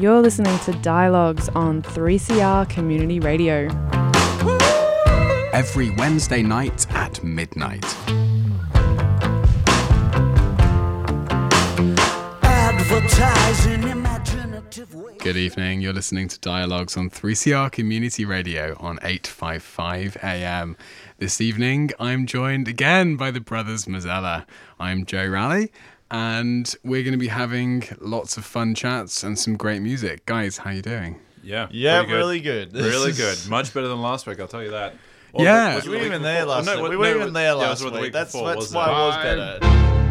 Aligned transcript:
You're 0.00 0.22
listening 0.22 0.58
to 0.60 0.72
Dialogues 0.80 1.48
on 1.50 1.80
3CR 1.80 2.68
Community 2.68 3.20
Radio. 3.20 3.68
Every 5.52 5.90
Wednesday 5.90 6.42
night 6.42 6.84
at 6.90 7.22
midnight. 7.22 7.84
Advertising 12.42 13.84
imaginative 13.84 14.92
ways. 14.96 15.18
Good 15.20 15.36
evening. 15.36 15.80
You're 15.80 15.92
listening 15.92 16.26
to 16.26 16.40
Dialogues 16.40 16.96
on 16.96 17.08
3CR 17.08 17.70
Community 17.70 18.24
Radio 18.24 18.76
on 18.80 18.98
855 19.00 20.16
AM. 20.24 20.76
This 21.18 21.40
evening, 21.40 21.92
I'm 22.00 22.26
joined 22.26 22.66
again 22.66 23.14
by 23.14 23.30
the 23.30 23.40
brothers 23.40 23.84
Mazzella. 23.84 24.44
I'm 24.80 25.06
Joe 25.06 25.28
Raleigh, 25.28 25.70
and 26.14 26.76
we're 26.84 27.02
going 27.02 27.10
to 27.12 27.18
be 27.18 27.26
having 27.26 27.82
lots 27.98 28.36
of 28.36 28.44
fun 28.44 28.72
chats 28.72 29.24
and 29.24 29.36
some 29.36 29.56
great 29.56 29.82
music. 29.82 30.24
Guys, 30.26 30.58
how 30.58 30.70
you 30.70 30.80
doing? 30.80 31.18
Yeah. 31.42 31.66
Yeah, 31.72 32.04
pretty 32.04 32.08
good. 32.12 32.16
really 32.16 32.40
good. 32.40 32.70
This 32.72 32.86
Really 32.86 33.10
is- 33.10 33.18
good. 33.42 33.50
Much 33.50 33.74
better 33.74 33.88
than 33.88 34.00
last 34.00 34.24
week, 34.24 34.38
I'll 34.38 34.46
tell 34.46 34.62
you 34.62 34.70
that. 34.70 34.94
Yeah. 35.36 35.74
was 35.74 35.86
it 35.86 35.90
We 35.90 35.96
weren't 35.96 36.06
even 36.06 36.22
there 36.22 36.44
last 36.44 36.66
no, 36.66 36.80
week. 36.82 36.90
We 36.90 36.96
were 36.96 37.04
no, 37.06 37.16
even 37.22 37.32
there 37.32 37.54
last 37.54 37.84
week. 37.84 37.94
week 37.94 38.12
That's, 38.12 38.30
before, 38.30 38.46
that's 38.54 38.72
why 38.72 38.84
it? 38.86 38.92
it 38.92 38.92
was 38.92 39.60
better. 39.60 40.03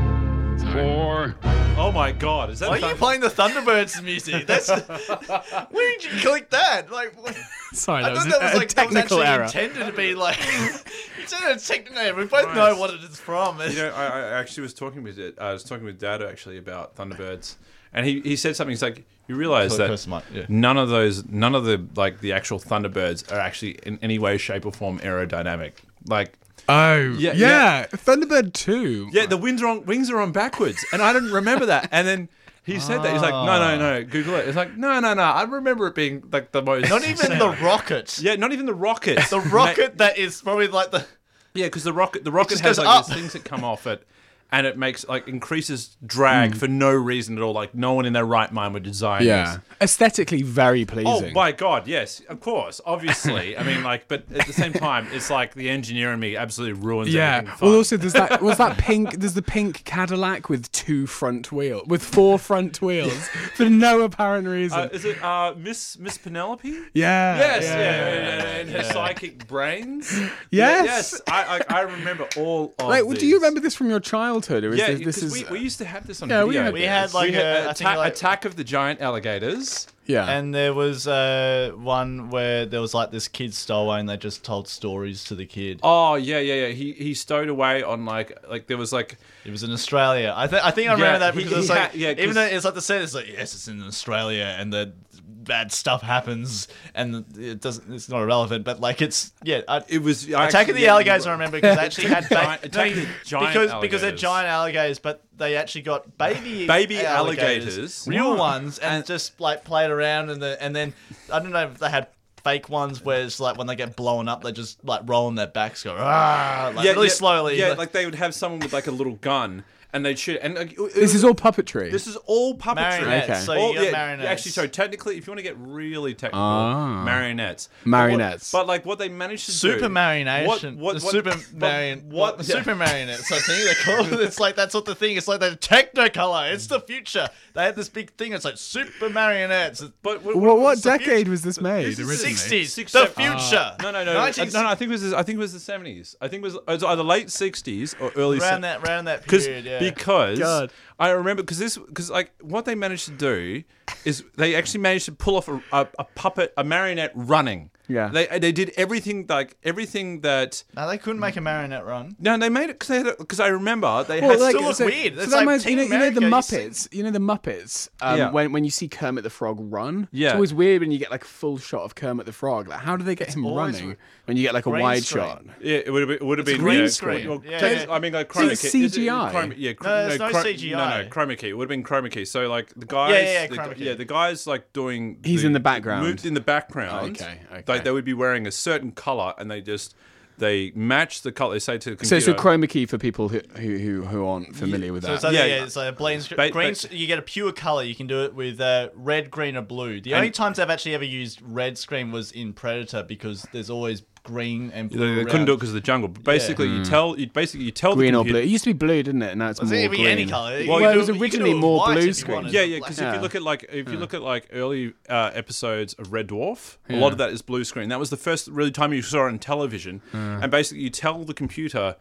Four. 0.60 1.36
Oh 1.76 1.92
my 1.92 2.12
god, 2.12 2.50
is 2.50 2.60
that 2.60 2.70
Why 2.70 2.80
are 2.80 2.90
you 2.90 2.96
playing 2.96 3.22
the 3.22 3.30
Thunderbirds 3.30 4.04
music? 4.04 4.46
That's 4.46 4.70
where 5.72 5.98
did 6.00 6.04
you 6.04 6.20
click 6.22 6.50
that? 6.52 6.92
Like, 6.92 7.22
what- 7.22 7.36
Sorry, 7.74 8.04
I 8.04 8.10
that 8.10 8.14
was, 8.14 8.24
thought 8.26 8.40
that 8.40 8.42
a, 8.42 8.46
was 8.46 8.54
a 8.54 8.58
like 8.58 8.74
that 8.74 8.86
was 8.86 8.94
technical 8.96 9.24
actually 9.24 9.26
error. 9.26 9.44
intended 9.44 9.86
to 9.88 9.94
be 9.94 10.16
like. 10.16 10.38
it's 11.24 11.34
in 11.34 11.44
a 11.44 11.58
technical. 11.58 12.16
We 12.16 12.26
both 12.26 12.54
know 12.54 12.78
what 12.78 12.94
it 12.94 13.02
is 13.02 13.20
from. 13.20 13.60
You 13.62 13.76
know, 13.76 13.94
I, 13.96 14.06
I 14.06 14.40
actually 14.40 14.64
was 14.64 14.74
talking 14.74 15.04
with 15.04 15.18
it. 15.18 15.40
I 15.40 15.54
was 15.54 15.64
talking 15.64 15.86
with 15.86 16.00
Dad 16.00 16.22
actually 16.22 16.58
about 16.58 16.96
Thunderbirds, 16.96 17.56
and 17.94 18.06
he, 18.06 18.22
he 18.22 18.36
said 18.36 18.56
something. 18.56 18.72
He's 18.72 18.82
like, 18.82 19.06
you 19.28 19.36
realize 19.36 19.78
that 19.78 19.88
close 19.88 20.08
yeah. 20.08 20.46
none 20.50 20.78
of 20.78 20.90
those, 20.90 21.26
none 21.26 21.56
of 21.56 21.66
the 21.66 21.86
like 21.96 22.20
the 22.20 22.34
actual 22.34 22.60
Thunderbirds 22.60 23.32
are 23.32 23.40
actually 23.40 23.80
in 23.84 23.98
any 24.02 24.20
way, 24.20 24.38
shape, 24.38 24.66
or 24.66 24.72
form 24.72 25.00
aerodynamic. 25.00 25.74
Like, 26.06 26.38
Oh, 26.70 26.96
Yeah, 27.18 27.34
yeah, 27.34 27.34
yeah. 27.34 27.86
Thunderbird 27.88 28.54
2. 28.54 29.10
yeah, 29.12 29.26
the 29.26 29.38
wings 29.38 29.62
are 29.62 29.68
on 29.68 29.86
wings 29.86 30.10
are 30.10 30.20
on 30.20 30.32
backwards, 30.32 30.84
and 30.94 31.02
I 31.02 31.12
didn't 31.14 31.32
remember 31.32 31.66
that. 31.66 31.90
And 31.92 32.08
then 32.08 32.30
he 32.64 32.80
said 32.80 33.04
that 33.04 33.12
he's 33.12 33.22
like, 33.22 33.34
no, 33.34 33.60
no, 33.60 33.78
no, 33.78 34.00
ah. 34.00 34.10
Google 34.10 34.36
it. 34.36 34.48
It's 34.48 34.56
like, 34.56 34.78
no, 34.78 35.00
no, 35.02 35.14
no. 35.14 35.22
I 35.24 35.44
remember 35.44 35.88
it 35.88 35.96
being 35.96 36.24
like 36.32 36.52
the 36.54 36.62
most. 36.62 36.90
Not 36.90 37.04
even 37.06 37.38
the 37.38 37.50
rocket. 37.62 38.18
Yeah, 38.20 38.36
not 38.36 38.54
even 38.54 38.66
the 38.66 38.74
rocket. 38.74 39.20
The 39.30 39.42
rocket 39.42 39.98
that 39.98 40.18
is 40.18 40.42
probably 40.42 40.68
like 40.68 40.92
the. 40.92 41.06
Yeah, 41.54 41.66
because 41.68 41.84
the 41.84 41.94
rocket 41.94 42.24
the 42.24 42.32
rocket 42.32 42.52
just 42.52 42.64
has 42.64 42.78
like 42.78 42.88
up. 42.88 43.06
these 43.08 43.16
things 43.16 43.34
that 43.34 43.44
come 43.44 43.64
off 43.66 43.86
it, 43.86 44.08
and 44.54 44.68
it 44.68 44.78
makes 44.78 45.06
like 45.08 45.28
increases 45.28 45.98
drag 46.06 46.56
for 46.56 46.68
no 46.68 46.92
reason 46.92 47.36
at 47.38 47.44
all. 47.44 47.54
Like 47.54 47.74
no 47.74 47.94
one 47.94 48.06
in 48.06 48.14
their 48.14 48.24
right 48.24 48.52
mind 48.52 48.76
would 48.76 48.84
design. 48.84 49.26
Yeah. 49.26 49.58
Aesthetically 49.82 50.44
very 50.44 50.86
pleasing. 50.86 51.08
Oh 51.08 51.32
my 51.32 51.52
god! 51.52 51.88
Yes, 51.88 52.22
of 52.30 52.40
course, 52.40 52.80
obviously. 52.86 53.58
I 53.58 53.64
mean, 53.64 53.84
like, 53.84 54.08
but 54.08 54.26
at 54.32 54.46
the 54.46 54.54
same 54.54 54.72
time, 54.72 55.08
it's 55.12 55.32
like 55.32 55.56
the 55.56 55.72
engineer 55.72 56.14
in 56.14 56.20
me 56.20 56.36
absolutely 56.38 56.80
ruins 56.80 57.12
Yeah. 57.12 57.56
Well, 57.60 57.74
also 57.74 57.98
there's 57.98 58.14
that 58.14 58.44
was 58.44 58.60
that 58.60 58.78
pink. 58.78 59.20
There's 59.20 59.34
the 59.34 59.42
pink 59.42 59.84
Cadillac 59.86 60.50
with 60.50 60.72
two 60.72 61.08
front 61.08 61.52
wheels, 61.52 61.88
with 61.88 62.04
four 62.04 62.38
front 62.38 62.80
wheels 62.80 63.28
for 63.56 63.68
no 63.68 64.02
apparent 64.02 64.48
reason. 64.48 64.80
uh, 64.82 64.90
is 64.94 65.04
it 65.04 65.22
uh, 65.24 65.56
Miss 65.58 65.98
Miss 65.98 66.20
Penelope? 66.20 66.70
yeah. 66.94 67.38
Yes, 67.38 67.64
yeah, 67.64 67.78
yeah, 67.78 67.82
yeah. 67.82 68.44
and, 68.60 68.70
and 68.70 68.70
her 68.70 68.84
psychic 68.84 69.48
brains. 69.48 70.14
Yes. 70.52 70.52
Yeah, 70.52 70.84
yes. 70.84 71.22
I, 71.28 71.64
I 71.70 71.80
I 71.80 71.82
remember 71.82 72.28
all 72.38 72.76
of. 72.78 72.88
Like, 72.88 73.18
do 73.18 73.26
you 73.26 73.38
remember 73.38 73.60
this 73.60 73.74
from 73.74 73.90
your 73.90 74.00
childhood, 74.00 74.43
or 74.52 74.74
is 74.74 74.80
Yeah, 74.80 74.92
this, 74.94 75.06
this 75.06 75.24
is 75.24 75.32
we, 75.34 75.44
we 75.52 75.60
used 75.60 75.78
to 75.80 75.86
have 75.86 76.06
this 76.08 76.22
on 76.22 76.30
Yeah, 76.30 76.44
we 76.44 76.50
video. 76.56 76.64
had 76.64 76.74
We 76.74 76.82
had 76.84 77.14
like 77.14 77.30
We 77.30 77.36
had 77.36 77.46
a, 77.46 77.68
I 77.68 77.70
Atta- 77.72 77.98
like, 77.98 78.14
Attack 78.14 78.46
of 78.46 78.56
the 78.56 78.64
Giant 78.64 79.02
Alligators. 79.02 79.88
yeah? 80.06 80.30
And 80.30 80.54
there 80.54 80.74
was 80.74 81.08
uh, 81.08 81.72
one 81.76 82.30
where 82.30 82.66
there 82.66 82.82
was 82.82 82.94
like 82.94 83.12
this 83.12 83.28
kid 83.28 83.54
stowaway 83.54 84.00
and 84.00 84.10
they 84.10 84.18
just 84.18 84.44
told 84.44 84.68
stories 84.68 85.24
to 85.26 85.36
the 85.36 85.46
kid. 85.46 85.80
Oh 85.84 86.16
yeah, 86.16 86.40
yeah, 86.40 86.68
yeah. 86.68 86.74
He 86.74 86.94
he 86.94 87.14
stowed 87.14 87.50
away 87.50 87.84
on 87.84 88.06
like 88.06 88.38
like 88.50 88.68
there 88.68 88.78
was 88.78 88.92
like 88.92 89.18
It 89.46 89.52
was 89.52 89.64
in 89.64 89.72
Australia. 89.72 90.34
I, 90.36 90.48
th- 90.48 90.62
I 90.64 90.72
think 90.72 90.90
I 90.90 90.94
remember 90.94 91.14
Yeah, 91.14 91.18
that 91.20 91.36
because 91.36 91.52
he 91.52 91.60
it's 91.60 91.70
like 91.70 91.80
had- 91.92 91.96
yeah, 91.96 92.12
even 92.12 92.34
though 92.34 92.42
it's 92.44 92.64
like 92.66 92.74
the 92.76 92.82
set, 92.82 93.02
it's 93.02 93.14
like 93.14 93.28
yes, 93.28 93.54
it's 93.54 93.68
in 93.68 93.82
Australia 93.84 94.56
and 94.58 94.72
the 94.72 94.94
bad 95.26 95.74
stuff 95.74 96.02
happens 96.02 96.70
and 96.96 97.26
it 97.38 97.60
doesn't. 97.60 97.94
It's 97.94 98.08
not 98.08 98.22
irrelevant, 98.22 98.64
but 98.64 98.80
like 98.80 99.02
it's 99.02 99.34
yeah. 99.44 99.62
I, 99.68 99.82
it 99.90 100.02
was 100.02 100.26
Attack 100.30 100.70
of 100.70 100.76
the 100.76 100.88
Alligators, 100.88 101.28
I 101.28 101.34
remember 101.34 101.58
because 101.58 101.76
they 101.76 101.84
actually 101.86 102.08
had 102.08 102.30
ba- 102.30 102.60
Giant- 102.70 102.96
the 102.96 103.08
Giant 103.26 103.54
because 103.54 103.82
because 103.82 104.02
they're 104.02 104.12
giant 104.16 104.48
alligators, 104.48 105.00
but 105.00 105.22
they 105.38 105.58
actually 105.58 105.82
got 105.82 106.18
baby 106.18 106.66
Baby 106.68 107.06
alligators. 107.06 108.08
real 108.08 108.30
What? 108.32 108.40
ones, 108.40 108.80
and, 108.80 109.06
just 109.06 109.42
like 109.42 109.66
played 109.66 109.92
around 109.92 110.30
and 110.30 110.42
the 110.42 110.62
and 110.64 110.74
then 110.74 110.94
I 111.32 111.40
don't 111.40 111.52
know 111.52 111.68
if 111.68 111.80
they 111.80 111.90
had. 111.90 112.08
Fake 112.44 112.68
ones 112.70 113.02
where 113.04 113.22
it's 113.24 113.40
like 113.40 113.58
when 113.58 113.68
they 113.68 113.76
get 113.76 113.96
blown 113.96 114.28
up, 114.28 114.44
they 114.44 114.52
just 114.52 114.84
like 114.84 115.02
roll 115.06 115.28
on 115.28 115.36
their 115.36 115.48
backs, 115.48 115.84
go 115.84 115.96
ah, 115.98 116.72
like 116.76 116.86
really 116.86 117.08
slowly. 117.10 117.58
Yeah, 117.58 117.70
like- 117.70 117.78
like 117.78 117.92
they 117.94 118.06
would 118.06 118.16
have 118.16 118.34
someone 118.36 118.60
with 118.60 118.74
like 118.74 118.88
a 118.88 118.92
little 118.92 119.14
gun 119.16 119.64
and 119.94 120.06
they'd 120.06 120.18
shoot. 120.20 120.40
And 120.42 120.56
like, 120.56 120.72
it 120.74 120.78
this 120.78 120.96
was- 120.96 121.16
is 121.16 121.24
all 121.24 121.34
puppetry. 121.36 121.92
This 121.92 122.08
is 122.08 122.16
all 122.26 122.58
puppetry. 122.58 122.76
Marionettes. 123.02 123.30
Okay. 123.30 123.40
So 123.42 123.54
All- 123.54 123.74
you 123.76 123.82
yeah, 123.84 123.92
marionettes. 123.92 124.30
Actually, 124.30 124.52
so 124.52 124.68
technically, 124.68 125.18
if 125.18 125.28
you 125.28 125.32
want 125.32 125.40
to 125.40 125.44
get 125.44 125.56
really 125.58 126.14
technical, 126.14 126.40
Ah. 126.42 127.04
marionettes. 127.04 127.70
But 127.84 127.90
what- 127.92 127.98
Marionettes. 127.98 128.52
But, 128.52 128.68
like 128.68 128.86
what 128.86 129.00
they 129.00 129.10
managed 129.10 129.46
to 129.46 129.52
do. 129.52 129.58
Super 129.58 129.90
marionation. 129.90 130.78
What? 130.78 130.94
What? 130.96 131.00
The 131.00 131.06
what 131.06 131.12
super 131.12 131.30
but 131.30 131.54
marion. 131.54 132.00
What? 132.10 132.38
What? 132.38 132.46
Super 132.46 132.76
marionettes. 132.76 133.32
I 133.32 133.40
think 133.40 133.64
they 133.68 133.76
call 133.84 134.06
it. 134.14 134.20
It's 134.26 134.40
like 134.40 134.56
that's 134.56 134.74
what 134.74 134.86
the 134.86 134.96
thing. 134.96 135.16
It's 135.18 135.28
like 135.28 135.40
the 135.40 135.52
Technicolor. 135.58 136.52
It's 136.54 136.68
the 136.68 136.80
future. 136.80 137.30
They 137.54 137.64
had 137.64 137.76
this 137.76 137.90
big 137.90 138.12
thing. 138.14 138.34
It's 138.34 138.46
like 138.46 138.58
super 138.58 139.10
marionettes. 139.10 139.84
But 140.02 140.24
what? 140.24 140.36
what 140.36 140.60
what 140.60 140.82
decade 140.82 141.28
was 141.28 141.42
this 141.44 141.62
made 141.62 141.86
originally? 142.00 142.16
Sixties. 142.16 142.76
The 142.76 143.08
future. 143.08 143.76
No, 143.82 143.92
no, 143.92 144.04
no, 144.04 144.14
no. 144.14 144.20
19 144.20 144.50
no, 144.54 144.66
I 144.68 144.76
think 144.76 144.90
it 144.90 144.92
was. 144.94 145.14
I 145.14 145.24
think 145.24 145.38
it 145.38 145.40
was 145.40 145.54
the 145.54 145.60
seventies. 145.60 146.16
I 146.22 146.28
think 146.28 146.42
it 146.42 146.46
was, 146.46 146.56
it 146.56 146.64
was 146.68 146.84
either 146.84 147.04
late 147.04 147.30
sixties 147.30 147.96
or 148.00 148.12
early. 148.16 148.40
Around 148.40 148.58
se- 148.58 148.62
that. 148.62 148.88
Around 148.88 149.06
that 149.06 149.24
period. 149.28 149.66
Yeah. 149.66 149.80
Because 149.90 150.40
God. 150.40 150.72
I 151.00 151.10
remember 151.10 151.44
because 151.44 151.60
this 151.60 151.78
because 151.78 152.10
like 152.10 152.32
what 152.42 152.66
they 152.66 152.76
managed 152.76 153.06
to 153.06 153.12
do 153.12 153.64
is 154.06 154.24
they 154.38 154.56
actually 154.56 154.82
managed 154.82 155.06
to 155.06 155.12
pull 155.12 155.38
off 155.38 155.48
a, 155.48 155.62
a, 155.72 155.88
a 156.00 156.04
puppet 156.16 156.54
a 156.58 156.64
marionette 156.64 157.12
running. 157.16 157.70
Yeah. 157.88 158.08
They 158.10 158.28
they 158.40 158.52
did 158.52 158.72
everything 158.78 159.26
like 159.28 159.58
everything 159.64 160.22
that. 160.22 160.64
no, 160.76 160.88
they 160.88 160.98
couldn't 160.98 161.20
make 161.20 161.36
a 161.36 161.42
marionette 161.42 161.86
run. 161.86 162.16
No, 162.20 162.38
they 162.38 162.50
made 162.50 162.70
it 162.70 162.80
because 162.80 162.88
they 163.04 163.04
because 163.18 163.40
I 163.40 163.48
remember 163.48 164.04
they 164.06 164.22
Well, 164.22 164.32
had 164.32 164.40
like, 164.40 164.56
still 164.56 164.68
look 164.68 164.76
so- 164.76 164.86
weird. 164.86 165.16
so 165.16 165.22
It's 165.22 165.32
like 165.32 165.40
reminds- 165.42 165.66
you 165.66 165.76
know, 165.76 165.82
you 165.84 165.90
know 165.90 166.10
the 166.10 166.18
America, 166.18 166.22
you 166.22 166.32
Muppets. 166.70 166.94
You 166.94 167.04
know 167.04 167.12
the 167.12 167.20
Muppets. 167.20 167.90
Um, 168.02 168.18
Yeah. 168.18 168.32
When 168.32 168.52
when 168.54 168.64
you 168.64 168.72
see 168.72 168.88
Kermit 168.88 169.24
the 169.24 169.30
Frog 169.30 169.58
run, 169.60 170.08
Yeah. 170.12 170.28
it's 170.30 170.36
always 170.36 170.54
weird 170.54 170.82
when 170.82 170.92
you 170.92 170.98
get 170.98 171.12
like 171.12 171.24
a 171.24 171.28
full 171.28 171.58
shot 171.58 171.82
of 171.84 171.96
Kermit 171.96 172.26
the 172.26 172.32
Frog. 172.32 172.68
Like, 172.70 172.80
how 172.80 172.96
do 172.96 173.04
they 173.04 173.16
get 173.16 173.34
him 173.34 173.46
running 173.46 173.86
weird. 173.88 173.98
when 174.26 174.38
you 174.38 174.44
get 174.44 174.54
like 174.54 174.66
a 174.66 174.70
Green 174.70 174.82
wide 174.82 175.04
screen. 175.04 175.26
shot? 175.26 175.44
Yeah, 175.62 175.78
it 175.86 175.92
would 175.92 176.02
have 176.02 176.08
been. 176.08 176.18
It 176.18 176.26
would 176.26 176.38
have 176.38 176.46
been 176.48 176.60
green 176.62 176.80
yeah, 176.82 176.88
screen. 176.88 177.28
well, 177.30 177.42
Yeah, 177.46 177.60
technically- 177.60 177.86
yeah. 177.88 177.94
I 177.94 178.00
mean, 178.00 178.14
like 178.14 178.30
chroma 178.30 178.48
key. 178.48 178.54
Is 178.54 178.96
it- 178.96 179.02
CGI? 179.02 179.32
chroma- 179.34 179.56
yeah, 179.58 179.74
chr- 179.74 179.84
No, 179.88 180.08
there's 180.08 180.20
no 180.20 180.30
chro- 180.32 180.44
CGI. 180.44 180.72
No, 180.72 181.04
no, 181.04 181.10
chroma 181.10 181.38
key. 181.38 181.50
It 181.50 181.58
would 181.58 181.64
have 181.66 181.70
been 181.70 181.84
chroma 181.84 182.10
key. 182.10 182.24
So 182.26 182.48
like 182.48 182.72
the 182.78 182.86
guys. 182.86 183.12
Yeah, 183.14 183.20
yeah, 183.20 183.48
yeah, 183.54 183.68
the, 183.74 183.84
yeah, 183.84 183.94
the 183.96 184.06
guys 184.06 184.48
like 184.48 184.72
doing. 184.72 185.18
He's 185.24 185.44
in 185.44 185.52
the 185.54 185.60
background. 185.60 186.04
Moved 186.08 186.26
in 186.26 186.34
the 186.34 186.40
background. 186.42 187.18
Okay, 187.22 187.40
okay. 187.52 187.64
Like 187.74 187.84
they 187.84 187.92
would 187.92 188.06
be 188.06 188.14
wearing 188.14 188.48
a 188.48 188.52
certain 188.52 188.92
color, 188.92 189.34
and 189.38 189.50
they 189.52 189.62
just 189.62 189.96
they 190.40 190.72
match 190.76 191.22
the 191.22 191.32
color. 191.32 191.54
They 191.54 191.60
say 191.60 191.78
to 191.78 191.96
the 191.96 192.06
So 192.06 192.16
it's 192.16 192.28
a 192.28 192.34
chroma 192.34 192.68
key 192.68 192.86
for 192.88 192.98
people 192.98 193.30
who 193.30 193.42
who 193.56 193.78
who, 193.78 194.02
who 194.04 194.26
aren't 194.26 194.56
familiar 194.56 194.92
with 194.92 195.04
So 195.04 195.10
that. 195.10 195.14
it's 195.16 195.24
like, 195.24 195.34
Yeah, 195.34 195.46
yeah, 195.46 195.56
yeah. 195.58 195.64
it's 195.64 195.76
like 195.76 195.94
a 195.94 195.96
green, 195.96 196.22
Ba- 196.36 196.50
green. 196.50 196.74
ba- 196.74 196.96
you 196.96 197.06
get 197.08 197.20
a 197.20 197.22
pure 197.22 197.52
color. 197.52 197.84
You 197.84 197.94
can 197.96 198.08
do 198.08 198.24
it 198.24 198.34
with 198.34 198.60
uh, 198.60 198.90
red, 198.96 199.30
green, 199.30 199.56
or 199.56 199.62
blue. 199.62 200.02
The 200.02 200.16
only 200.16 200.32
times 200.32 200.58
I've 200.60 200.72
actually 200.72 200.96
ever 200.96 201.04
used 201.06 201.40
red 201.44 201.78
screen 201.78 202.12
was 202.12 202.32
in 202.32 202.54
Predator 202.54 203.04
because 203.04 203.46
there's 203.54 203.70
always 203.70 204.02
green 204.24 204.72
and 204.72 204.90
They, 204.90 204.96
blue. 204.96 205.16
they 205.16 205.26
couldn't 205.30 205.46
do 205.46 205.54
it 205.54 205.58
because 205.58 205.70
of 205.70 205.76
the 205.76 205.82
jungle. 205.82 206.08
But 206.08 206.24
basically, 206.24 206.68
you 206.68 206.84
tell 206.86 207.18
you 207.20 207.28
basically 207.28 207.66
you 207.66 207.72
tell 207.72 207.96
green 207.96 208.14
the 208.14 208.20
or 208.20 208.24
blue. 208.24 208.40
It 208.40 208.46
used 208.48 208.64
to 208.64 208.70
be 208.74 208.78
blue, 208.86 209.04
didn't 209.04 209.22
it? 209.22 209.36
Now 209.38 209.50
it's 209.50 209.62
more 209.62 209.74
it 209.74 209.90
green. 209.90 210.08
any 210.08 210.26
color. 210.26 210.60
You 210.60 210.70
Well, 210.70 210.80
can 210.80 210.90
it 210.90 210.94
do 210.94 211.00
was 211.00 211.08
you 211.10 211.14
can 211.14 211.20
do 211.20 211.24
originally 211.24 211.52
it 211.52 211.56
more 211.56 211.78
white 211.80 211.94
blue 211.94 212.02
if 212.02 212.08
you 212.08 212.14
screen. 212.14 212.36
wanted. 212.36 212.54
Yeah, 212.54 212.62
yeah. 212.62 212.78
Because 212.80 212.98
if 213.00 213.04
Yeah. 213.04 213.16
you 213.16 213.22
look 213.22 213.36
at 213.36 213.42
like 213.44 213.66
if 213.72 213.90
you 213.92 213.98
look 213.98 214.14
at 214.14 214.22
like 214.22 214.48
early 214.54 214.94
uh, 215.10 215.32
episodes 215.34 215.94
of 215.96 216.12
Red 216.14 216.28
Dwarf, 216.30 216.78
a 216.90 216.96
lot 216.96 217.12
of 217.12 217.18
that 217.18 217.32
is 217.32 217.42
blue 217.42 217.64
screen. 217.64 217.90
That 217.90 218.00
was 218.00 218.10
the 218.10 218.18
first 218.18 218.48
really 218.48 218.72
time 218.72 218.94
you 218.94 219.02
saw 219.02 219.26
it 219.26 219.30
on 219.30 219.40
television, 219.40 220.02
and 220.14 220.50
basically 220.50 220.84
you 220.84 220.90
tell 220.90 221.24
the 221.26 221.34
computer. 221.34 221.96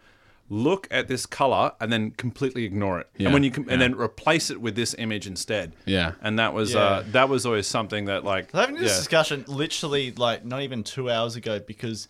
Look 0.48 0.86
at 0.90 1.08
this 1.08 1.24
color 1.24 1.72
and 1.80 1.90
then 1.90 2.10
completely 2.10 2.64
ignore 2.64 3.00
it, 3.00 3.08
Yeah, 3.16 3.26
and 3.28 3.32
when 3.34 3.42
you 3.42 3.50
com- 3.50 3.64
yeah. 3.64 3.72
and 3.72 3.80
then 3.80 3.94
replace 3.94 4.50
it 4.50 4.60
with 4.60 4.74
this 4.76 4.94
image 4.98 5.26
instead. 5.26 5.72
Yeah. 5.86 6.12
and 6.20 6.38
that 6.38 6.52
was 6.52 6.74
Yeah. 6.74 6.80
uh, 6.80 7.04
that 7.12 7.28
was 7.30 7.46
always 7.46 7.66
something 7.66 8.04
that 8.06 8.22
like 8.24 8.52
having 8.52 8.74
this 8.74 8.90
yeah. 8.92 8.96
discussion 8.98 9.44
literally 9.48 10.12
like 10.12 10.44
not 10.44 10.60
even 10.62 10.82
two 10.82 11.08
hours 11.10 11.36
ago 11.36 11.58
because 11.58 12.06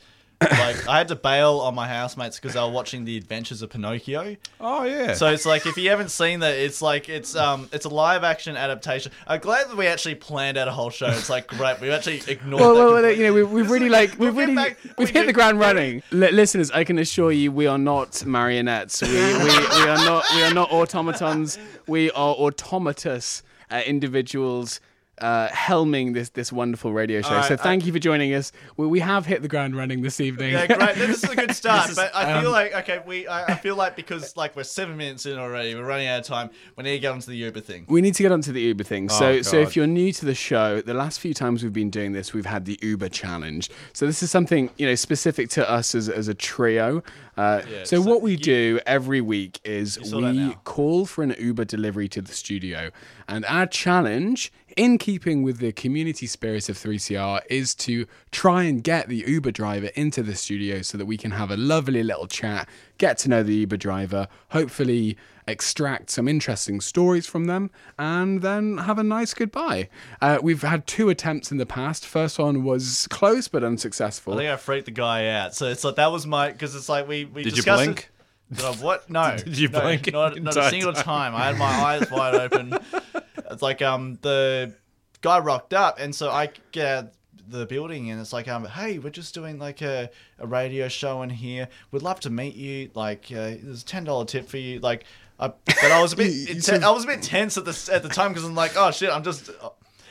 like 0.50 0.88
I 0.88 0.98
had 0.98 1.08
to 1.08 1.16
bail 1.16 1.58
on 1.60 1.74
my 1.74 1.86
housemates 1.88 2.36
because 2.38 2.54
they 2.54 2.60
were 2.60 2.68
watching 2.70 3.04
The 3.04 3.16
Adventures 3.16 3.62
of 3.62 3.70
Pinocchio. 3.70 4.36
Oh 4.60 4.84
yeah. 4.84 5.14
So 5.14 5.28
it's 5.28 5.46
like 5.46 5.66
if 5.66 5.76
you 5.76 5.90
haven't 5.90 6.10
seen 6.10 6.40
that, 6.40 6.56
it's 6.56 6.80
like 6.82 7.08
it's 7.08 7.34
um 7.36 7.68
it's 7.72 7.84
a 7.84 7.88
live 7.88 8.24
action 8.24 8.56
adaptation. 8.56 9.12
I'm 9.26 9.40
glad 9.40 9.68
that 9.68 9.76
we 9.76 9.86
actually 9.86 10.14
planned 10.16 10.56
out 10.58 10.68
a 10.68 10.72
whole 10.72 10.90
show. 10.90 11.06
It's 11.08 11.30
like 11.30 11.46
great, 11.46 11.80
we've 11.80 11.90
actually 11.92 12.22
ignored. 12.26 12.60
Well, 12.60 12.74
that 12.74 12.80
well, 12.84 12.92
well, 13.02 13.10
you 13.12 13.24
know, 13.24 13.32
we, 13.32 13.42
we've 13.42 13.70
really 13.70 13.88
like 13.88 14.18
We'll 14.18 14.28
we've 14.30 14.36
really 14.38 14.54
back- 14.54 14.78
we've 14.98 15.08
we 15.08 15.12
hit 15.12 15.20
do- 15.22 15.26
the 15.26 15.32
ground 15.32 15.60
running. 15.60 16.02
Li- 16.10 16.30
listeners, 16.32 16.70
I 16.70 16.84
can 16.84 16.98
assure 16.98 17.32
you, 17.32 17.50
we 17.52 17.66
are 17.66 17.78
not 17.78 18.24
marionettes. 18.24 19.02
We, 19.02 19.08
we, 19.08 19.14
we 19.14 19.88
are 19.88 19.96
not 19.98 20.24
we 20.34 20.42
are 20.42 20.54
not 20.54 20.70
automatons. 20.72 21.58
We 21.86 22.10
are 22.12 22.34
automatous 22.34 23.42
uh, 23.70 23.82
individuals 23.86 24.80
uh, 25.20 25.48
helming 25.48 26.14
this 26.14 26.30
this 26.30 26.50
wonderful 26.52 26.92
radio 26.92 27.20
show. 27.20 27.30
right, 27.30 27.44
so 27.46 27.54
I- 27.54 27.56
thank 27.58 27.84
you 27.86 27.92
for 27.92 27.98
joining 27.98 28.32
us. 28.34 28.50
We, 28.76 28.86
we 28.86 29.00
have 29.00 29.26
hit 29.26 29.42
the 29.42 29.48
ground 29.48 29.76
running 29.76 30.00
this 30.02 30.20
evening. 30.20 30.52
Yeah, 30.52 30.66
great. 30.66 30.94
This 30.96 31.22
is 31.22 31.30
a 31.30 31.36
good 31.36 31.54
start. 31.56 31.90
is- 31.90 31.96
but 31.96 32.10
I 32.14 32.40
feel 32.40 32.48
um, 32.48 32.52
like 32.54 32.74
okay, 32.74 33.00
we 33.06 33.28
I, 33.28 33.52
I 33.52 33.54
feel 33.56 33.76
like 33.76 33.94
because 33.94 34.36
like 34.36 34.56
we're 34.56 34.64
seven 34.64 34.96
minutes 34.96 35.26
in 35.26 35.38
already, 35.38 35.74
we're 35.74 35.84
running 35.84 36.08
out 36.08 36.20
of 36.20 36.26
time. 36.26 36.50
We 36.76 36.84
need 36.84 36.92
to 36.92 36.98
get 37.00 37.12
onto 37.12 37.30
the 37.30 37.36
Uber 37.36 37.60
thing. 37.60 37.84
We 37.88 38.00
need 38.00 38.14
to 38.14 38.22
get 38.22 38.32
onto 38.32 38.52
the 38.52 38.62
Uber 38.62 38.84
thing. 38.84 39.08
So, 39.10 39.26
Oh, 39.26 39.42
so 39.42 39.58
if 39.58 39.76
you're 39.76 39.86
new 39.86 40.12
to 40.12 40.24
the 40.24 40.34
show, 40.34 40.80
the 40.80 40.94
last 40.94 41.20
few 41.20 41.34
times 41.34 41.62
we've 41.62 41.72
been 41.72 41.90
doing 41.90 42.12
this, 42.12 42.32
we've 42.32 42.46
had 42.46 42.64
the 42.64 42.78
Uber 42.82 43.10
challenge. 43.10 43.70
So 43.92 44.06
this 44.06 44.22
is 44.22 44.30
something 44.30 44.70
you 44.78 44.86
know 44.86 44.94
specific 44.94 45.50
to 45.50 45.70
us 45.70 45.94
as, 45.94 46.08
as 46.08 46.28
a 46.28 46.34
trio. 46.34 47.02
Uh, 47.36 47.62
Yeah, 47.70 47.84
so 47.84 48.02
so 48.02 48.08
what 48.10 48.22
we 48.22 48.32
you- 48.32 48.36
do 48.38 48.80
every 48.86 49.20
week 49.20 49.60
is 49.64 49.98
we 50.12 50.54
call 50.64 51.06
for 51.06 51.22
an 51.22 51.34
Uber 51.38 51.64
delivery 51.66 52.08
to 52.08 52.20
the 52.22 52.32
studio, 52.32 52.90
and 53.28 53.44
our 53.46 53.66
challenge, 53.66 54.52
in 54.76 54.98
keeping 54.98 55.42
with 55.42 55.58
the 55.58 55.72
community 55.72 56.26
spirit 56.26 56.68
of 56.68 56.76
3CR, 56.76 57.40
is 57.48 57.74
to 57.76 58.06
try 58.30 58.64
and 58.64 58.82
get 58.82 59.08
the 59.08 59.24
Uber 59.26 59.50
driver 59.50 59.90
into 59.94 60.22
the 60.22 60.34
studio 60.34 60.82
so 60.82 60.98
that 60.98 61.06
we 61.06 61.16
can 61.16 61.32
have 61.32 61.50
a 61.50 61.56
lovely 61.56 62.02
little 62.02 62.26
chat, 62.26 62.68
get 62.98 63.18
to 63.18 63.28
know 63.28 63.42
the 63.42 63.54
Uber 63.54 63.76
driver, 63.76 64.28
hopefully 64.50 65.16
extract 65.46 66.10
some 66.10 66.28
interesting 66.28 66.80
stories 66.80 67.26
from 67.26 67.46
them, 67.46 67.70
and 67.98 68.42
then 68.42 68.78
have 68.78 68.98
a 68.98 69.02
nice 69.02 69.34
goodbye. 69.34 69.88
Uh, 70.20 70.38
we've 70.42 70.62
had 70.62 70.86
two 70.86 71.08
attempts 71.08 71.50
in 71.50 71.58
the 71.58 71.66
past. 71.66 72.06
First 72.06 72.38
one 72.38 72.62
was 72.62 73.06
close 73.10 73.48
but 73.48 73.64
unsuccessful. 73.64 74.34
I 74.34 74.36
think 74.36 74.50
I 74.50 74.56
freaked 74.56 74.86
the 74.86 74.92
guy 74.92 75.28
out. 75.28 75.54
So 75.54 75.66
it's 75.66 75.84
like 75.84 75.96
that 75.96 76.12
was 76.12 76.26
my 76.26 76.52
because 76.52 76.74
it's 76.74 76.88
like 76.88 77.08
we 77.08 77.24
we 77.24 77.42
Did 77.42 77.56
you 77.56 77.62
blink? 77.62 78.10
It. 78.50 78.56
Did 78.56 78.64
I, 78.66 78.72
what? 78.72 79.08
No. 79.08 79.36
Did 79.44 79.58
you 79.58 79.68
No, 79.68 79.80
blink 79.80 80.12
Not, 80.12 80.40
not 80.40 80.56
a 80.56 80.58
entire 80.58 80.70
single 80.70 80.92
time. 80.92 81.34
I 81.34 81.46
had 81.46 81.58
my 81.58 81.64
eyes 81.66 82.10
wide 82.10 82.34
open. 82.34 82.78
It's 83.50 83.62
like 83.62 83.82
um 83.82 84.18
the 84.22 84.74
guy 85.20 85.38
rocked 85.38 85.74
up, 85.74 85.98
and 85.98 86.14
so 86.14 86.30
I 86.30 86.50
get 86.72 86.86
out 86.86 87.12
the 87.48 87.66
building, 87.66 88.10
and 88.10 88.20
it's 88.20 88.32
like 88.32 88.48
um 88.48 88.64
hey, 88.64 88.98
we're 88.98 89.10
just 89.10 89.34
doing 89.34 89.58
like 89.58 89.82
a, 89.82 90.10
a 90.38 90.46
radio 90.46 90.88
show 90.88 91.22
in 91.22 91.30
here. 91.30 91.68
We'd 91.90 92.02
love 92.02 92.20
to 92.20 92.30
meet 92.30 92.54
you. 92.54 92.90
Like 92.94 93.26
uh, 93.30 93.56
there's 93.62 93.82
a 93.82 93.86
ten 93.86 94.04
dollar 94.04 94.24
tip 94.24 94.48
for 94.48 94.58
you. 94.58 94.78
Like. 94.80 95.04
I, 95.40 95.48
but 95.48 95.90
I 95.90 96.00
was 96.00 96.12
a 96.12 96.16
bit, 96.22 96.26
You- 96.32 96.32
you 96.40 96.46
it- 96.56 96.62
sort 96.64 96.78
of- 96.78 96.84
I 96.84 96.90
was 96.92 97.02
a 97.02 97.06
bit 97.08 97.20
tense 97.20 97.56
at 97.56 97.64
the 97.64 97.90
at 97.92 98.04
the 98.04 98.08
time 98.08 98.30
because 98.32 98.44
I'm 98.44 98.54
like, 98.54 98.72
oh 98.76 98.92
shit, 98.92 99.10
I'm 99.10 99.24
just, 99.24 99.50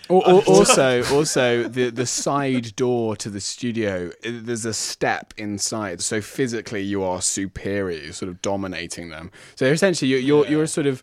Al- 0.10 0.24
al- 0.28 0.40
also, 0.40 1.04
also 1.16 1.64
the 1.70 1.90
the 1.90 2.06
side 2.06 2.76
door 2.76 3.16
to 3.16 3.30
the 3.30 3.40
studio. 3.40 4.12
There's 4.26 4.66
a 4.66 4.74
step 4.74 5.34
inside, 5.38 6.02
so 6.02 6.20
physically 6.20 6.82
you 6.82 7.02
are 7.04 7.22
superior. 7.22 8.02
You're 8.04 8.12
sort 8.14 8.28
of 8.30 8.42
dominating 8.42 9.10
them. 9.10 9.32
So 9.56 9.68
essentially, 9.68 10.12
you're 10.12 10.20
you're, 10.20 10.48
you're 10.48 10.64
a 10.64 10.68
sort 10.68 10.88
of 10.88 11.02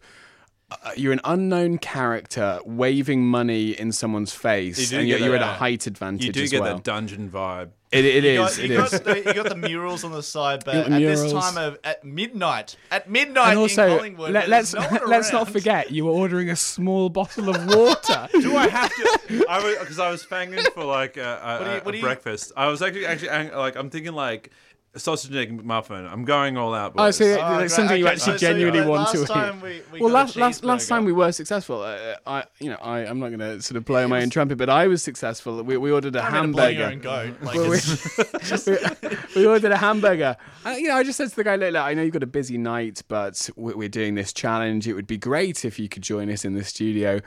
uh, 0.71 0.91
you're 0.97 1.13
an 1.15 1.21
unknown 1.25 1.79
character 1.79 2.61
waving 2.65 3.25
money 3.25 3.71
in 3.71 3.91
someone's 3.93 4.35
face, 4.35 4.91
you 4.93 4.99
and 4.99 5.09
you're, 5.09 5.19
get 5.19 5.25
you're 5.27 5.37
at 5.37 5.43
a 5.43 5.47
height 5.47 5.87
advantage 5.87 6.27
You 6.27 6.33
do 6.33 6.43
as 6.43 6.51
get 6.51 6.61
well. 6.61 6.75
that 6.77 6.85
dungeon 6.85 7.31
vibe. 7.31 7.71
It, 7.91 8.05
it 8.05 8.23
You 8.25 8.43
is. 8.45 8.57
got, 8.57 8.65
It 8.65 8.71
you, 8.71 8.83
is. 8.85 8.91
got 8.91 9.05
the, 9.05 9.17
you 9.19 9.33
got 9.33 9.49
the 9.49 9.57
murals 9.57 10.05
on 10.05 10.13
the 10.13 10.23
side, 10.23 10.63
but 10.67 10.75
at 10.77 10.89
got 10.91 10.99
this 10.99 11.33
time 11.33 11.57
of 11.57 11.79
at 11.85 12.05
midnight, 12.05 12.77
at 12.91 13.09
midnight 13.09 13.49
And 13.49 13.59
also, 13.61 13.87
in 13.93 13.97
Collingwood, 13.97 14.33
let, 14.33 14.51
there's 14.51 14.75
us 14.75 15.01
no 15.01 15.07
let's 15.07 15.33
not 15.33 15.49
forget 15.51 15.91
you 15.91 16.05
were 16.05 16.13
ordering 16.13 16.51
a 16.51 16.57
small 16.57 17.09
bottle 17.09 17.49
of 17.49 17.67
water. 17.75 18.29
Do 18.39 18.55
I 18.57 18.69
have 18.69 18.95
to? 18.95 19.47
I 19.49 19.65
was 19.65 19.79
because 19.79 19.99
I 19.99 20.11
was 20.11 20.23
fanging 20.23 20.71
for 20.75 20.85
like 20.85 21.17
a, 21.17 21.23
a, 21.23 21.59
What 21.59 21.61
you- 21.67 21.73
a 21.73 21.81
what 21.81 21.93
do 21.93 22.01
breakfast. 22.03 22.53
I 22.59 22.67
was 22.67 22.83
actually 22.83 23.07
actually 23.07 23.51
like 23.57 23.75
I'm 23.77 23.89
thinking 23.89 24.13
like 24.13 24.51
sausage 24.97 25.31
and 25.31 25.39
egg 25.39 25.61
McMuffin. 25.65 26.11
I'm 26.11 26.25
going 26.25 26.57
all 26.57 26.75
out. 26.75 26.93
Oh, 26.97 27.05
boys. 27.07 27.17
so 27.17 27.25
Oh, 27.25 27.29
it's 27.31 27.59
great. 27.59 27.71
something 27.71 27.99
you 27.99 28.05
Okay, 28.07 28.15
actually 28.15 28.33
so- 28.33 28.37
so, 28.39 28.39
genuinely 28.39 28.81
uh, 28.81 28.89
want 28.89 29.01
last 29.15 29.27
to 29.27 29.49
eat. 29.57 29.63
we- 29.63 29.83
we 29.93 30.01
well, 30.01 30.11
last, 30.13 30.37
last 30.37 30.65
last 30.65 30.89
time 30.89 31.05
we 31.05 31.13
were 31.13 31.31
successful. 31.33 31.83
Uh, 31.83 32.15
I, 32.27 32.45
you 32.61 32.71
know, 32.71 32.77
I 32.77 33.01
I'm 33.01 33.19
not 33.21 33.29
going 33.29 33.41
to 33.41 33.61
sort 33.63 33.77
of 33.77 33.85
blow 33.85 34.07
my 34.09 34.23
own 34.23 34.31
trumpet, 34.31 34.57
but 34.59 34.69
I 34.71 34.87
was 34.87 35.03
successful. 35.03 35.63
We, 35.63 35.77
we 35.77 35.93
ordered 35.93 36.17
a 36.17 36.23
I'm 36.23 36.53
blow 36.53 36.67
your 36.69 36.87
hamburger. 36.89 37.11
own 37.11 37.29
goat. 37.33 37.43
Like, 37.43 37.55
Well, 37.57 37.71
we, 37.71 37.77
it's- 37.77 38.67
we, 39.35 39.43
we 39.43 39.47
ordered 39.47 39.73
a 39.73 39.77
hamburger. 39.77 40.37
Uh, 40.67 40.71
you 40.71 40.89
know, 40.89 40.97
I 40.97 41.03
just 41.05 41.17
said 41.19 41.29
to 41.31 41.37
the 41.37 41.45
guy, 41.45 41.57
look, 41.57 41.73
look, 41.73 41.83
I 41.83 41.95
know 41.95 42.03
you've 42.03 42.13
got 42.13 42.23
a 42.23 42.27
busy 42.27 42.59
night, 42.59 43.03
but 43.09 43.49
we're 43.57 43.89
doing 43.89 44.15
this 44.15 44.33
challenge. 44.33 44.89
It 44.89 44.95
would 44.95 45.07
be 45.07 45.19
great 45.19 45.65
if 45.65 45.79
you 45.79 45.89
could 45.89 46.03
join 46.03 46.31
us 46.31 46.45
in 46.45 46.55
the 46.55 46.65
studio. 46.65 47.21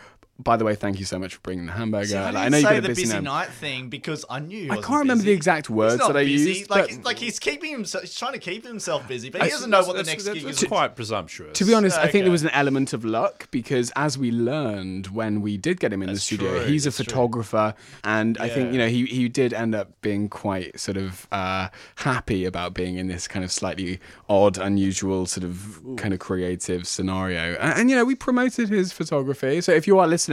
By 0.43 0.57
the 0.57 0.65
way, 0.65 0.75
thank 0.75 0.99
you 0.99 1.05
so 1.05 1.19
much 1.19 1.35
for 1.35 1.41
bringing 1.41 1.65
the 1.67 1.71
hamburger. 1.73 2.05
See, 2.07 2.15
I 2.17 2.31
Like, 2.31 2.33
didn't 2.33 2.43
I 2.45 2.49
know 2.49 2.57
you've 2.57 2.65
say 2.67 2.71
got 2.73 2.77
a 2.77 2.81
the 2.81 2.87
busy, 2.89 3.01
busy 3.03 3.13
night. 3.15 3.23
night 3.23 3.49
thing 3.49 3.89
because 3.89 4.25
I 4.29 4.39
knew. 4.39 4.65
I 4.65 4.67
wasn't 4.69 4.85
can't 4.85 4.99
remember 4.99 5.23
the 5.23 5.27
busy. 5.29 5.35
exact 5.35 5.67
He's 5.67 5.75
words 5.75 5.97
not 5.99 6.07
that 6.13 6.17
I 6.19 6.23
busy. 6.25 6.49
used, 6.59 6.69
Like, 6.69 6.89
but- 6.95 7.05
like 7.05 7.17
he's 7.19 7.39
keeping 7.39 7.71
himself. 7.71 8.03
He's 8.03 8.15
trying 8.15 8.33
to 8.33 8.39
keep 8.39 8.65
himself 8.65 9.07
busy, 9.07 9.29
but 9.29 9.41
I- 9.41 9.45
he 9.45 9.51
doesn't 9.51 9.69
know 9.69 9.83
what 9.83 9.95
the 9.97 10.03
next 10.03 10.23
gig 10.25 10.43
that's 10.43 10.61
is. 10.63 10.67
quite 10.67 10.95
presumptuous. 10.95 11.57
To 11.57 11.65
be 11.65 11.73
honest, 11.73 11.97
I 11.97 12.07
think 12.07 12.23
there 12.25 12.31
was 12.31 12.43
an 12.43 12.49
element 12.49 12.93
of 12.93 13.05
luck 13.05 13.47
because 13.51 13.91
as 13.95 14.17
we 14.17 14.31
learned 14.31 15.07
when 15.07 15.41
we 15.41 15.57
did 15.57 15.79
get 15.79 15.93
him 15.93 16.01
in 16.01 16.11
the 16.11 16.19
studio, 16.19 16.51
true, 16.59 16.65
he's 16.65 16.85
a 16.85 16.89
that's 16.89 16.97
true. 16.97 17.05
photographer, 17.05 17.73
and 18.03 18.37
I 18.39 18.49
think 18.49 18.71
you 18.73 18.77
know 18.79 18.87
he 18.87 19.05
he 19.05 19.29
did 19.29 19.53
end 19.53 19.75
up 19.75 19.89
being 20.01 20.29
quite 20.29 20.79
sort 20.79 20.97
of 20.97 21.27
uh, 21.31 21.67
happy 21.95 22.45
about 22.45 22.73
being 22.73 22.97
in 22.97 23.07
this 23.07 23.27
kind 23.27 23.43
of 23.45 23.51
slightly 23.51 23.99
odd, 24.29 24.57
unusual 24.57 25.25
sort 25.25 25.43
of 25.43 25.79
kind 25.97 26.13
of 26.13 26.19
creative 26.19 26.87
scenario, 26.87 27.55
and, 27.59 27.79
and 27.79 27.89
you 27.89 27.95
know 27.95 28.05
we 28.05 28.15
promoted 28.15 28.69
his 28.69 28.91
photography. 28.91 29.61
So 29.61 29.71
if 29.71 29.85
you 29.87 29.99
are 29.99 30.07
listening. 30.07 30.30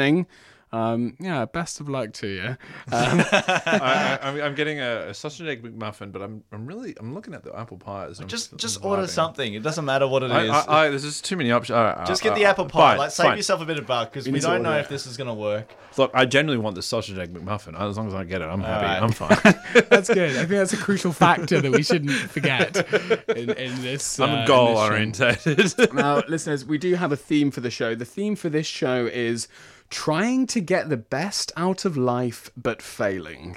Um, 0.71 1.17
yeah, 1.19 1.47
best 1.47 1.81
of 1.81 1.89
luck 1.89 2.13
to 2.15 2.27
you. 2.27 2.43
Um, 2.43 2.57
I, 3.33 4.19
I, 4.23 4.29
I'm, 4.29 4.41
I'm 4.41 4.55
getting 4.55 4.81
a, 4.81 5.09
a 5.09 5.15
sausage 5.15 5.41
and 5.41 5.49
egg 5.49 5.63
McMuffin, 5.63 6.13
but 6.13 6.21
I'm 6.21 6.45
I'm 6.53 6.67
really 6.67 6.95
I'm 7.01 7.15
looking 7.15 7.33
at 7.33 7.43
the 7.43 7.59
apple 7.59 7.79
pies. 7.79 8.21
I'm 8.21 8.29
Just, 8.29 8.53
I'm 8.53 8.59
just 8.59 8.81
vibing. 8.81 8.85
order 8.85 9.07
something. 9.07 9.55
It 9.55 9.63
doesn't 9.63 9.85
matter 9.87 10.07
what 10.07 10.23
it 10.23 10.31
I, 10.31 10.45
is. 10.45 10.51
I, 10.51 10.65
I, 10.69 10.89
there's 10.91 11.05
just 11.05 11.25
too 11.25 11.37
many 11.37 11.53
options. 11.53 11.75
Uh, 11.75 12.05
just 12.07 12.23
uh, 12.23 12.29
get 12.29 12.37
the 12.37 12.45
uh, 12.45 12.51
apple 12.51 12.67
pie. 12.67 12.91
fine, 12.91 12.99
like, 12.99 13.11
save 13.11 13.27
fine. 13.27 13.37
yourself 13.39 13.63
a 13.63 13.65
bit 13.65 13.79
of 13.79 13.87
buck 13.87 14.13
because 14.13 14.27
we 14.27 14.33
need 14.33 14.43
don't 14.43 14.63
know 14.63 14.71
order 14.71 14.81
if 14.81 14.89
this 14.91 15.07
is 15.07 15.17
gonna 15.17 15.35
work. 15.35 15.75
Look, 15.97 16.11
I 16.13 16.27
generally 16.27 16.59
want 16.59 16.75
the 16.75 16.83
sausage 16.83 17.19
and 17.19 17.23
egg 17.23 17.33
McMuffin. 17.33 17.81
As 17.81 17.97
long 17.97 18.07
as 18.07 18.15
I 18.15 18.25
get 18.25 18.43
it, 18.43 18.45
I'm 18.45 18.61
happy. 18.61 18.85
right. 18.85 19.03
I'm 19.03 19.13
fine. 19.13 19.55
that's 19.89 20.13
good. 20.13 20.33
I 20.37 20.41
think 20.41 20.51
that's 20.51 20.75
a 20.75 20.77
crucial 20.77 21.13
factor 21.13 21.63
that 21.63 21.73
we 21.73 21.83
shouldn't 21.83 22.13
forget 22.13 22.77
in, 23.35 23.51
in 23.51 23.83
this. 23.83 24.21
I'm 24.21 24.41
uh, 24.41 24.47
goal 24.47 24.75
this 24.75 24.91
orientated. 24.91 25.95
now, 25.95 26.23
listeners, 26.29 26.67
we 26.67 26.77
do 26.77 26.95
have 26.95 27.11
a 27.11 27.17
theme 27.17 27.51
for 27.51 27.63
the 27.63 27.71
show. 27.71 27.95
The 27.95 28.05
theme 28.05 28.37
for 28.37 28.51
this 28.51 28.67
show 28.67 29.07
is 29.07 29.49
trying 29.91 30.47
to 30.49 30.61
get 30.61 30.89
the 30.89 30.97
best 30.97 31.53
out 31.57 31.85
of 31.85 31.97
life 31.97 32.51
but 32.57 32.83
failing. 32.83 33.57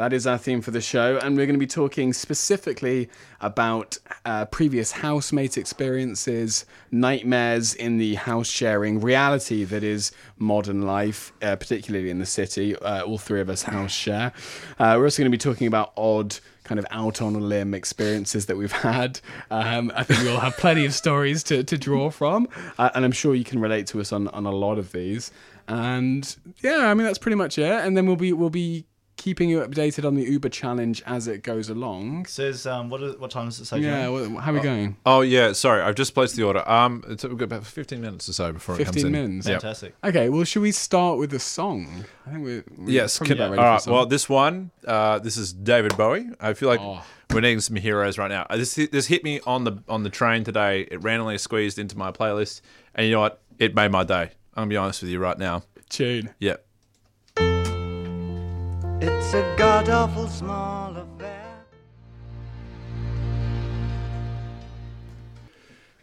That 0.00 0.14
is 0.14 0.26
our 0.26 0.38
theme 0.38 0.62
for 0.62 0.70
the 0.70 0.80
show, 0.80 1.18
and 1.18 1.36
we're 1.36 1.44
going 1.44 1.56
to 1.56 1.60
be 1.60 1.66
talking 1.66 2.14
specifically 2.14 3.10
about 3.42 3.98
uh, 4.24 4.46
previous 4.46 4.92
housemate 4.92 5.58
experiences, 5.58 6.64
nightmares 6.90 7.74
in 7.74 7.98
the 7.98 8.14
house 8.14 8.48
sharing 8.48 9.00
reality 9.02 9.62
that 9.64 9.84
is 9.84 10.10
modern 10.38 10.86
life, 10.86 11.34
uh, 11.42 11.54
particularly 11.56 12.08
in 12.08 12.18
the 12.18 12.24
city. 12.24 12.74
Uh, 12.76 13.02
all 13.02 13.18
three 13.18 13.42
of 13.42 13.50
us 13.50 13.64
house 13.64 13.92
share. 13.92 14.32
Uh, 14.78 14.94
we're 14.96 15.04
also 15.04 15.20
going 15.22 15.30
to 15.30 15.36
be 15.36 15.36
talking 15.36 15.66
about 15.66 15.92
odd 15.98 16.34
kind 16.64 16.78
of 16.78 16.86
out 16.92 17.20
on 17.20 17.34
a 17.34 17.38
limb 17.38 17.74
experiences 17.74 18.46
that 18.46 18.56
we've 18.56 18.72
had. 18.72 19.20
Um, 19.50 19.92
I 19.94 20.04
think 20.04 20.20
we 20.20 20.30
all 20.30 20.40
have 20.40 20.56
plenty 20.56 20.86
of 20.86 20.94
stories 20.94 21.42
to, 21.42 21.62
to 21.64 21.76
draw 21.76 22.10
from, 22.10 22.48
uh, 22.78 22.88
and 22.94 23.04
I'm 23.04 23.12
sure 23.12 23.34
you 23.34 23.44
can 23.44 23.58
relate 23.58 23.86
to 23.88 24.00
us 24.00 24.12
on, 24.12 24.28
on 24.28 24.46
a 24.46 24.52
lot 24.52 24.78
of 24.78 24.92
these. 24.92 25.30
And 25.70 26.36
yeah, 26.62 26.90
I 26.90 26.94
mean 26.94 27.06
that's 27.06 27.18
pretty 27.18 27.36
much 27.36 27.58
it. 27.58 27.70
And 27.70 27.96
then 27.96 28.06
we'll 28.06 28.16
be 28.16 28.32
we'll 28.32 28.50
be 28.50 28.86
keeping 29.16 29.50
you 29.50 29.60
updated 29.60 30.06
on 30.06 30.14
the 30.14 30.22
Uber 30.22 30.48
challenge 30.48 31.02
as 31.04 31.28
it 31.28 31.42
goes 31.42 31.68
along. 31.68 32.24
says 32.24 32.66
um, 32.66 32.88
what 32.88 33.02
is, 33.02 33.16
what 33.18 33.30
time 33.30 33.44
does 33.44 33.60
it 33.60 33.66
say? 33.66 33.78
Yeah, 33.78 34.06
John? 34.06 34.36
how 34.36 34.50
are 34.50 34.54
we 34.54 34.60
going? 34.60 34.96
oh 35.04 35.20
yeah, 35.20 35.52
sorry, 35.52 35.82
I've 35.82 35.94
just 35.94 36.14
placed 36.14 36.36
the 36.36 36.42
order. 36.42 36.66
Um, 36.68 37.04
it's, 37.06 37.22
we've 37.24 37.36
got 37.36 37.44
about 37.44 37.66
15 37.66 38.00
minutes 38.00 38.28
or 38.30 38.32
so 38.32 38.52
before 38.52 38.76
it 38.80 38.84
comes 38.84 38.94
15 38.96 39.06
in. 39.06 39.12
minutes. 39.12 39.46
Yep. 39.46 39.60
fantastic. 39.60 39.94
Okay, 40.02 40.28
well, 40.30 40.44
should 40.44 40.62
we 40.62 40.72
start 40.72 41.18
with 41.18 41.30
the 41.30 41.38
song? 41.38 42.06
I 42.26 42.30
think 42.30 42.44
we're, 42.44 42.64
we're 42.78 42.88
Yes. 42.90 43.18
probably 43.18 43.36
Can, 43.36 43.42
about 43.44 43.44
all 43.44 43.50
ready 43.50 43.60
for 43.60 43.66
right. 43.66 43.76
the 43.76 43.82
song. 43.82 43.92
Well, 43.94 44.06
this 44.06 44.28
one, 44.28 44.70
uh, 44.86 45.18
this 45.18 45.36
is 45.36 45.52
David 45.52 45.96
Bowie. 45.98 46.30
I 46.40 46.54
feel 46.54 46.70
like 46.70 46.80
Oh. 46.80 47.04
we're 47.30 47.42
needing 47.42 47.60
some 47.60 47.76
heroes 47.76 48.16
right 48.16 48.30
now. 48.30 48.46
Uh, 48.48 48.56
This 48.56 48.74
this 48.74 49.06
hit 49.08 49.22
me 49.22 49.40
on 49.46 49.64
the 49.64 49.82
on 49.86 50.02
the 50.02 50.10
train 50.10 50.44
today. 50.44 50.88
It 50.90 51.02
randomly 51.02 51.36
squeezed 51.36 51.78
into 51.78 51.96
my 51.98 52.10
playlist, 52.10 52.62
and 52.94 53.06
you 53.06 53.12
know 53.12 53.20
what? 53.20 53.42
It 53.58 53.74
made 53.74 53.90
my 53.90 54.02
day. 54.04 54.30
I'm 54.60 54.64
gonna 54.64 54.74
be 54.74 54.76
honest 54.76 55.00
with 55.00 55.10
you 55.10 55.18
right 55.18 55.38
now. 55.38 55.62
tune. 55.88 56.34
Yeah. 56.38 56.56
It's 59.00 59.32
a 59.32 59.54
god 59.56 59.88
awful 59.88 60.28
small 60.28 60.94
affair. 60.94 61.64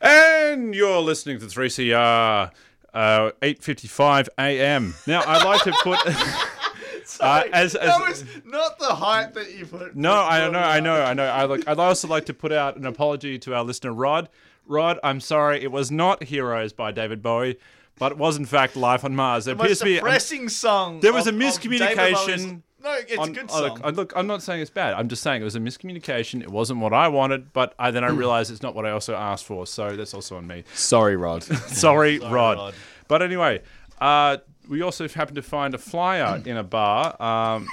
And 0.02 0.74
you're 0.74 1.02
listening 1.02 1.38
to 1.38 1.46
3CR, 1.46 2.50
uh, 2.96 3.32
8:55 3.44 4.30
a.m. 4.40 4.96
Now, 5.06 5.22
I'd 5.28 5.46
like 5.46 5.62
to 5.62 5.74
put. 5.84 6.00
uh, 7.20 7.44
as, 7.54 7.76
as, 7.76 7.90
that 7.90 8.08
was 8.08 8.26
not 8.44 8.80
the 8.80 8.96
height 8.96 9.36
that 9.36 9.54
you 9.54 9.68
put. 9.68 9.96
No, 9.96 10.14
I 10.14 10.50
know, 10.50 10.58
I 10.58 10.80
know, 10.80 11.04
I 11.04 11.14
know. 11.14 11.26
I 11.26 11.44
like. 11.44 11.68
I'd 11.68 11.78
also 11.78 12.08
like 12.08 12.26
to 12.26 12.34
put 12.34 12.52
out 12.52 12.76
an 12.76 12.88
apology 12.88 13.38
to 13.38 13.54
our 13.54 13.64
listener 13.64 13.94
Rod. 13.94 14.30
Rod, 14.66 15.00
I'm 15.04 15.20
sorry, 15.20 15.62
it 15.62 15.72
was 15.72 15.92
not 15.92 16.24
"Heroes" 16.24 16.74
by 16.74 16.92
David 16.92 17.22
Bowie, 17.22 17.60
but 18.00 18.12
it 18.13 18.18
was 18.18 18.38
in 18.38 18.46
fact 18.46 18.75
"Life 18.75 19.04
on 19.04 19.16
Mars." 19.16 19.46
There 19.46 19.56
The 19.56 19.62
appears 19.63 19.70
most 19.72 19.80
to 19.80 19.86
be. 19.86 19.96
depressing 19.96 20.50
song. 20.50 21.00
there 21.01 21.13
was 21.13 21.27
of- 21.27 21.36
a 21.36 21.38
miscommunication 21.38 22.62
No, 22.84 22.94
it's 22.94 23.18
on- 23.18 23.30
a 23.30 23.32
good 23.34 23.46
oh, 23.50 23.60
song. 23.60 23.62
look, 23.75 23.82
I- 23.84 23.89
look, 23.89 24.13
I'm 24.16 24.27
not 24.27 24.42
saying 24.44 24.62
it's 24.62 24.70
bad. 24.72 24.94
I'm 24.94 25.08
just 25.10 25.24
saying 25.24 25.42
it 25.42 25.46
was 25.46 25.56
a 25.56 25.60
miscommunication. 25.60 26.42
It 26.42 26.50
wasn't 26.50 26.80
what 26.80 26.94
I 26.94 27.08
wanted, 27.08 27.51
but 27.54 27.74
I, 27.80 27.92
then 27.92 28.04
I 28.04 28.10
realized 28.10 28.51
it's 28.51 28.62
not 28.62 28.75
what 28.75 28.86
I 28.86 28.92
also 28.92 29.16
asked 29.16 29.46
for. 29.46 29.66
So 29.68 29.96
that's 29.96 30.13
also 30.13 30.38
on 30.38 30.48
me. 30.48 30.63
Sorry, 30.74 31.16
Rod. 31.16 31.44
Sorry, 31.68 32.20
Rod. 32.20 32.32
Rod. 32.58 32.74
But 33.08 33.22
anyway, 33.22 33.62
uh, 34.00 34.38
we 34.70 34.82
also 34.82 35.08
happened 35.08 35.36
to 35.36 35.42
find 35.42 35.74
a 35.74 35.77
flyer 35.77 36.42
in 36.46 36.58
a 36.58 36.63
bar. 36.63 37.22
Um, 37.22 37.68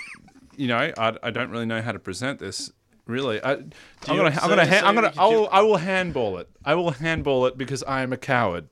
you 0.57 0.69
know, 0.69 0.93
I, 0.97 1.13
I 1.23 1.31
don't 1.31 1.51
really 1.51 1.67
know 1.67 1.83
how 1.83 1.93
to 1.93 1.99
present 1.99 2.39
this. 2.39 2.73
Really, 3.07 3.43
I, 3.43 3.53
I'm 3.53 3.71
gonna, 4.07 4.39
I'm 4.41 4.49
gonna, 4.49 4.67
ha- 4.67 4.81
I'm 4.83 4.95
gonna, 4.95 5.13
I 5.19 5.27
will, 5.27 5.49
I 5.53 5.61
will 5.61 5.77
handball 5.77 6.39
it. 6.39 6.49
I 6.65 6.75
will 6.75 6.91
handball 6.91 7.47
it 7.47 7.59
because 7.59 7.83
I 7.83 8.03
am 8.03 8.13
a 8.13 8.17
coward. 8.17 8.69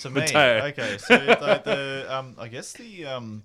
to 0.00 0.10
me. 0.10 0.20
Mateo. 0.20 0.66
Okay, 0.66 0.98
so 0.98 1.16
the, 1.16 1.62
the 1.64 2.06
um, 2.14 2.34
I 2.38 2.48
guess 2.48 2.74
the 2.74 3.06
um, 3.06 3.44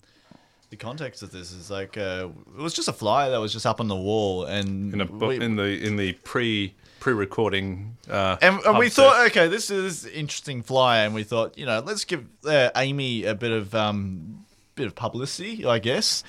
the 0.70 0.76
context 0.76 1.24
of 1.24 1.32
this 1.32 1.54
is 1.54 1.72
like 1.72 1.98
uh, 1.98 2.28
it 2.58 2.62
was 2.62 2.74
just 2.74 2.90
a 2.90 2.94
flyer 2.94 3.32
that 3.32 3.40
was 3.40 3.54
just 3.54 3.66
up 3.66 3.80
on 3.80 3.88
the 3.88 3.96
wall, 3.96 4.44
and 4.44 4.94
in 4.94 5.00
a 5.00 5.06
bu- 5.06 5.28
we, 5.28 5.40
in 5.40 5.56
the 5.56 5.64
in 5.64 5.96
the 5.96 6.12
pre 6.12 6.74
pre 7.00 7.14
recording. 7.14 7.96
Uh, 8.10 8.36
and, 8.42 8.60
and 8.66 8.78
we 8.78 8.90
thought, 8.90 9.28
okay, 9.28 9.48
this 9.48 9.70
is 9.70 10.06
interesting 10.06 10.62
flyer, 10.62 11.06
and 11.06 11.16
we 11.16 11.24
thought, 11.24 11.58
you 11.58 11.66
know, 11.66 11.80
let's 11.86 12.04
give 12.04 12.26
uh, 12.46 12.70
Amy 12.76 13.24
a 13.24 13.34
bit 13.34 13.52
of 13.52 13.74
um, 13.74 14.46
bit 14.76 14.88
of 14.88 14.96
publicity, 14.96 15.66
I 15.66 15.80
guess. 15.80 16.24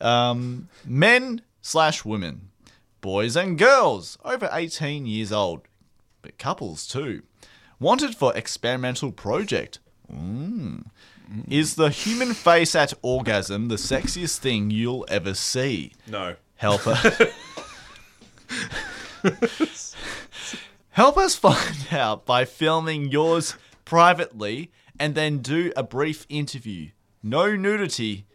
Um, 0.00 0.68
men 0.84 1.40
slash 1.62 2.04
women, 2.04 2.49
boys 3.00 3.36
and 3.36 3.58
girls 3.58 4.18
over 4.24 4.48
eighteen 4.52 5.06
years 5.06 5.32
old, 5.32 5.62
but 6.22 6.38
couples 6.38 6.86
too, 6.86 7.22
wanted 7.78 8.14
for 8.16 8.34
experimental 8.36 9.12
project. 9.12 9.78
Mm. 10.12 10.86
Is 11.48 11.76
the 11.76 11.90
human 11.90 12.34
face 12.34 12.74
at 12.74 12.92
orgasm 13.02 13.68
the 13.68 13.76
sexiest 13.76 14.38
thing 14.38 14.70
you'll 14.70 15.06
ever 15.08 15.34
see? 15.34 15.92
no. 16.08 16.34
Help 16.56 16.86
us. 16.86 17.22
Help 20.90 21.16
us 21.16 21.34
find 21.34 21.86
out 21.90 22.26
by 22.26 22.44
filming 22.44 23.10
yours 23.10 23.54
privately 23.86 24.70
and 24.98 25.14
then 25.14 25.38
do 25.38 25.72
a 25.74 25.82
brief 25.82 26.26
interview. 26.28 26.90
No 27.22 27.56
nudity. 27.56 28.26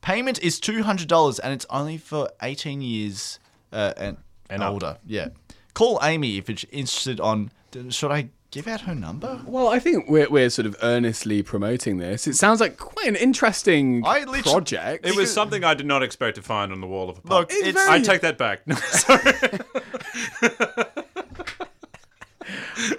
Payment 0.00 0.42
is 0.42 0.58
$200 0.60 1.40
and 1.42 1.52
it's 1.52 1.66
only 1.68 1.98
for 1.98 2.30
18 2.40 2.80
years 2.80 3.38
uh, 3.74 3.92
and, 3.96 4.16
And 4.48 4.62
up. 4.62 4.72
older. 4.72 4.98
Yeah. 5.06 5.28
Call 5.74 5.98
Amy 6.02 6.38
if 6.38 6.48
you're 6.48 6.56
interested 6.72 7.20
on. 7.20 7.50
Should 7.90 8.12
I 8.12 8.28
give 8.52 8.68
out 8.68 8.82
her 8.82 8.94
number? 8.94 9.40
Well, 9.46 9.66
I 9.66 9.80
think 9.80 10.08
we're, 10.08 10.28
we're 10.30 10.48
sort 10.48 10.66
of 10.66 10.76
earnestly 10.80 11.42
promoting 11.42 11.98
this. 11.98 12.28
It 12.28 12.34
sounds 12.36 12.60
like 12.60 12.76
quite 12.76 13.08
an 13.08 13.16
interesting 13.16 14.06
I 14.06 14.24
project. 14.42 15.04
It 15.04 15.16
was 15.16 15.32
something 15.32 15.64
I 15.64 15.74
did 15.74 15.86
not 15.86 16.04
expect 16.04 16.36
to 16.36 16.42
find 16.42 16.70
on 16.70 16.80
the 16.80 16.86
wall 16.86 17.10
of 17.10 17.18
a 17.18 17.20
pub. 17.22 17.30
Look, 17.32 17.50
It's 17.52 17.66
it's. 17.68 17.84
very- 17.84 17.98
I 17.98 18.00
take 18.00 18.20
that 18.20 18.38
back. 18.38 18.60
No, 18.66 18.76
sorry. 18.76 19.32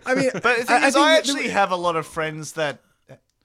I 0.06 0.16
mean, 0.16 0.30
but 0.34 0.58
the 0.58 0.64
thing 0.66 0.84
I, 0.84 0.88
is, 0.88 0.94
think 0.94 1.06
I 1.06 1.18
actually 1.18 1.44
the- 1.48 1.54
have 1.54 1.72
a 1.72 1.76
lot 1.76 1.96
of 1.96 2.06
friends 2.08 2.54
that 2.54 2.80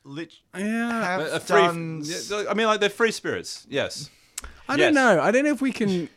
lit- 0.04 0.32
yeah. 0.56 1.04
have 1.04 1.20
A 1.20 1.40
free, 1.40 1.56
done. 1.60 2.04
I 2.48 2.54
mean, 2.54 2.66
like 2.66 2.80
they're 2.80 2.88
free 2.88 3.12
spirits. 3.12 3.66
Yes. 3.68 4.10
I 4.68 4.74
Yes. 4.76 4.78
don't 4.78 4.94
know. 4.94 5.20
I 5.20 5.30
don't 5.30 5.44
know 5.44 5.50
if 5.52 5.60
we 5.60 5.72
can. 5.72 6.08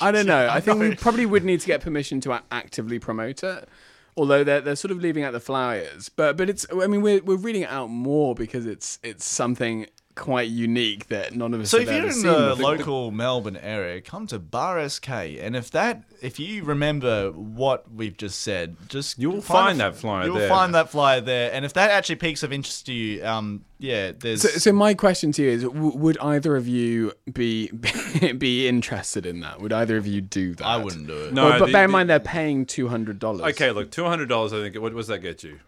I 0.00 0.10
don't 0.10 0.26
know. 0.26 0.48
I 0.50 0.60
think 0.60 0.80
we 0.80 0.94
probably 0.94 1.26
would 1.26 1.44
need 1.44 1.60
to 1.60 1.66
get 1.66 1.80
permission 1.80 2.20
to 2.22 2.42
actively 2.50 2.98
promote 2.98 3.42
it. 3.42 3.68
Although 4.16 4.44
they're 4.44 4.60
they're 4.60 4.76
sort 4.76 4.92
of 4.92 4.98
leaving 4.98 5.24
out 5.24 5.32
the 5.32 5.40
flyers, 5.40 6.08
but 6.08 6.36
but 6.36 6.48
it's. 6.48 6.64
I 6.72 6.86
mean, 6.86 7.02
we're 7.02 7.20
we're 7.22 7.36
reading 7.36 7.62
it 7.62 7.70
out 7.70 7.90
more 7.90 8.34
because 8.34 8.64
it's 8.64 9.00
it's 9.02 9.24
something 9.24 9.86
quite 10.14 10.48
unique 10.48 11.08
that 11.08 11.34
none 11.34 11.52
of 11.54 11.60
us 11.60 11.70
So 11.70 11.78
have 11.80 11.88
if 11.88 11.92
you're 11.92 11.98
ever 12.02 12.06
in 12.08 12.12
seen 12.14 12.22
the 12.32 12.54
before. 12.56 12.76
local 12.76 13.10
Melbourne 13.10 13.56
area, 13.56 14.00
come 14.00 14.26
to 14.28 14.38
Bar 14.38 14.88
SK, 14.88 15.08
and 15.10 15.56
if 15.56 15.70
that, 15.72 16.04
if 16.22 16.38
you 16.38 16.62
remember 16.64 17.30
what 17.32 17.90
we've 17.92 18.16
just 18.16 18.40
said, 18.40 18.76
just 18.88 19.18
You 19.18 19.30
will 19.30 19.42
find 19.42 19.78
find 19.78 19.80
that 19.80 19.96
flyer 19.96 20.26
You'll 20.26 20.36
there. 20.36 20.48
find 20.48 20.74
that 20.74 20.90
flyer 20.90 21.20
there, 21.20 21.50
and 21.52 21.64
if 21.64 21.72
that 21.74 21.90
actually 21.90 22.16
piques 22.16 22.42
of 22.42 22.52
interest 22.52 22.86
to 22.86 22.92
you, 22.92 23.24
um, 23.26 23.64
yeah, 23.78 24.12
there's. 24.18 24.42
So, 24.42 24.48
so 24.48 24.72
my 24.72 24.94
question 24.94 25.32
to 25.32 25.42
you 25.42 25.50
is: 25.50 25.62
w- 25.64 25.96
Would 25.96 26.18
either 26.18 26.54
of 26.56 26.66
you 26.68 27.12
be 27.32 27.68
be 28.38 28.68
interested 28.68 29.26
in 29.26 29.40
that? 29.40 29.60
Would 29.60 29.72
either 29.72 29.96
of 29.96 30.06
you 30.06 30.20
do 30.20 30.54
that? 30.54 30.64
I 30.64 30.76
wouldn't 30.76 31.06
do 31.06 31.24
it. 31.24 31.32
No, 31.34 31.44
Well, 31.46 31.58
but 31.58 31.66
the- 31.66 31.72
bear 31.72 31.84
in 31.84 31.90
the- 31.90 31.92
mind 31.92 32.08
they're 32.10 32.20
paying 32.20 32.66
two 32.66 32.88
hundred 32.88 33.18
dollars. 33.18 33.42
Okay, 33.54 33.70
look, 33.72 33.90
two 33.90 34.04
hundred 34.04 34.28
dollars. 34.28 34.52
I 34.52 34.62
think. 34.62 34.76
What 34.80 34.94
does 34.94 35.08
that 35.08 35.18
get 35.18 35.42
you? 35.42 35.58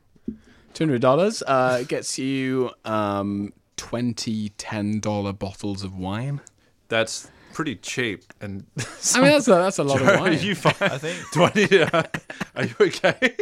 two 0.73 0.85
hundred 0.85 1.01
dollars 1.01 1.43
uh, 1.47 1.83
gets 1.89 2.19
you 2.19 2.71
um, 2.85 3.53
20 3.77 4.51
10 4.51 5.01
dollar 5.01 5.33
bottles 5.33 5.83
of 5.83 5.97
wine. 5.97 6.41
That's 6.89 7.29
pretty 7.53 7.77
cheap. 7.77 8.23
And 8.41 8.67
I 9.15 9.21
mean, 9.21 9.31
that's 9.31 9.49
a, 9.49 9.53
that's 9.53 9.79
a 9.79 9.85
lot 9.85 10.01
of 10.01 10.09
are 10.09 10.19
wine. 10.21 10.39
you 10.41 10.55
fine? 10.55 10.75
I 10.81 10.99
think. 10.99 11.19
Twenty. 11.33 11.83
Uh, 11.83 12.03
are 12.55 12.65
you 12.65 12.75
okay? 12.81 13.35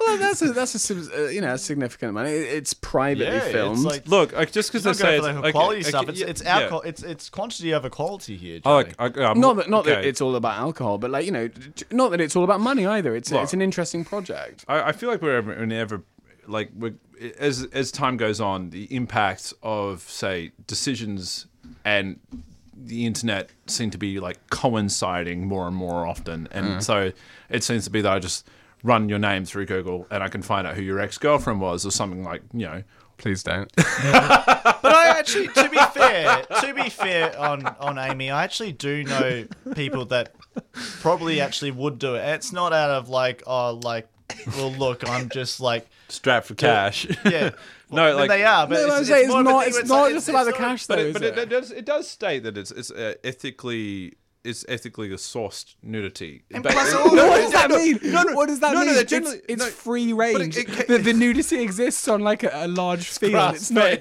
well, 0.00 0.16
that's 0.18 0.40
a, 0.42 0.52
that's 0.52 0.90
a 0.90 0.94
uh, 1.26 1.28
you 1.28 1.40
know 1.42 1.52
a 1.54 1.58
significant 1.58 2.10
amount. 2.10 2.28
It, 2.28 2.48
it's 2.48 2.72
privately 2.74 3.26
Yeah, 3.26 3.42
it's 3.42 3.52
filmed. 3.52 3.84
like- 3.84 4.08
Look, 4.08 4.32
like, 4.32 4.52
just 4.52 4.72
because 4.72 4.86
It's 4.86 4.98
they 4.98 5.04
say 5.04 5.16
it's 5.18 5.26
for 5.26 5.32
the 5.34 5.38
okay, 5.40 5.52
quality 5.52 5.80
okay, 5.80 5.88
stuff. 5.90 6.08
It's 6.08 6.20
yeah, 6.20 6.26
it's 6.26 6.42
yeah. 6.42 6.56
alcohol. 6.58 6.80
It's 6.82 7.02
it's 7.02 7.28
quantity 7.30 7.74
over 7.74 7.90
quality 7.90 8.36
here. 8.36 8.60
Oh, 8.64 8.82
Johnny. 8.82 8.94
okay, 8.98 9.24
I'm- 9.24 9.38
not 9.40 9.56
that 9.56 9.68
not 9.70 9.84
that 9.84 10.04
it's 10.04 10.20
all 10.20 10.34
about 10.34 10.56
alcohol, 10.58 10.98
but 10.98 11.10
like 11.10 11.24
you 11.26 11.32
know, 11.32 11.48
not 11.90 12.10
that 12.12 12.20
it's 12.20 12.34
all 12.36 12.44
about 12.44 12.60
money 12.60 12.86
either. 12.86 13.14
It's 13.14 13.30
Look. 13.30 13.42
it's 13.42 13.52
an 13.52 13.60
interesting 13.62 14.04
project. 14.04 14.64
I, 14.66 14.82
I 14.88 14.92
feel 14.92 15.10
like 15.10 15.20
we're 15.22 15.36
ever, 15.36 15.54
whenever, 15.54 16.02
like, 16.48 16.70
we're, 16.74 16.94
as 17.38 17.66
as 17.72 17.90
time 17.92 18.16
goes 18.16 18.40
on, 18.40 18.70
the 18.70 18.84
impact 18.94 19.52
of 19.62 20.02
say 20.02 20.52
decisions 20.66 21.46
and 21.84 22.18
the 22.76 23.06
internet 23.06 23.50
seem 23.66 23.90
to 23.90 23.98
be 23.98 24.20
like 24.20 24.38
coinciding 24.50 25.46
more 25.46 25.66
and 25.66 25.76
more 25.76 26.06
often, 26.06 26.48
and 26.50 26.66
mm. 26.66 26.82
so 26.82 27.12
it 27.48 27.64
seems 27.64 27.84
to 27.84 27.90
be 27.90 28.00
that 28.00 28.12
I 28.12 28.18
just 28.18 28.46
run 28.82 29.08
your 29.08 29.18
name 29.18 29.44
through 29.44 29.66
Google 29.66 30.06
and 30.10 30.22
I 30.22 30.28
can 30.28 30.42
find 30.42 30.66
out 30.66 30.76
who 30.76 30.82
your 30.82 31.00
ex 31.00 31.18
girlfriend 31.18 31.60
was 31.60 31.84
or 31.84 31.90
something 31.90 32.22
like 32.24 32.42
you 32.52 32.66
know. 32.66 32.82
Please 33.16 33.42
don't. 33.42 33.70
But 34.80 34.94
I 34.94 35.18
actually, 35.18 35.48
to 35.48 35.68
be 35.68 35.76
fair, 35.76 36.46
to 36.60 36.72
be 36.72 36.88
fair 36.88 37.38
on 37.38 37.66
on 37.80 37.98
Amy, 37.98 38.30
I 38.30 38.44
actually 38.44 38.72
do 38.72 39.02
know 39.02 39.44
people 39.74 40.04
that 40.06 40.34
probably 41.00 41.40
actually 41.40 41.72
would 41.72 41.98
do 41.98 42.14
it. 42.14 42.20
It's 42.20 42.52
not 42.52 42.72
out 42.72 42.90
of 42.90 43.08
like, 43.08 43.42
oh, 43.46 43.74
like, 43.82 44.08
well, 44.56 44.72
look, 44.72 45.08
I'm 45.08 45.28
just 45.28 45.60
like, 45.60 45.86
Strapped 46.08 46.46
for 46.46 46.54
cash. 46.54 47.06
yeah. 47.24 47.50
No, 47.90 48.14
like- 48.16 48.28
they 48.28 48.44
are, 48.44 48.66
but 48.66 48.74
No, 48.74 48.84
it's, 48.84 48.92
I'm 48.94 49.00
it's 49.00 49.10
it's 49.10 49.28
more 49.30 49.40
of 49.40 49.46
a 49.46 49.50
not. 49.50 49.64
thing 49.64 49.68
It's 49.68 49.76
where 49.76 49.84
not 49.98 50.02
like- 50.04 50.12
just 50.12 50.28
it's- 50.28 50.42
about 50.42 50.44
the 50.44 50.50
it's 50.50 50.58
not- 50.60 50.68
cash, 50.68 50.86
but 50.86 50.96
though. 50.96 51.02
it, 51.02 51.06
is 51.06 51.12
but 51.14 51.22
it? 51.22 51.26
it, 51.26 51.38
it 51.38 51.48
does 51.48 51.70
it 51.70 51.84
does 51.86 52.08
state 52.08 52.42
that 52.42 52.58
it's 52.58 52.70
it's 52.70 52.90
uh, 52.90 53.14
ethically 53.24 54.12
it's 54.44 54.64
ethically 54.68 55.08
sourced 55.10 55.74
nudity. 55.82 56.44
And 56.50 56.62
But- 56.62 56.72
plus 56.72 56.92
it- 56.92 56.94
No, 57.14 57.26
what 57.28 57.36
does 57.40 57.52
that 57.52 57.70
no, 57.70 57.76
mean? 57.78 57.98
no, 58.02 58.22
no, 58.24 58.32
what 58.34 58.48
does 58.48 58.60
that 58.60 58.74
no, 58.74 58.80
no, 58.80 58.84
mean? 58.84 58.94
they're 58.94 59.20
it's 59.20 59.32
it's 59.48 59.62
no, 59.64 59.70
free 59.70 60.12
but 60.12 60.26
it- 60.32 60.36
range. 60.38 60.56
it 60.58 60.86
the, 60.86 60.98
the 60.98 61.12
nudity 61.14 61.62
exists 61.62 62.06
on 62.08 62.20
like 62.20 62.42
a, 62.42 62.50
a 62.52 62.68
large 62.68 63.08
field. 63.08 63.54
It's 63.54 63.70
not. 63.70 63.98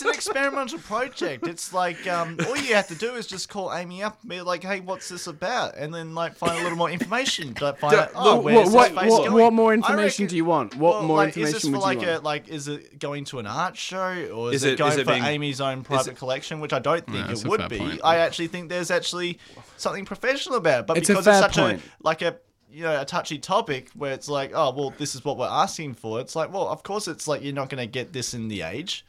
But 0.00 0.08
it's 0.08 0.08
an 0.08 0.14
experimental 0.14 0.78
project. 0.78 1.46
It's 1.46 1.72
like 1.74 2.06
um, 2.06 2.38
all 2.46 2.56
you 2.56 2.74
have 2.74 2.88
to 2.88 2.94
do 2.94 3.14
is 3.14 3.26
just 3.26 3.48
call 3.48 3.72
Amy 3.72 4.02
up 4.02 4.18
and 4.22 4.30
be 4.30 4.40
like, 4.40 4.62
"Hey, 4.62 4.80
what's 4.80 5.08
this 5.08 5.26
about?" 5.26 5.76
And 5.76 5.92
then 5.92 6.14
like 6.14 6.34
find 6.34 6.58
a 6.58 6.62
little 6.62 6.78
more 6.78 6.90
information. 6.90 7.54
Like, 7.60 7.78
find 7.78 7.94
out, 8.02 8.10
oh, 8.14 8.36
Look, 8.36 8.44
where's 8.44 8.56
what, 8.56 8.64
this 8.64 8.74
what, 8.74 9.02
face 9.02 9.10
what, 9.10 9.28
going? 9.28 9.42
what 9.44 9.52
more 9.52 9.74
information 9.74 10.24
reckon- 10.24 10.26
do 10.28 10.36
you 10.36 10.44
want? 10.44 10.76
What 10.76 10.94
well, 10.94 11.02
more 11.04 11.16
like, 11.18 11.28
information 11.28 11.46
is 11.56 11.62
this 11.62 11.62
for 11.64 11.70
would 11.72 11.80
like 11.80 12.00
you 12.00 12.08
a 12.08 12.12
want? 12.12 12.24
like 12.24 12.48
is 12.48 12.68
it 12.68 12.98
going 12.98 13.24
to 13.26 13.38
an 13.38 13.46
art 13.46 13.76
show 13.76 14.28
or 14.34 14.50
is, 14.50 14.56
Is 14.56 14.64
it, 14.64 14.72
it- 14.72 14.78
going 14.78 14.92
is 14.92 14.98
it 14.98 15.04
for 15.04 15.12
being- 15.12 15.24
Amy's 15.24 15.60
own 15.60 15.82
private 15.82 16.12
it- 16.12 16.16
collection? 16.16 16.60
Which 16.60 16.72
I 16.72 16.78
don't 16.78 17.06
think 17.06 17.26
that's 17.26 17.42
it 17.44 17.48
would 17.48 17.68
be. 17.68 17.78
point. 17.78 18.00
I 18.04 18.16
actually 18.18 18.48
think 18.48 18.68
there's 18.68 18.90
actually 18.90 19.38
something 19.76 20.04
professional 20.04 20.56
about 20.56 20.80
it, 20.80 20.86
but 20.86 20.96
It's 20.98 21.08
a 21.10 21.12
because 21.12 21.24
fair 21.26 21.34
it's 21.34 21.54
such 21.54 21.56
point. 21.56 21.80
a 21.80 21.84
like 22.02 22.22
a 22.22 22.36
you 22.70 22.82
know 22.84 23.00
a 23.00 23.04
touchy 23.04 23.38
topic 23.38 23.90
where 23.94 24.12
it's 24.12 24.28
like 24.28 24.52
oh 24.54 24.72
well 24.74 24.94
this 24.96 25.14
is 25.14 25.24
what 25.24 25.36
we're 25.36 25.46
asking 25.46 25.92
for. 25.94 26.20
It's 26.20 26.34
like 26.34 26.50
well 26.52 26.68
of 26.68 26.82
course 26.82 27.06
it's 27.08 27.28
like 27.28 27.42
you're 27.42 27.52
not 27.52 27.68
going 27.68 27.82
to 27.86 27.90
get 27.90 28.12
this 28.14 28.32
in 28.32 28.48
the 28.48 28.62
age. 28.62 29.04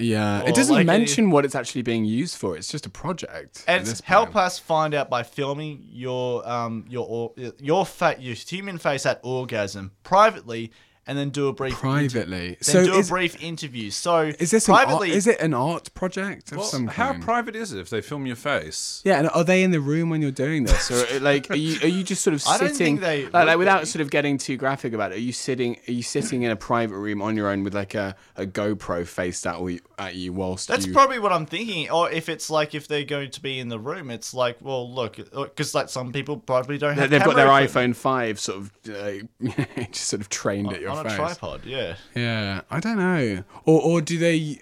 Yeah, 0.00 0.42
it 0.42 0.54
doesn't 0.54 0.74
like 0.74 0.86
mention 0.86 1.30
what 1.30 1.44
it's 1.44 1.54
actually 1.54 1.82
being 1.82 2.04
used 2.04 2.36
for. 2.36 2.56
It's 2.56 2.68
just 2.68 2.86
a 2.86 2.90
project. 2.90 3.64
And 3.68 3.86
help 4.04 4.36
us 4.36 4.58
find 4.58 4.94
out 4.94 5.10
by 5.10 5.22
filming 5.22 5.86
your 5.90 6.48
um 6.48 6.84
your 6.88 7.06
or- 7.08 7.32
your 7.60 7.84
fa- 7.86 8.16
your 8.18 8.34
human 8.34 8.78
face 8.78 9.06
at 9.06 9.20
orgasm 9.22 9.92
privately, 10.02 10.72
and 11.10 11.18
then 11.18 11.30
do 11.30 11.48
a 11.48 11.52
brief 11.52 11.74
privately. 11.74 12.50
Then 12.50 12.56
so 12.60 12.84
do 12.84 12.94
is, 12.94 13.08
a 13.08 13.12
brief 13.12 13.42
interview. 13.42 13.90
So 13.90 14.30
is 14.38 14.52
this 14.52 14.68
an 14.68 14.74
art, 14.76 14.84
privately? 14.84 15.10
is 15.10 15.26
it 15.26 15.40
an 15.40 15.52
art 15.52 15.92
project 15.92 16.52
of 16.52 16.58
Well, 16.58 16.66
some 16.66 16.86
how 16.86 17.14
private 17.14 17.56
is 17.56 17.72
it 17.72 17.80
if 17.80 17.90
they 17.90 18.00
film 18.00 18.26
your 18.26 18.36
face? 18.36 19.02
yeah, 19.04 19.18
and 19.18 19.28
are 19.30 19.42
they 19.42 19.64
in 19.64 19.72
the 19.72 19.80
room 19.80 20.08
when 20.08 20.22
you're 20.22 20.30
doing 20.30 20.62
this, 20.62 20.88
or 20.88 21.16
uh, 21.16 21.18
like 21.18 21.50
are 21.50 21.56
you 21.56 21.80
are 21.82 21.88
you 21.88 22.04
just 22.04 22.22
sort 22.22 22.34
of 22.34 22.40
sitting? 22.40 22.54
I 22.54 22.58
don't 22.64 22.76
sitting 22.76 22.98
think 22.98 23.00
they 23.00 23.24
like, 23.24 23.48
like 23.48 23.58
without 23.58 23.88
sort 23.88 24.02
of 24.02 24.10
getting 24.10 24.38
too 24.38 24.56
graphic 24.56 24.92
about 24.92 25.10
it? 25.10 25.16
Are 25.16 25.20
you 25.20 25.32
sitting 25.32 25.80
are 25.88 25.92
you 25.92 26.04
sitting 26.04 26.42
in 26.42 26.52
a 26.52 26.56
private 26.56 26.96
room 26.96 27.20
on 27.22 27.36
your 27.36 27.48
own 27.48 27.64
with 27.64 27.74
like 27.74 27.96
a, 27.96 28.14
a 28.36 28.46
GoPro 28.46 29.04
faced 29.04 29.48
at 29.48 29.60
you, 29.60 29.80
at 29.98 30.14
you 30.14 30.32
whilst 30.32 30.68
That's 30.68 30.86
you 30.86 30.92
probably 30.92 31.18
what 31.18 31.32
I'm 31.32 31.46
thinking. 31.46 31.90
Or 31.90 32.08
if 32.08 32.28
it's 32.28 32.50
like 32.50 32.72
if 32.76 32.86
they're 32.86 33.02
going 33.02 33.32
to 33.32 33.42
be 33.42 33.58
in 33.58 33.68
the 33.68 33.80
room, 33.80 34.12
it's 34.12 34.32
like, 34.32 34.58
well, 34.60 34.88
look, 34.88 35.16
because 35.16 35.74
like 35.74 35.88
some 35.88 36.12
people 36.12 36.36
probably 36.36 36.78
don't 36.78 36.96
have. 36.96 37.10
they've 37.10 37.24
got 37.24 37.34
their 37.34 37.48
iPhone 37.48 37.96
five 37.96 38.38
sort 38.38 38.58
of 38.58 38.72
uh, 38.88 39.12
just 39.90 40.08
sort 40.08 40.20
of 40.20 40.28
trained 40.28 40.72
at 40.72 40.80
your 40.80 40.99
on 41.00 41.04
face 41.06 41.14
a 41.14 41.16
tripod. 41.18 41.64
Yeah. 41.64 41.96
Yeah, 42.14 42.60
I 42.70 42.80
don't 42.80 42.98
know. 42.98 43.44
Or 43.64 43.80
or 43.80 44.00
do 44.00 44.18
they? 44.18 44.60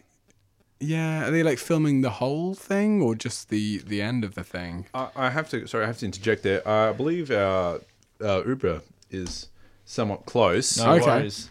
Yeah, 0.80 1.26
are 1.26 1.30
they 1.32 1.42
like 1.42 1.58
filming 1.58 2.02
the 2.02 2.10
whole 2.10 2.54
thing 2.54 3.02
or 3.02 3.14
just 3.14 3.48
the 3.48 3.78
the 3.78 4.00
end 4.00 4.24
of 4.24 4.34
the 4.34 4.44
thing? 4.44 4.86
I, 4.94 5.08
I 5.16 5.30
have 5.30 5.48
to. 5.50 5.66
Sorry, 5.66 5.84
I 5.84 5.86
have 5.88 5.98
to 5.98 6.06
interject 6.06 6.42
there. 6.44 6.66
I 6.66 6.92
believe 6.92 7.30
our 7.30 7.80
uh, 8.22 8.42
Uber 8.46 8.82
is 9.10 9.48
somewhat 9.84 10.24
close. 10.26 10.76
No 10.78 10.92
Okay. 10.94 11.04
worries. 11.04 11.50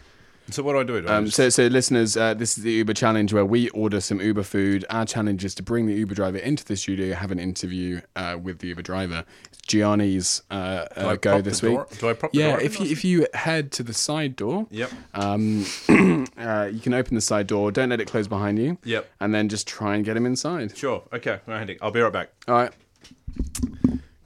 So 0.50 0.62
what 0.62 0.72
do 0.72 0.78
I 0.78 0.82
do? 0.84 1.02
Do 1.02 1.08
I 1.08 1.16
Um, 1.16 1.30
so, 1.30 1.48
so 1.50 1.66
listeners, 1.66 2.16
uh, 2.16 2.34
this 2.34 2.56
is 2.56 2.64
the 2.64 2.72
Uber 2.72 2.94
challenge 2.94 3.32
where 3.32 3.44
we 3.44 3.68
order 3.70 4.00
some 4.00 4.20
Uber 4.20 4.42
food. 4.42 4.84
Our 4.88 5.04
challenge 5.04 5.44
is 5.44 5.54
to 5.56 5.62
bring 5.62 5.86
the 5.86 5.94
Uber 5.94 6.14
driver 6.14 6.38
into 6.38 6.64
the 6.64 6.76
studio, 6.76 7.14
have 7.14 7.30
an 7.30 7.38
interview 7.38 8.00
uh, 8.16 8.38
with 8.42 8.60
the 8.60 8.68
Uber 8.68 8.82
driver. 8.82 9.24
It's 9.52 9.58
Gianni's 9.66 10.42
uh, 10.50 10.86
uh, 10.96 11.16
go 11.16 11.40
this 11.42 11.60
week. 11.62 11.78
do 11.98 12.08
I 12.08 12.14
prop 12.14 12.32
the 12.32 12.38
yeah, 12.38 12.50
door 12.52 12.60
if 12.60 12.80
you 12.80 12.86
if 12.86 13.04
you 13.04 13.26
head 13.34 13.70
to 13.72 13.82
the 13.82 13.92
side 13.92 14.36
door, 14.36 14.66
Yep. 14.70 14.90
um, 15.14 15.66
uh, 16.38 16.70
you 16.72 16.80
can 16.80 16.94
open 16.94 17.14
the 17.14 17.20
side 17.20 17.46
door. 17.46 17.70
Don't 17.70 17.90
let 17.90 18.00
it 18.00 18.06
close 18.08 18.26
behind 18.26 18.58
you. 18.58 18.78
Yep. 18.84 19.06
And 19.20 19.34
then 19.34 19.48
just 19.48 19.66
try 19.68 19.96
and 19.96 20.04
get 20.04 20.16
him 20.16 20.24
inside. 20.26 20.76
Sure. 20.76 21.02
Okay. 21.12 21.40
Right, 21.46 21.76
I'll 21.82 21.90
be 21.90 22.00
right 22.00 22.12
back. 22.12 22.30
All 22.46 22.54
right. 22.54 22.72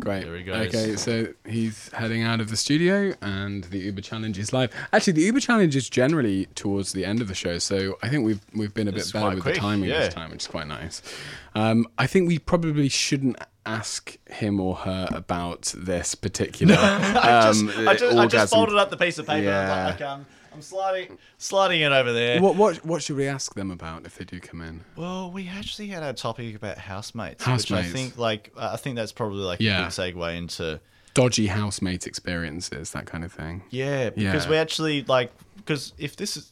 Great. 0.02 0.25
There 0.25 0.37
he 0.37 0.42
goes. 0.42 0.66
Okay, 0.66 0.97
so 0.97 1.28
he's 1.47 1.88
heading 1.92 2.25
out 2.25 2.40
of 2.40 2.50
the 2.50 2.56
studio, 2.56 3.14
and 3.23 3.62
the 3.64 3.78
Uber 3.78 4.00
challenge 4.00 4.37
is 4.37 4.52
live. 4.52 4.73
Actually, 4.92 5.12
the 5.12 5.23
Uber 5.23 5.38
challenge 5.38 5.76
is 5.76 5.88
generally 5.88 6.47
towards 6.56 6.92
the 6.92 7.04
end 7.04 7.21
of 7.21 7.28
the 7.28 7.37
show, 7.37 7.59
so 7.59 7.97
I 8.02 8.09
think 8.09 8.26
we've 8.26 8.40
we've 8.52 8.75
been 8.75 8.88
a 8.88 8.92
bit 8.92 9.02
It's 9.02 9.12
better 9.12 9.30
with 9.32 9.44
quick, 9.44 9.54
the 9.54 9.61
timing 9.61 9.90
yeah. 9.90 10.00
this 10.00 10.14
time, 10.14 10.32
which 10.32 10.42
is 10.42 10.49
quite 10.49 10.66
nice. 10.66 11.02
Um, 11.54 11.87
I 11.99 12.09
think 12.09 12.26
we 12.26 12.40
probably 12.40 12.88
shouldn't 12.88 13.37
ask 13.64 14.18
him 14.28 14.59
or 14.59 14.75
her 14.75 15.09
about 15.12 15.73
this 15.76 16.16
particular 16.16 16.75
I 16.78 17.52
just, 17.52 17.62
um, 17.62 17.88
I 17.88 17.94
just, 17.94 18.16
I 18.16 18.26
just 18.26 18.52
folded 18.52 18.76
up 18.76 18.90
the 18.90 18.97
piece 18.97 19.18
of 19.18 19.28
paper. 19.28 19.44
Yeah. 19.44 20.18
I'm 20.54 20.62
sliding, 20.62 21.18
sliding 21.38 21.80
it 21.80 21.92
over 21.92 22.12
there. 22.12 22.40
What 22.40 22.56
what 22.56 22.85
what 22.85 23.02
should 23.02 23.16
we 23.16 23.26
ask 23.26 23.54
them 23.54 23.71
about 23.71 24.04
if 24.06 24.16
they 24.18 24.25
do 24.25 24.38
come 24.40 24.61
in? 24.61 24.85
Well, 24.97 25.30
we 25.30 25.49
actually 25.49 25.88
had 25.88 26.02
a 26.02 26.12
topic 26.12 26.54
about 26.56 26.78
housemates, 26.78 27.40
which 27.47 27.68
Housemates. 27.68 27.88
I 27.88 27.90
think, 27.90 28.18
like, 28.18 28.52
I 28.56 28.76
think 28.76 28.97
that's 28.97 29.12
probably 29.12 29.42
like 29.44 29.61
Yeah. 29.61 29.80
a 29.80 29.85
good 29.85 29.92
segue 30.16 30.37
into 30.37 30.80
Dodgy 31.14 31.47
housemate 31.47 32.06
experiences, 32.06 32.90
that 32.92 33.06
kind 33.06 33.25
of 33.25 33.32
thing. 33.32 33.62
yeah, 33.71 34.11
because 34.11 34.44
Yeah. 34.44 34.50
we 34.50 34.56
actually 34.56 35.04
like 35.04 35.32
because 35.56 35.92
if 35.99 36.16
this 36.16 36.37
is 36.37 36.50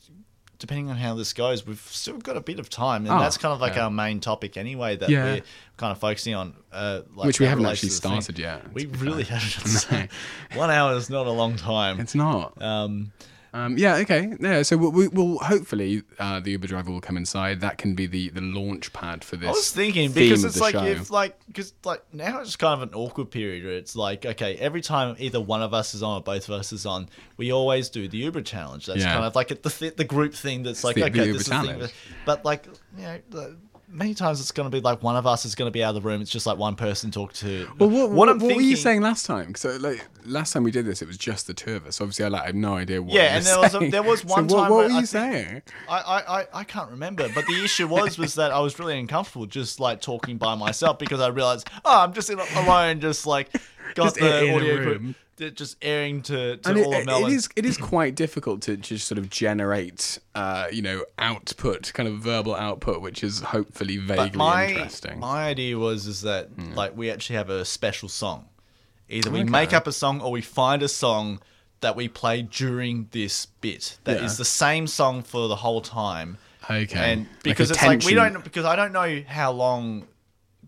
depending 0.58 0.90
on 0.90 0.96
how 0.96 1.14
this 1.14 1.32
goes, 1.32 1.66
we've 1.66 1.80
still 1.90 2.18
got 2.18 2.36
a 2.36 2.40
bit 2.42 2.58
of 2.60 2.68
time, 2.68 3.06
and 3.06 3.14
Oh, 3.14 3.18
that's 3.18 3.38
kind 3.38 3.54
of 3.54 3.62
like 3.62 3.76
yeah. 3.76 3.84
our 3.84 3.90
main 3.90 4.20
topic 4.20 4.58
anyway 4.58 4.94
that 4.96 5.08
Yeah. 5.08 5.24
we're 5.24 5.42
kind 5.78 5.90
of 5.90 5.98
focusing 5.98 6.34
on. 6.34 6.54
Uh, 6.70 7.00
like 7.14 7.28
Which 7.28 7.40
we 7.40 7.46
that 7.46 7.50
haven't 7.50 7.64
relates 7.64 7.78
actually 7.78 7.88
to 7.88 7.94
the 7.94 8.00
thing. 8.08 8.20
started 8.20 8.38
yet, 8.38 8.72
We 8.74 8.82
to 8.82 8.88
be 8.88 8.98
really 8.98 9.24
haven't. 9.24 10.10
One 10.54 10.70
hour 10.70 10.94
is 10.96 11.08
not 11.08 11.26
a 11.26 11.30
long 11.30 11.56
time. 11.56 11.98
It's 11.98 12.14
not. 12.14 12.60
Um, 12.60 13.12
Um, 13.52 13.76
yeah, 13.76 13.96
okay. 13.96 14.32
Yeah, 14.38 14.62
so 14.62 14.76
we'll, 14.76 14.92
we, 14.92 15.08
we'll 15.08 15.38
hopefully 15.38 16.02
uh, 16.18 16.38
the 16.40 16.52
Uber 16.52 16.68
driver 16.68 16.90
will 16.92 17.00
come 17.00 17.16
inside. 17.16 17.60
That 17.60 17.78
can 17.78 17.94
be 17.94 18.06
the, 18.06 18.28
the 18.30 18.40
launch 18.40 18.92
pad 18.92 19.24
for 19.24 19.36
this. 19.36 19.48
I 19.48 19.52
was 19.52 19.70
thinking 19.72 20.12
because 20.12 20.44
it's 20.44 20.60
like 20.60 20.74
show. 20.74 20.84
if 20.84 21.10
like 21.10 21.36
because 21.48 21.72
like 21.84 22.02
now 22.12 22.40
it's 22.40 22.54
kind 22.56 22.80
of 22.80 22.88
an 22.88 22.94
awkward 22.94 23.30
period 23.30 23.64
where 23.64 23.72
it's 23.74 23.96
like 23.96 24.24
okay 24.24 24.54
every 24.56 24.80
time 24.82 25.16
either 25.18 25.40
one 25.40 25.62
of 25.62 25.74
us 25.74 25.94
is 25.94 26.02
on 26.02 26.18
or 26.18 26.22
both 26.22 26.48
of 26.48 26.54
us 26.54 26.72
is 26.72 26.86
on 26.86 27.08
we 27.38 27.50
always 27.52 27.88
do 27.88 28.06
the 28.06 28.18
Uber 28.18 28.42
challenge 28.42 28.86
that's 28.86 29.00
Yeah. 29.00 29.14
kind 29.14 29.24
of 29.24 29.34
like 29.34 29.48
the 29.48 29.70
th- 29.70 29.96
the 29.96 30.04
group 30.04 30.32
thing 30.34 30.62
that's 30.62 30.84
like 30.84 30.94
the- 30.94 31.02
the 31.02 31.06
okay 31.08 31.26
Uber 31.26 31.32
this 31.38 31.42
is 31.42 31.48
the 31.48 31.54
thing 31.60 31.66
challenge. 31.74 31.92
but 32.24 32.44
like 32.44 32.66
you 32.96 33.02
know 33.02 33.18
the, 33.30 33.56
many 33.92 34.14
times 34.14 34.40
it's 34.40 34.52
going 34.52 34.70
to 34.70 34.74
be 34.74 34.80
like 34.80 35.02
one 35.02 35.16
of 35.16 35.26
us 35.26 35.44
is 35.44 35.54
going 35.54 35.66
to 35.66 35.72
be 35.72 35.82
out 35.82 35.96
of 35.96 36.02
the 36.02 36.08
room 36.08 36.22
it's 36.22 36.30
just 36.30 36.46
like 36.46 36.56
one 36.56 36.76
person 36.76 37.10
talk 37.10 37.32
to 37.32 37.68
well, 37.78 37.90
what, 37.90 38.10
what, 38.10 38.28
I'm 38.28 38.38
what 38.38 38.54
were 38.54 38.62
you 38.62 38.76
saying 38.76 39.00
last 39.00 39.26
time? 39.26 39.54
So, 39.54 39.70
uh, 39.70 39.78
like 39.80 40.06
last 40.24 40.52
time 40.52 40.62
we 40.62 40.70
did 40.70 40.86
this, 40.86 41.02
it 41.02 41.08
was 41.08 41.18
just 41.18 41.46
the 41.46 41.54
two 41.54 41.74
of 41.76 41.86
us. 41.86 42.00
Obviously, 42.00 42.24
I 42.24 42.28
like 42.28 42.42
I 42.42 42.46
have 42.46 42.54
no 42.54 42.74
idea 42.74 43.02
what. 43.02 43.14
Yeah, 43.14 43.36
and 43.36 43.44
were 43.44 43.50
there 43.50 43.60
was 43.60 43.74
a- 43.74 43.90
there 43.90 44.02
was 44.02 44.20
So 44.26 44.28
one 44.28 44.46
what, 44.46 44.60
time 44.62 44.70
What 44.70 44.76
were 44.86 44.90
you 44.90 45.06
think- 45.06 45.06
saying? 45.06 45.62
I, 45.88 45.98
I, 45.98 46.40
I, 46.40 46.46
I 46.54 46.64
can't 46.64 46.90
remember, 46.90 47.28
but 47.34 47.46
the 47.46 47.64
issue 47.64 47.88
was 47.88 48.18
was 48.18 48.34
that 48.36 48.50
I 48.52 48.60
was 48.60 48.78
really 48.78 48.98
uncomfortable 48.98 49.46
just 49.46 49.80
like 49.80 50.00
talking 50.00 50.36
by 50.36 50.54
myself 50.54 50.98
because 50.98 51.20
I 51.20 51.28
realized 51.28 51.68
oh 51.84 52.00
I'm 52.02 52.12
just 52.12 52.30
in, 52.30 52.38
alone 52.38 53.00
just 53.00 53.26
like 53.26 53.48
got 53.94 54.04
Just 54.04 54.16
the 54.16 54.44
in 54.44 54.54
audio 54.54 54.76
room. 54.76 55.14
just 55.54 55.76
airing 55.82 56.20
to, 56.22 56.56
to 56.58 56.68
And 56.68 56.78
all 56.78 56.92
it, 56.92 56.96
of 56.96 57.02
it 57.02 57.06
Melbourne. 57.06 57.32
is 57.32 57.48
it 57.56 57.64
is 57.64 57.76
quite 57.78 58.14
difficult 58.14 58.60
to 58.62 58.76
just 58.76 59.06
sort 59.08 59.18
of 59.18 59.30
generate, 59.30 60.18
uh, 60.34 60.66
you 60.70 60.82
know, 60.82 61.04
output, 61.18 61.92
kind 61.94 62.08
of 62.08 62.18
verbal 62.18 62.54
output, 62.54 63.00
which 63.00 63.24
is 63.24 63.40
hopefully 63.40 63.96
vaguely 63.96 64.36
my 64.38 64.66
interesting. 64.68 65.18
My 65.20 65.44
idea 65.48 65.78
was 65.78 66.06
is 66.06 66.22
that 66.22 66.50
like 66.76 66.96
we 66.96 67.10
actually 67.10 67.36
have 67.36 67.50
a 67.50 67.64
special 67.64 68.08
song. 68.08 68.46
Either 69.08 69.30
we 69.30 69.40
Okay. 69.40 69.48
make 69.50 69.72
up 69.72 69.86
a 69.86 69.92
song 69.92 70.20
or 70.20 70.30
we 70.30 70.40
find 70.42 70.82
a 70.82 70.88
song 70.88 71.40
that 71.80 71.96
we 71.96 72.06
play 72.08 72.42
during 72.42 73.08
this 73.12 73.46
bit 73.62 73.96
that 74.04 74.18
is 74.22 74.32
Yeah. 74.34 74.36
the 74.38 74.44
same 74.44 74.86
song 74.86 75.22
for 75.22 75.48
the 75.48 75.56
whole 75.56 75.80
time. 75.80 76.36
Okay. 76.70 76.98
And 77.12 77.26
because 77.42 77.70
a 77.70 77.74
it's 77.74 77.82
like 77.82 78.04
we 78.04 78.12
don't 78.14 78.44
because 78.44 78.66
I 78.66 78.76
don't 78.76 78.92
know 78.92 79.22
how 79.26 79.50
long. 79.52 80.06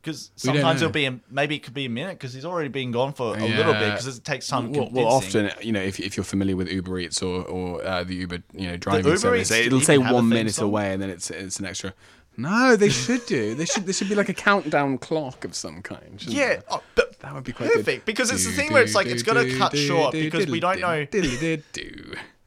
Because 0.03 0.33
sometimes 0.35 0.83
it'll 0.83 0.93
be 0.93 1.05
a, 1.07 1.21
maybe 1.31 1.55
it 1.55 1.63
could 1.63 1.75
be 1.75 1.85
a 1.85 1.89
minute 1.89 2.19
because 2.19 2.35
he's 2.35 2.45
already 2.45 2.69
been 2.69 2.91
gone 2.91 3.13
for 3.13 3.37
a 3.37 3.47
little 3.47 3.73
bit 3.73 3.93
because 3.93 4.19
it 4.19 4.25
takes 4.25 4.49
time. 4.49 4.73
Well, 4.73 4.89
well, 4.91 5.07
often, 5.07 5.53
you 5.61 5.71
know, 5.71 5.81
if, 5.81 6.01
if 6.01 6.17
you're 6.17 6.25
familiar 6.25 6.57
with 6.57 6.69
Uber 6.69 6.99
Eats 6.99 7.23
or, 7.23 7.45
or 7.45 7.85
uh, 7.85 8.03
the 8.03 8.17
Uber, 8.17 8.43
you 8.53 8.67
know, 8.67 8.77
driving 8.77 9.17
service, 9.17 9.53
Eats 9.53 9.67
it'll 9.67 9.81
say 9.81 9.99
one 9.99 10.29
minute 10.29 10.55
song? 10.55 10.67
away, 10.67 10.93
and 10.93 11.01
then 11.01 11.09
it's 11.09 11.31
it's 11.31 11.61
an 11.61 11.67
extra. 11.67 11.95
No, 12.37 12.75
they 12.75 12.89
should 12.89 13.27
do. 13.27 13.55
They 13.55 13.67
should. 13.67 13.87
There 13.87 13.93
should 13.93 14.09
be 14.09 14.15
like 14.17 14.29
a 14.29 14.35
countdown 14.35 14.99
clock 14.99 15.45
of 15.45 15.55
some 15.55 15.83
kind. 15.83 16.21
Yeah, 16.27 16.63
oh, 16.69 16.83
but 16.97 17.21
that 17.21 17.33
would 17.35 17.45
be 17.45 17.53
quite 17.53 17.71
perfect 17.73 17.87
good. 17.87 18.05
because 18.05 18.33
it's 18.33 18.45
the 18.45 18.51
Do, 18.51 18.57
thing 18.57 18.73
where 18.73 18.83
it's 18.83 18.95
like 18.95 19.07
do, 19.07 19.13
it's 19.13 19.23
got 19.23 19.35
to 19.35 19.45
do, 19.45 19.57
cut 19.59 19.71
do, 19.71 19.79
short 19.79 20.13
do, 20.13 20.25
because 20.25 20.47
we 20.49 20.59
don't 20.59 20.81
know. 20.81 21.05
do. 21.05 21.23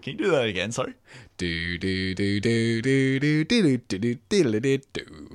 Can 0.01 0.11
you 0.11 0.17
do 0.17 0.31
that 0.31 0.45
again? 0.45 0.71
Sorry. 0.71 0.93
Do 1.37 1.77
do 1.77 2.15
do 2.15 2.39
do 2.39 2.81
do 2.81 3.19
do 3.19 3.43
do 3.45 3.77
do 3.77 3.97
do 3.97 4.15
diddle, 4.29 4.81
do. 4.93 5.29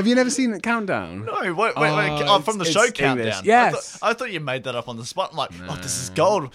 Have 0.00 0.06
you 0.06 0.14
never 0.14 0.30
seen 0.30 0.52
it 0.54 0.62
countdown? 0.62 1.26
No, 1.26 1.34
wait, 1.40 1.50
wait, 1.52 1.76
wait. 1.76 2.08
Oh, 2.10 2.24
oh, 2.26 2.40
from 2.40 2.56
the 2.58 2.64
show 2.64 2.82
it's 2.84 2.92
countdown. 2.92 3.18
English. 3.26 3.36
I 3.36 3.42
Yes. 3.44 3.96
thought, 3.98 4.08
I 4.10 4.14
thought 4.14 4.32
you 4.32 4.40
made 4.40 4.64
that 4.64 4.74
up 4.74 4.88
on 4.88 4.96
the 4.96 5.04
spot. 5.04 5.30
I'm 5.32 5.36
like, 5.36 5.50
oh, 5.68 5.76
this 5.76 6.02
is 6.02 6.08
gold. 6.10 6.52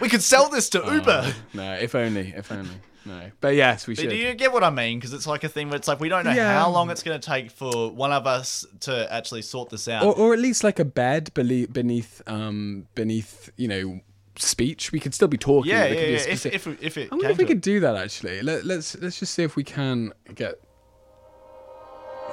we 0.00 0.08
could 0.08 0.22
sell 0.22 0.48
this 0.48 0.68
to 0.70 0.78
Uber. 0.78 1.34
No, 1.54 1.72
if 1.74 1.94
only, 1.94 2.32
if 2.36 2.52
only. 2.52 2.70
No, 3.04 3.30
but 3.40 3.54
yes, 3.54 3.86
we 3.86 3.94
But 3.94 4.02
should. 4.02 4.10
do 4.10 4.16
you 4.16 4.34
get 4.34 4.52
what 4.52 4.62
I 4.62 4.70
mean? 4.70 4.98
Because 4.98 5.14
it's 5.14 5.26
like 5.26 5.42
a 5.42 5.48
thing 5.48 5.68
where 5.68 5.76
it's 5.76 5.88
like 5.88 5.98
we 5.98 6.08
don't 6.10 6.24
know 6.24 6.32
Yeah. 6.32 6.58
how 6.60 6.68
long 6.70 6.90
it's 6.90 7.02
going 7.02 7.18
to 7.18 7.26
take 7.26 7.50
for 7.50 7.90
one 7.90 8.12
of 8.12 8.26
us 8.26 8.66
to 8.80 9.10
actually 9.12 9.42
sort 9.42 9.70
this 9.70 9.88
out. 9.88 10.04
or, 10.04 10.14
or 10.14 10.32
at 10.34 10.38
least 10.38 10.62
like 10.62 10.78
a 10.78 10.84
bed 10.84 11.32
beneath 11.34 11.72
beneath 11.72 12.22
um 12.26 12.86
beneath 12.94 13.50
you 13.56 13.66
know 13.66 14.00
speech 14.36 14.92
we 14.92 15.00
could 15.00 15.14
still 15.14 15.26
be 15.26 15.38
talking 15.38 15.72
yeah, 15.72 15.86
yeah, 15.86 15.94
be 15.94 15.96
yeah. 15.96 16.02
If, 16.16 16.22
specific- 16.22 16.54
if, 16.54 16.82
if 16.82 16.98
it 16.98 17.08
I 17.10 17.14
wonder 17.16 17.30
if 17.30 17.38
we 17.38 17.44
it. 17.44 17.48
could 17.48 17.60
do 17.60 17.80
that 17.80 17.96
actually 17.96 18.40
Let, 18.42 18.64
let's 18.64 18.96
let's 18.98 19.18
just 19.18 19.32
see 19.34 19.42
if 19.42 19.56
we 19.56 19.64
can 19.64 20.12
get 20.34 20.60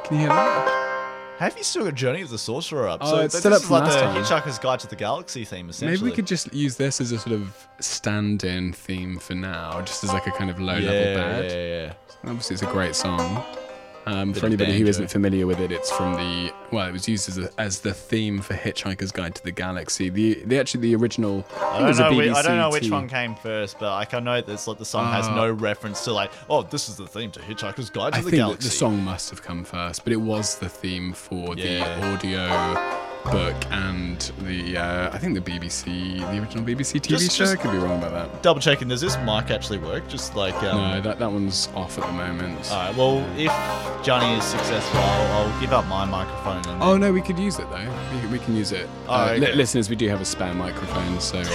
can 0.06 0.16
you 0.16 0.22
hear 0.22 0.30
that 0.30 1.36
Have 1.40 1.58
you 1.58 1.64
still 1.64 1.86
got 1.86 1.96
Journey 1.96 2.22
of 2.22 2.30
the 2.30 2.38
Sorcerer 2.38 2.88
up? 2.88 3.00
Oh, 3.02 3.10
so 3.10 3.18
it's 3.22 3.38
still 3.38 3.54
up 3.54 3.62
is 3.62 3.68
from 3.68 3.80
like 3.80 3.84
the 3.86 3.90
last 3.90 4.30
time. 4.30 4.42
Hitchhiker's 4.42 4.60
Guide 4.60 4.80
to 4.82 4.88
the 4.88 4.96
Galaxy 4.96 5.44
theme, 5.44 5.70
essentially. 5.70 5.98
maybe 5.98 6.10
we 6.10 6.16
could 6.16 6.28
just 6.28 6.54
use 6.54 6.78
this 6.78 7.02
as 7.02 7.12
a 7.12 7.20
sort 7.20 7.34
of 7.34 7.68
stand-in 7.80 8.74
theme 8.74 9.18
for 9.18 9.34
now 9.34 9.82
just 9.82 10.04
as 10.04 10.14
like 10.14 10.28
a 10.28 10.32
kind 10.32 10.50
of 10.50 10.60
low 10.60 10.78
yeah, 10.78 10.92
level 10.92 11.14
bed 11.16 11.52
yeah, 11.52 11.86
yeah. 11.88 12.30
obviously 12.30 12.54
it's 12.54 12.64
a 12.64 12.68
great 12.68 12.96
song 12.96 13.44
um, 14.06 14.34
for 14.34 14.46
anybody 14.46 14.72
who 14.74 14.80
banjo. 14.80 14.90
isn't 14.90 15.12
familiar 15.12 15.48
with 15.48 15.60
it, 15.60 15.72
it's 15.72 15.92
from 15.92 16.14
the 16.14 16.54
well, 16.72 16.88
it 16.88 16.92
was 16.92 17.08
used 17.08 17.28
as, 17.30 17.38
a, 17.38 17.50
as 17.60 17.80
the 17.80 17.94
theme 17.94 18.40
for 18.42 18.54
Hitchhiker's 18.54 19.12
Guide 19.12 19.36
to 19.36 19.44
the 19.44 19.52
Galaxy. 19.52 20.10
The, 20.10 20.44
the 20.46 20.60
actually 20.60 20.82
the 20.82 20.96
original. 20.96 21.46
I 21.60 21.76
it 21.76 21.80
don't 21.80 21.88
was 21.88 22.00
a 22.00 22.04
know. 22.04 22.14
whi- 22.18 22.32
I 22.34 22.42
don't 22.42 22.58
know 22.58 22.70
which 22.70 22.90
one 22.90 23.08
came 23.08 23.36
first, 23.36 23.80
but 23.80 23.92
like 23.92 24.14
I 24.14 24.20
know 24.20 24.42
that 24.42 24.68
like 24.68 24.78
the 24.78 24.86
song 24.86 25.12
has 25.12 25.28
Uh, 25.28 25.36
no 25.36 25.52
reference 25.52 26.04
to 26.06 26.12
like, 26.14 26.32
oh, 26.50 26.64
this 26.64 26.90
is 26.90 26.98
the 26.98 27.08
theme 27.08 27.32
to 27.32 27.40
Hitchhiker's 27.40 27.90
Guide 27.90 28.14
to 28.14 28.20
I 28.20 28.22
the 28.22 28.30
think 28.30 28.32
that 28.32 28.38
Galaxy. 28.38 28.70
the 28.70 28.76
song 28.76 29.02
must 29.04 29.30
have 29.30 29.42
come 29.42 29.64
first, 29.64 30.04
but 30.04 30.14
it 30.14 30.22
was 30.22 30.58
the 30.60 30.70
theme 30.70 31.14
for 31.14 31.56
Yeah. 31.56 32.00
the 32.00 32.06
audio 32.14 33.05
book 33.32 33.56
and 33.72 34.20
the 34.42 34.78
uh, 34.78 35.10
I 35.14 35.18
think 35.18 35.34
the 35.34 35.42
BBC, 35.52 36.20
the 36.20 36.40
original 36.40 36.64
BBC 36.64 37.00
TV 37.00 37.08
Just- 37.10 37.32
show. 37.32 37.46
just- 37.46 37.54
I 37.58 37.62
could 37.62 37.72
be 37.72 37.78
wrong 37.78 37.98
about 38.02 38.12
that. 38.12 38.44
Double 38.44 38.60
checking. 38.62 38.88
Does 38.88 39.02
this 39.02 39.18
mic 39.18 39.52
actually 39.52 39.78
work? 39.80 40.08
Just 40.08 40.36
like 40.36 40.56
um, 40.64 40.78
No, 40.78 41.02
that 41.02 41.20
that 41.20 41.32
one's 41.32 41.70
off 41.76 41.98
at 41.98 42.06
the 42.06 42.12
moment. 42.12 42.72
All 42.72 42.78
right. 42.78 42.96
Well, 42.96 43.18
if 43.38 44.06
Johnny 44.06 44.38
is 44.38 44.44
successful, 44.44 45.00
I'll, 45.00 45.48
I'll 45.48 45.62
give 45.62 45.74
up 45.74 45.86
my 45.88 46.06
microphone. 46.06 46.66
And 46.74 46.84
Oh 46.84 46.98
no, 46.98 47.12
we 47.12 47.22
could 47.22 47.40
use 47.40 47.60
it 47.60 47.70
though. 47.70 47.94
We, 48.22 48.28
we 48.28 48.40
can 48.40 48.56
use 48.56 48.72
it. 48.72 48.88
Oh, 49.08 49.14
Uh, 49.14 49.30
okay. 49.32 49.54
listeners, 49.54 49.90
we 49.90 49.96
do 49.96 50.08
have 50.10 50.22
a 50.22 50.26
spare 50.26 50.54
microphone, 50.54 51.20
so. 51.20 51.40
Um, 51.40 51.46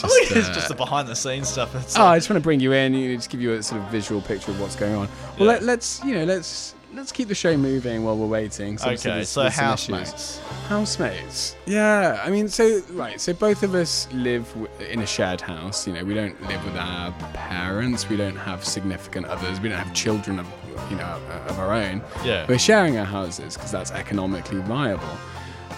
I 0.00 0.06
think 0.06 0.30
it's 0.30 0.48
uh, 0.48 0.54
just 0.54 0.68
the 0.68 0.74
behind 0.76 1.08
the 1.08 1.16
scenes 1.16 1.48
stuff. 1.48 1.74
It's 1.74 1.98
Oh, 1.98 2.04
I 2.04 2.18
just 2.18 2.30
want 2.30 2.38
to 2.40 2.44
bring 2.44 2.60
you 2.60 2.72
in. 2.72 2.94
You 2.94 3.08
know, 3.10 3.16
just 3.16 3.30
give 3.30 3.40
you 3.40 3.52
a 3.54 3.62
sort 3.62 3.80
of 3.82 3.88
visual 3.90 4.20
picture 4.20 4.52
of 4.52 4.60
what's 4.60 4.76
going 4.76 4.94
on. 4.94 5.08
Well, 5.38 5.46
Yeah. 5.48 5.54
let, 5.54 5.62
let's 5.64 6.04
you 6.04 6.14
know, 6.14 6.24
let's 6.24 6.74
let's 6.94 7.12
keep 7.12 7.28
the 7.28 7.34
show 7.34 7.56
moving 7.56 8.04
while 8.04 8.16
we're 8.16 8.26
waiting. 8.26 8.78
So 8.78 8.90
okay, 8.90 8.96
there's- 9.10 9.28
so 9.28 9.42
there's 9.42 9.54
housemates. 9.56 10.38
Housemates. 10.68 11.56
Yeah, 11.66 12.20
I 12.24 12.30
mean, 12.30 12.48
so 12.48 12.80
right, 12.92 13.20
so 13.20 13.32
both 13.32 13.62
of 13.62 13.74
us 13.74 14.08
live 14.12 14.46
w- 14.54 14.68
in 14.90 15.00
a 15.00 15.06
shared 15.06 15.40
house. 15.40 15.86
You 15.86 15.92
know, 15.94 16.04
we 16.04 16.14
don't 16.14 16.40
live 16.48 16.64
with 16.64 16.76
our 16.76 17.12
parents. 17.34 18.08
We 18.08 18.16
don't 18.16 18.36
have 18.36 18.64
significant 18.64 19.26
others. 19.26 19.60
We 19.60 19.68
don't 19.68 19.78
have 19.78 19.92
children 19.94 20.38
of 20.38 20.46
you 20.90 20.96
know 20.96 21.18
of 21.48 21.58
our 21.58 21.72
own. 21.72 22.02
Yeah. 22.24 22.46
we're 22.48 22.58
sharing 22.58 22.98
our 22.98 23.04
houses 23.04 23.54
because 23.54 23.70
that's 23.72 23.90
economically 23.90 24.60
viable. 24.60 25.08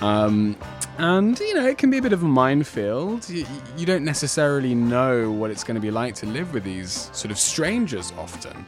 Um, 0.00 0.56
and 0.98 1.38
you 1.38 1.54
know, 1.54 1.66
it 1.66 1.78
can 1.78 1.90
be 1.90 1.98
a 1.98 2.02
bit 2.02 2.12
of 2.12 2.22
a 2.22 2.26
minefield. 2.28 3.28
You, 3.28 3.46
you 3.76 3.86
don't 3.86 4.04
necessarily 4.04 4.74
know 4.74 5.30
what 5.30 5.50
it's 5.50 5.64
going 5.64 5.74
to 5.76 5.80
be 5.80 5.90
like 5.90 6.14
to 6.16 6.26
live 6.26 6.52
with 6.52 6.64
these 6.64 7.10
sort 7.12 7.30
of 7.30 7.38
strangers 7.38 8.12
often. 8.18 8.66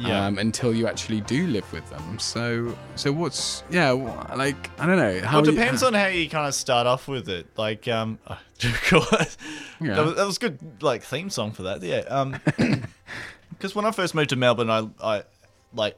Yeah. 0.00 0.26
Um, 0.26 0.38
until 0.38 0.74
you 0.74 0.86
actually 0.88 1.20
do 1.20 1.46
live 1.46 1.70
with 1.72 1.88
them. 1.90 2.18
So, 2.18 2.76
so 2.96 3.12
what's 3.12 3.62
yeah, 3.70 3.90
like 3.92 4.70
I 4.80 4.86
don't 4.86 4.96
know. 4.96 5.20
How 5.20 5.38
Well, 5.40 5.48
it 5.48 5.52
you- 5.52 5.58
depends 5.58 5.82
on 5.84 5.94
how 5.94 6.06
you 6.06 6.28
kind 6.28 6.48
of 6.48 6.54
start 6.54 6.86
off 6.86 7.06
with 7.06 7.28
it. 7.28 7.46
Like, 7.56 7.86
um, 7.88 8.18
oh, 8.28 8.38
Yeah. 9.80 9.94
that, 9.94 10.04
was, 10.04 10.14
that 10.16 10.26
was 10.26 10.38
good, 10.38 10.58
like 10.82 11.02
theme 11.02 11.30
song 11.30 11.52
for 11.52 11.62
that. 11.62 11.82
Yeah. 11.82 11.98
Um, 12.08 12.40
because 13.50 13.74
when 13.74 13.84
I 13.84 13.90
first 13.92 14.14
moved 14.14 14.30
to 14.30 14.36
Melbourne, 14.36 14.70
I, 14.70 14.88
I 15.02 15.22
like, 15.72 15.96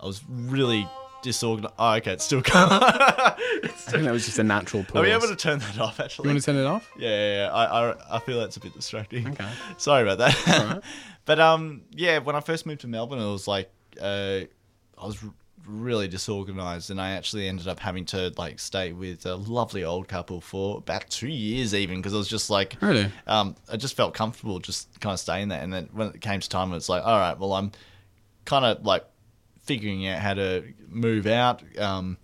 I 0.00 0.06
was 0.06 0.22
really 0.28 0.86
disorganized. 1.22 1.74
Oh, 1.78 1.94
okay, 1.94 2.12
it's 2.12 2.24
still 2.24 2.40
going. 2.40 2.56
I 2.70 3.34
think 3.68 4.04
that 4.04 4.12
was 4.12 4.24
just 4.26 4.38
a 4.38 4.44
natural 4.44 4.84
pause. 4.84 4.96
Are 4.96 5.02
we 5.02 5.10
able 5.10 5.28
to 5.28 5.36
turn 5.36 5.58
that 5.60 5.78
off? 5.78 6.00
Actually, 6.00 6.28
you 6.28 6.34
want 6.34 6.42
to 6.44 6.52
turn 6.52 6.56
it 6.60 6.66
off? 6.66 6.90
yeah, 6.98 7.08
yeah, 7.08 7.36
yeah. 7.46 7.52
I, 7.52 7.90
I, 7.90 8.16
I 8.16 8.18
feel 8.20 8.38
that's 8.40 8.56
a 8.56 8.60
bit 8.60 8.74
distracting. 8.74 9.28
Okay. 9.28 9.48
Sorry 9.78 10.02
about 10.02 10.18
that. 10.18 10.48
alright. 10.60 10.84
but 11.24 11.40
um, 11.40 11.82
yeah, 11.92 12.18
when 12.18 12.36
I 12.36 12.40
first 12.40 12.66
moved 12.66 12.82
to 12.82 12.88
Melbourne, 12.88 13.18
it 13.18 13.30
was 13.30 13.46
like 13.48 13.70
uh, 14.00 14.40
I 14.98 15.06
was 15.06 15.22
r- 15.22 15.30
really 15.66 16.08
disorganized, 16.08 16.90
and 16.90 17.00
I 17.00 17.12
actually 17.12 17.48
ended 17.48 17.68
up 17.68 17.78
having 17.78 18.04
to 18.06 18.32
like 18.36 18.58
stay 18.58 18.92
with 18.92 19.24
a 19.26 19.36
lovely 19.36 19.84
old 19.84 20.08
couple 20.08 20.40
for 20.40 20.78
about 20.78 21.08
two 21.08 21.28
years, 21.28 21.74
even 21.74 21.98
because 21.98 22.14
I 22.14 22.18
was 22.18 22.28
just 22.28 22.50
like, 22.50 22.76
Really? 22.80 23.10
um, 23.26 23.54
I 23.70 23.76
just 23.76 23.96
felt 23.96 24.12
comfortable 24.14 24.58
just 24.58 25.00
kind 25.00 25.12
of 25.14 25.20
staying 25.20 25.48
there. 25.48 25.60
And 25.60 25.72
then 25.72 25.88
when 25.92 26.08
it 26.08 26.20
came 26.20 26.40
to 26.40 26.48
time, 26.48 26.72
it's 26.72 26.88
like, 26.88 27.04
all 27.04 27.18
right, 27.18 27.38
well, 27.38 27.52
I'm 27.52 27.70
kind 28.44 28.64
of 28.64 28.84
like 28.84 29.04
figuring 29.62 30.06
out 30.06 30.20
how 30.20 30.34
to 30.34 30.64
move 30.88 31.26
out. 31.26 31.62
Um, 31.78 32.18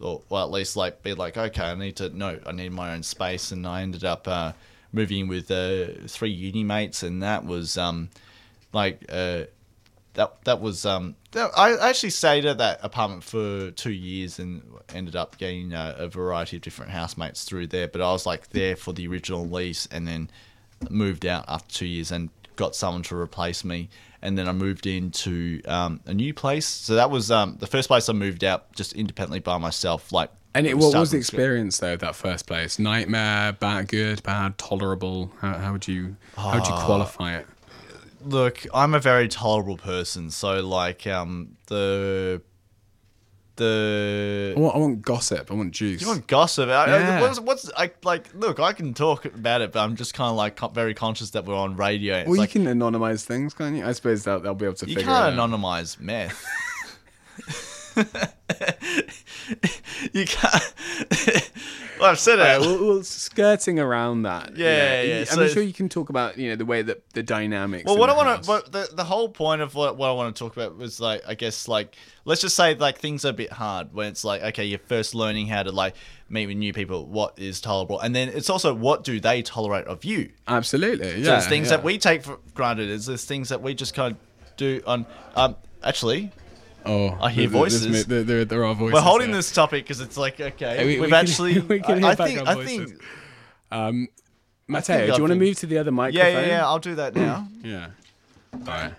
or 0.00 0.22
well, 0.28 0.44
at 0.44 0.50
least 0.50 0.76
like 0.76 1.02
be 1.02 1.14
like, 1.14 1.36
okay, 1.36 1.62
I 1.62 1.74
need 1.74 1.96
to 1.96 2.10
no, 2.10 2.38
I 2.46 2.52
need 2.52 2.72
my 2.72 2.94
own 2.94 3.02
space, 3.02 3.52
and 3.52 3.66
I 3.66 3.82
ended 3.82 4.04
up 4.04 4.26
uh, 4.26 4.52
moving 4.92 5.28
with 5.28 5.50
uh, 5.50 6.06
three 6.06 6.30
uni 6.30 6.64
mates, 6.64 7.02
and 7.02 7.22
that 7.22 7.44
was 7.44 7.78
um, 7.78 8.10
like 8.72 9.04
uh, 9.08 9.44
that 10.14 10.44
that 10.44 10.60
was 10.60 10.84
um, 10.84 11.16
that, 11.32 11.50
I 11.56 11.88
actually 11.88 12.10
stayed 12.10 12.44
at 12.44 12.58
that 12.58 12.80
apartment 12.82 13.24
for 13.24 13.70
two 13.70 13.92
years 13.92 14.38
and 14.38 14.62
ended 14.94 15.16
up 15.16 15.38
getting 15.38 15.74
uh, 15.74 15.94
a 15.98 16.08
variety 16.08 16.56
of 16.56 16.62
different 16.62 16.92
housemates 16.92 17.44
through 17.44 17.68
there. 17.68 17.88
But 17.88 18.00
I 18.00 18.12
was 18.12 18.26
like 18.26 18.50
there 18.50 18.76
for 18.76 18.92
the 18.92 19.06
original 19.06 19.46
lease, 19.46 19.86
and 19.90 20.06
then 20.06 20.30
moved 20.90 21.24
out 21.24 21.44
after 21.48 21.72
two 21.72 21.86
years 21.86 22.12
and 22.12 22.30
got 22.56 22.74
someone 22.74 23.02
to 23.04 23.16
replace 23.16 23.64
me. 23.64 23.88
And 24.24 24.36
then 24.38 24.48
I 24.48 24.52
moved 24.52 24.86
into 24.86 25.60
um, 25.66 26.00
a 26.06 26.14
new 26.14 26.32
place. 26.34 26.66
So 26.66 26.94
that 26.96 27.10
was 27.10 27.30
um, 27.30 27.58
the 27.60 27.66
first 27.68 27.86
place 27.88 28.08
I 28.08 28.14
moved 28.14 28.42
out 28.42 28.72
just 28.74 28.94
independently 28.94 29.38
by 29.40 29.58
myself. 29.58 30.10
Like, 30.12 30.30
And 30.54 30.66
it, 30.66 30.76
what 30.78 30.94
was 30.94 31.10
the 31.10 31.18
experience 31.18 31.78
though 31.78 31.96
that 31.96 32.16
first 32.16 32.46
place? 32.46 32.78
Nightmare, 32.78 33.52
bad, 33.52 33.86
good, 33.88 34.22
bad, 34.22 34.56
tolerable. 34.58 35.30
How, 35.40 35.52
how 35.58 35.72
would 35.72 35.86
you 35.86 36.16
how 36.36 36.54
would 36.54 36.66
you 36.66 36.72
Ah. 36.72 36.84
qualify 36.86 37.36
it? 37.36 37.46
Look, 38.24 38.64
I'm 38.72 38.94
a 38.94 39.00
very 39.00 39.28
tolerable 39.28 39.76
person. 39.76 40.30
So 40.30 40.60
like 40.66 41.06
um, 41.06 41.56
the 41.66 42.40
the 43.56 44.54
I 44.56 44.60
want, 44.60 44.74
I 44.74 44.78
want 44.78 45.02
gossip. 45.02 45.50
I 45.50 45.54
want 45.54 45.72
juice. 45.72 46.00
You 46.00 46.08
want 46.08 46.26
gossip? 46.26 46.68
I, 46.68 46.84
I- 46.84 46.86
Yeah. 46.98 47.20
what's, 47.20 47.40
what's 47.40 47.70
I 47.76 47.90
like? 48.02 48.32
Look, 48.34 48.60
I 48.60 48.72
can 48.72 48.94
talk 48.94 49.24
about 49.24 49.60
it, 49.60 49.72
but 49.72 49.80
I'm 49.80 49.96
just 49.96 50.14
kind 50.14 50.30
of 50.30 50.36
like 50.36 50.56
co- 50.56 50.68
very 50.68 50.94
conscious 50.94 51.30
that 51.30 51.44
we're 51.44 51.56
on 51.56 51.76
radio. 51.76 52.18
It's 52.18 52.28
well, 52.28 52.38
like, 52.38 52.54
you 52.54 52.64
can 52.64 52.78
anonymize 52.78 53.24
things, 53.24 53.54
can't 53.54 53.76
you? 53.76 53.84
I 53.84 53.92
suppose 53.92 54.24
they'll, 54.24 54.40
they'll 54.40 54.54
be 54.54 54.66
able 54.66 54.76
to 54.76 54.88
you 54.88 54.96
figure 54.96 55.10
can't 55.12 55.34
it 55.34 55.38
out. 55.40 55.50
anonymize 55.50 56.00
meth. 56.00 56.44
you 60.12 60.24
can't. 60.26 61.50
well, 61.98 62.10
I've 62.10 62.18
said 62.18 62.38
it. 62.38 62.42
Uh, 62.42 62.60
well, 62.60 62.86
well, 62.86 63.02
skirting 63.02 63.78
around 63.78 64.22
that. 64.22 64.56
Yeah, 64.56 65.02
yeah, 65.02 65.18
I'm 65.20 65.26
so- 65.26 65.48
sure 65.48 65.62
you 65.62 65.72
can 65.72 65.88
talk 65.88 66.08
about 66.08 66.38
you 66.38 66.50
know 66.50 66.56
the 66.56 66.64
way 66.64 66.82
that 66.82 67.08
the 67.10 67.22
dynamics. 67.22 67.84
Well, 67.86 67.96
what 67.98 68.10
I 68.10 68.16
want 68.16 68.42
to, 68.42 68.48
what 68.48 68.72
the 68.72 68.88
the 68.92 69.04
whole 69.04 69.28
point 69.28 69.62
of 69.62 69.74
what, 69.74 69.96
what 69.96 70.08
I 70.08 70.12
want 70.12 70.34
to 70.34 70.38
talk 70.38 70.56
about 70.56 70.76
was 70.76 71.00
like, 71.00 71.22
I 71.26 71.34
guess 71.34 71.68
like, 71.68 71.96
let's 72.24 72.40
just 72.40 72.56
say 72.56 72.74
like 72.74 72.98
things 72.98 73.24
are 73.24 73.30
a 73.30 73.32
bit 73.32 73.52
hard 73.52 73.92
when 73.94 74.08
it's 74.08 74.24
like, 74.24 74.42
okay, 74.42 74.64
you're 74.64 74.78
first 74.78 75.14
learning 75.14 75.46
how 75.46 75.62
to 75.62 75.72
like 75.72 75.94
meet 76.28 76.46
with 76.46 76.56
new 76.56 76.72
people, 76.72 77.06
what 77.06 77.38
is 77.38 77.60
tolerable, 77.60 78.00
and 78.00 78.14
then 78.14 78.28
it's 78.28 78.50
also 78.50 78.74
what 78.74 79.04
do 79.04 79.20
they 79.20 79.42
tolerate 79.42 79.86
of 79.86 80.04
you. 80.04 80.30
absolutely. 80.48 81.08
Yeah, 81.08 81.24
So 81.24 81.30
there's 81.30 81.46
things 81.46 81.70
yeah. 81.70 81.76
that 81.76 81.84
we 81.84 81.98
take 81.98 82.22
for 82.24 82.38
granted. 82.54 82.88
Is 82.90 83.06
there's 83.06 83.24
things 83.24 83.48
that 83.50 83.62
we 83.62 83.74
just 83.74 83.94
kind 83.94 84.12
of 84.16 84.56
do 84.56 84.82
on. 84.86 85.06
Um, 85.36 85.56
actually, 85.82 86.32
Oh, 86.86 87.16
I 87.20 87.30
hear 87.30 87.48
there- 87.48 87.60
there's 87.60 87.84
voices. 87.84 88.06
There, 88.06 88.22
there, 88.22 88.44
there 88.44 88.64
are 88.64 88.74
voices. 88.74 88.94
we're 88.94 89.00
holding 89.00 89.28
there. 89.28 89.36
this 89.38 89.52
topic 89.52 89.84
because 89.84 90.00
it's 90.00 90.16
like 90.16 90.40
okay, 90.40 90.76
Hey, 90.76 90.84
we- 90.86 90.94
we, 91.00 91.06
we 91.06 91.10
have 91.10 91.10
can- 91.10 91.30
actually. 91.30 91.58
we 91.74 91.80
can 91.80 91.94
I, 91.96 91.98
hear 91.98 92.06
I 92.06 92.14
back 92.14 92.26
think. 92.28 92.40
our 92.40 92.46
I 92.58 92.64
think. 92.64 93.02
Um, 93.70 94.08
Matteo, 94.66 94.96
think 94.96 95.10
do 95.10 95.16
you 95.16 95.22
want 95.22 95.32
to 95.32 95.38
move 95.38 95.56
to 95.58 95.66
the 95.66 95.78
other 95.78 95.90
microphone? 95.90 96.32
Yeah, 96.32 96.40
yeah, 96.40 96.46
yeah. 96.46 96.66
I'll 96.66 96.78
do 96.78 96.94
that 96.96 97.14
now. 97.14 97.48
Yeah. 97.62 97.88
All 98.52 98.60
right. 98.66 98.92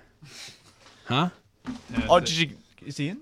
Huh? 1.06 1.30
oh, 2.10 2.20
did 2.20 2.38
you? 2.38 2.50
Is 2.86 2.98
he 2.98 3.10
in? 3.10 3.20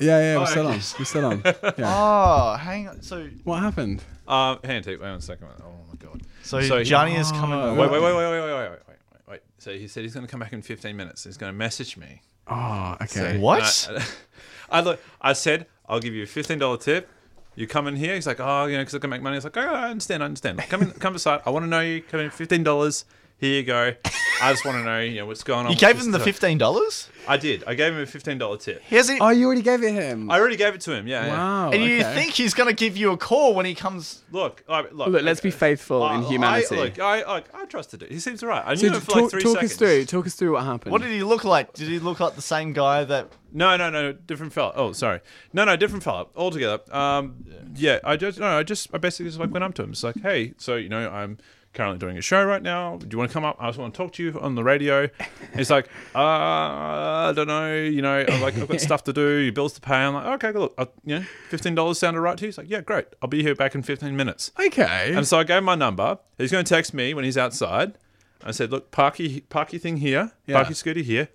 Yeah, 0.00 0.18
yeah. 0.18 0.36
We're 0.36 0.42
Oh, 0.42 0.44
still 0.46 0.66
okay. 0.66 0.74
on. 0.74 0.80
We're 0.98 1.04
still 1.04 1.24
on. 1.24 1.42
Yeah. 1.78 1.84
Oh, 1.86 2.56
hang 2.56 2.88
on. 2.88 3.02
So, 3.02 3.28
What 3.44 3.60
happened? 3.60 4.02
Uh, 4.26 4.56
hang 4.64 4.78
on, 4.78 4.82
take 4.82 5.00
wait 5.00 5.10
one 5.10 5.20
second. 5.20 5.48
Oh 5.62 5.72
my 5.88 5.94
god. 5.98 6.22
so, 6.42 6.60
So 6.62 6.78
he- 6.78 6.84
Johnny 6.84 7.14
is 7.16 7.30
coming. 7.32 7.58
Oh, 7.58 7.74
Wait, 7.74 7.90
wait, 7.90 8.02
wait, 8.02 8.14
wait, 8.14 8.14
wait, 8.16 8.30
wait, 8.30 8.40
wait, 8.40 8.70
wait, 8.70 8.70
wait, 8.88 8.98
wait. 9.28 9.40
So 9.58 9.72
he 9.72 9.86
said 9.88 10.02
he's 10.02 10.12
going 10.14 10.26
to 10.26 10.30
come 10.30 10.40
back 10.40 10.52
in 10.52 10.60
15 10.62 10.96
minutes. 10.96 11.24
He's 11.24 11.36
going 11.36 11.52
to 11.52 11.56
message 11.56 11.96
me. 11.96 12.20
Oh, 12.48 12.96
okay. 13.02 13.38
What? 13.38 13.88
And 13.88 13.98
I, 13.98 14.04
I, 14.70 14.80
look, 14.80 15.00
I 15.20 15.32
said 15.32 15.66
I'll 15.88 16.00
give 16.00 16.14
you 16.14 16.22
a 16.22 16.26
fifteen 16.26 16.58
dollar 16.58 16.76
tip. 16.76 17.08
You 17.56 17.66
come 17.66 17.86
in 17.86 17.96
here. 17.96 18.14
He's 18.14 18.26
like, 18.26 18.40
oh, 18.40 18.66
you 18.66 18.76
know, 18.76 18.82
because 18.82 18.96
I 18.96 18.98
can 18.98 19.10
make 19.10 19.22
money. 19.22 19.36
He's 19.36 19.44
like, 19.44 19.56
oh, 19.56 19.60
I 19.60 19.90
understand, 19.90 20.22
I 20.22 20.26
understand. 20.26 20.58
Come 20.68 20.82
in, 20.82 20.90
come 20.92 21.14
aside. 21.14 21.40
I 21.46 21.50
want 21.50 21.64
to 21.64 21.68
know 21.68 21.80
you. 21.80 22.02
Come 22.02 22.20
in, 22.20 22.30
fifteen 22.30 22.64
dollars. 22.64 23.04
Here 23.38 23.60
you 23.60 23.62
go. 23.62 23.94
I 24.42 24.52
just 24.52 24.64
want 24.64 24.78
to 24.78 24.84
know, 24.84 25.00
you 25.00 25.16
know, 25.16 25.26
what's 25.26 25.42
going 25.42 25.66
on. 25.66 25.72
You 25.72 25.78
gave 25.78 26.00
him 26.00 26.10
the 26.10 26.18
fifteen 26.18 26.58
dollars. 26.58 27.08
I 27.26 27.36
did. 27.36 27.64
I 27.66 27.74
gave 27.74 27.92
him 27.92 28.00
a 28.00 28.06
fifteen 28.06 28.38
dollar 28.38 28.56
tip. 28.58 28.82
He 28.82 28.96
hasn't. 28.96 29.20
Oh, 29.20 29.30
you 29.30 29.46
already 29.46 29.62
gave 29.62 29.82
it 29.82 29.92
him. 29.92 30.30
I 30.30 30.38
already 30.38 30.56
gave 30.56 30.74
it 30.74 30.80
to 30.82 30.92
him. 30.92 31.06
Yeah. 31.06 31.26
yeah. 31.26 31.32
wow. 31.32 31.70
and 31.70 31.82
you 31.82 32.00
okay. 32.00 32.14
think 32.14 32.32
he's 32.32 32.52
gonna 32.52 32.72
give 32.72 32.96
you 32.96 33.12
a 33.12 33.16
call 33.16 33.54
when 33.54 33.64
he 33.64 33.74
comes? 33.74 34.22
Look, 34.32 34.64
all 34.68 34.82
right, 34.82 34.94
look. 34.94 35.08
Look, 35.08 35.22
let's 35.22 35.40
be 35.40 35.50
faithful 35.50 36.08
in 36.10 36.22
humanity. 36.22 36.76
I, 36.76 36.78
look, 36.78 36.98
I, 36.98 37.22
I, 37.22 37.42
I 37.54 37.64
trusted 37.66 38.02
it. 38.02 38.12
He 38.12 38.18
seems 38.18 38.42
alright. 38.42 38.64
I 38.66 38.74
knew 38.74 38.88
so 38.88 38.94
him 38.94 39.00
for 39.00 39.12
like 39.12 39.20
talk, 39.20 39.30
three 39.30 39.42
talk 39.42 39.52
seconds. 39.54 39.72
us 39.72 39.78
through. 39.78 40.04
Talk 40.06 40.26
us 40.26 40.34
through 40.34 40.52
what 40.52 40.64
happened. 40.64 40.92
What 40.92 41.02
did 41.02 41.12
he 41.12 41.22
look 41.22 41.44
like? 41.44 41.72
Did 41.72 41.88
he 41.88 41.98
look 41.98 42.20
like 42.20 42.34
the 42.34 42.42
same 42.42 42.72
guy 42.72 43.04
that? 43.04 43.28
No, 43.52 43.76
no, 43.76 43.88
no, 43.88 44.12
different 44.12 44.52
fella. 44.52 44.72
Oh, 44.74 44.92
sorry. 44.92 45.20
No, 45.52 45.64
no, 45.64 45.76
different 45.76 46.02
fella 46.02 46.26
altogether. 46.34 46.80
Um, 46.94 47.44
yeah, 47.76 48.00
I 48.02 48.16
just 48.16 48.38
no, 48.38 48.58
I 48.58 48.62
just 48.64 48.88
I 48.92 48.98
basically 48.98 49.26
just 49.26 49.38
like 49.38 49.52
went 49.52 49.64
up 49.64 49.74
to 49.74 49.82
him. 49.84 49.90
It's 49.90 50.02
like, 50.02 50.20
hey, 50.20 50.54
so 50.58 50.74
you 50.76 50.88
know, 50.88 51.08
I'm 51.08 51.38
currently 51.74 51.98
doing 51.98 52.16
a 52.16 52.22
show 52.22 52.42
right 52.44 52.62
now. 52.62 52.96
Do 52.96 53.06
you 53.10 53.18
want 53.18 53.30
to 53.30 53.34
come 53.34 53.44
up? 53.44 53.56
I 53.60 53.68
just 53.68 53.78
want 53.78 53.92
to 53.92 53.98
talk 53.98 54.12
to 54.14 54.22
you 54.22 54.40
on 54.40 54.54
the 54.54 54.64
radio. 54.64 55.02
And 55.02 55.10
he's 55.56 55.70
like, 55.70 55.86
uh, 56.14 56.18
I 56.18 57.32
don't 57.34 57.48
know. 57.48 57.74
You 57.74 58.00
know, 58.02 58.24
I'm 58.26 58.40
like, 58.40 58.56
I've 58.56 58.68
got 58.68 58.80
stuff 58.80 59.04
to 59.04 59.12
do, 59.12 59.36
your 59.38 59.52
bills 59.52 59.74
to 59.74 59.80
pay. 59.80 59.94
I'm 59.96 60.14
like, 60.14 60.44
okay, 60.44 60.58
look, 60.58 60.74
uh, 60.78 60.86
you 61.04 61.18
know, 61.18 61.24
fifteen 61.50 61.74
dollars 61.74 61.98
sounded 61.98 62.20
right 62.20 62.38
to 62.38 62.44
you. 62.44 62.48
He's 62.48 62.58
like, 62.58 62.70
yeah, 62.70 62.80
great. 62.80 63.06
I'll 63.20 63.28
be 63.28 63.42
here 63.42 63.54
back 63.54 63.74
in 63.74 63.82
fifteen 63.82 64.16
minutes. 64.16 64.52
Okay. 64.58 65.12
And 65.14 65.26
so 65.26 65.38
I 65.38 65.44
gave 65.44 65.58
him 65.58 65.64
my 65.64 65.74
number. 65.74 66.18
He's 66.38 66.50
going 66.52 66.64
to 66.64 66.68
text 66.68 66.94
me 66.94 67.12
when 67.14 67.24
he's 67.24 67.38
outside. 67.38 67.94
I 68.42 68.50
said, 68.50 68.70
"Look, 68.70 68.90
park 68.90 69.18
your, 69.18 69.40
park 69.48 69.72
your 69.72 69.80
thing 69.80 69.96
here. 69.96 70.32
Yeah. 70.46 70.56
Park 70.56 70.68
your 70.68 70.74
scooter 70.74 71.00
here. 71.00 71.28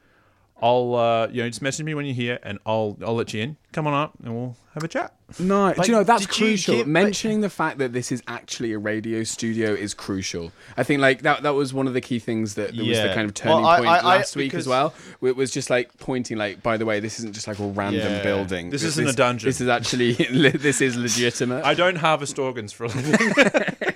I'll, 0.62 0.96
uh, 0.96 1.28
you 1.32 1.42
know, 1.44 1.50
just 1.50 1.62
message 1.62 1.86
me 1.86 1.94
when 1.94 2.06
you're 2.06 2.16
here, 2.16 2.40
and 2.44 2.60
I'll, 2.66 2.98
I'll 3.06 3.16
let 3.16 3.34
you 3.34 3.42
in. 3.44 3.58
Come 3.72 3.88
on 3.88 3.94
up, 3.94 4.14
and 4.24 4.36
we'll 4.36 4.58
have 4.74 4.84
a 4.84 4.88
chat." 4.88 5.14
No, 5.40 5.72
do 5.74 5.82
you 5.86 5.92
know 5.92 6.04
that's 6.04 6.26
crucial. 6.26 6.78
give- 6.78 6.88
Mentioning 6.88 7.42
the 7.42 7.50
fact 7.52 7.78
that 7.78 7.94
this 7.94 8.12
is 8.12 8.24
actually 8.28 8.74
a 8.74 8.80
radio 8.80 9.24
studio 9.24 9.72
is 9.74 9.94
crucial. 9.94 10.52
I 10.76 10.82
think 10.84 11.02
like 11.02 11.22
that 11.22 11.44
that 11.44 11.52
was 11.54 11.72
one 11.74 11.86
of 11.88 11.94
the 11.94 12.02
key 12.02 12.18
things 12.20 12.56
that, 12.56 12.76
that 12.76 12.84
was 12.86 12.98
the 12.98 13.12
kind 13.14 13.28
of 13.28 13.34
turning 13.36 13.62
Well, 13.64 13.78
point 13.78 13.88
I- 13.90 13.98
I- 14.00 14.18
last 14.18 14.36
week 14.36 14.52
because- 14.52 14.64
as 14.66 14.68
well. 14.68 14.94
It 15.22 15.36
was 15.36 15.52
just 15.52 15.70
like 15.70 15.96
pointing 16.00 16.38
like, 16.38 16.64
by 16.64 16.78
the 16.78 16.86
way, 16.86 17.00
this 17.00 17.20
isn't 17.20 17.34
just 17.34 17.48
like 17.48 17.60
a 17.60 17.68
random 17.68 18.02
Yeah. 18.12 18.24
building. 18.24 18.70
This 18.72 18.84
isn't 18.84 19.08
a 19.08 19.14
dungeon. 19.14 19.48
This 19.50 19.62
is 19.62 19.68
actually 19.68 20.14
this 20.14 20.82
is 20.82 20.98
legitimate. 20.98 21.64
I 21.64 21.74
don't 21.76 21.98
harvest 21.98 22.40
organs 22.40 22.74
for 22.74 22.86
a 22.86 22.88
living. 22.88 23.66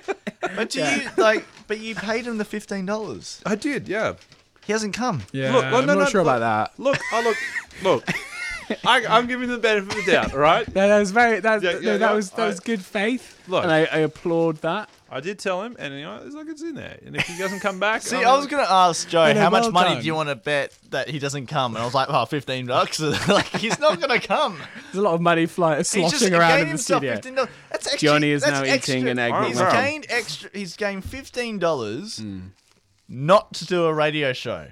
But 0.56 0.70
do 0.70 0.80
you 0.84 1.08
like? 1.16 1.44
But 1.66 1.80
you 1.80 1.96
paid 1.96 2.26
him 2.26 2.38
the 2.38 2.44
fifteen 2.44 2.86
dollars. 2.86 3.40
I 3.44 3.56
did, 3.56 3.88
yeah. 3.88 4.14
He 4.66 4.72
hasn't 4.72 4.94
come. 4.94 5.22
yeah, 5.32 5.52
Look, 5.52 5.62
well, 5.64 5.76
I'm 5.76 5.86
no, 5.86 5.94
not 5.94 6.04
no, 6.04 6.08
sure 6.10 6.24
look. 6.24 6.36
about 6.36 6.70
that. 6.76 6.82
Look, 6.82 6.98
I 7.12 7.22
look, 7.22 7.36
look. 7.82 8.08
I, 8.86 9.04
I'm 9.06 9.26
giving 9.26 9.48
the 9.50 9.58
benefit 9.58 9.98
of 9.98 10.06
the 10.06 10.12
doubt. 10.12 10.32
All 10.32 10.38
right. 10.38 10.66
Yeah, 10.74 10.86
that 10.86 10.98
was 10.98 11.10
very 11.10 11.38
that, 11.40 11.62
Yeah, 11.62 11.72
no, 11.72 11.80
that 11.98 12.00
yeah, 12.00 12.12
was 12.12 12.30
that 12.30 12.44
I- 12.44 12.46
was 12.46 12.60
good 12.60 12.82
faith, 12.82 13.38
Look. 13.46 13.62
and 13.62 13.70
I, 13.70 13.80
I 13.84 13.98
applaud 13.98 14.56
that. 14.62 14.88
I 15.10 15.20
did 15.20 15.38
tell 15.38 15.62
him, 15.62 15.76
and 15.78 15.94
you 15.94 16.00
know, 16.00 16.20
it's 16.24 16.34
like 16.34 16.48
it's 16.48 16.62
in 16.62 16.74
there. 16.74 16.98
And 17.04 17.14
if 17.14 17.22
he 17.26 17.38
doesn't 17.38 17.60
come 17.60 17.78
back, 17.78 18.00
See, 18.02 18.16
I'm 18.16 18.26
I 18.26 18.32
was 18.32 18.46
like- 18.46 18.50
gonna 18.52 18.66
ask 18.68 19.06
Joe 19.08 19.32
how 19.34 19.50
much 19.50 19.64
well 19.64 19.70
money 19.72 19.90
done. 19.90 20.00
do 20.00 20.06
you 20.06 20.14
want 20.14 20.30
to 20.30 20.34
bet 20.34 20.76
that 20.90 21.08
he 21.10 21.18
doesn't 21.18 21.46
come, 21.46 21.74
and 21.76 21.82
I 21.82 21.84
was 21.84 21.94
like, 21.94 22.08
oh, 22.10 22.24
15 22.24 22.66
bucks. 22.66 22.98
like 23.28 23.46
he's 23.58 23.78
not 23.78 24.00
gonna 24.00 24.18
come. 24.18 24.56
There's 24.86 24.96
a 24.96 25.02
lot 25.02 25.14
of 25.14 25.20
money 25.20 25.44
fly, 25.46 25.76
He's 25.76 25.88
sloshing 25.88 26.34
around 26.34 26.60
in 26.60 26.70
the 26.72 26.78
studio. 26.78 27.12
fifteen 27.16 27.34
dollars. 27.34 27.50
That's 27.70 27.86
actually, 27.92 28.08
Johnny 28.08 28.30
is 28.30 28.42
that's 28.42 28.66
now 28.66 28.72
extra. 28.74 28.94
eating 28.96 29.08
an 29.10 29.18
egg 29.18 29.34
He's 29.46 29.58
He's 29.60 29.72
gained 29.72 30.06
extra. 30.08 30.50
He's 30.54 30.76
gained 30.76 31.04
fifteen 31.04 31.58
dollars 31.58 32.18
hmm. 32.18 32.40
Not 33.08 33.52
to 33.54 33.66
do 33.66 33.84
a 33.86 33.92
radio 33.94 34.32
show. 34.32 34.68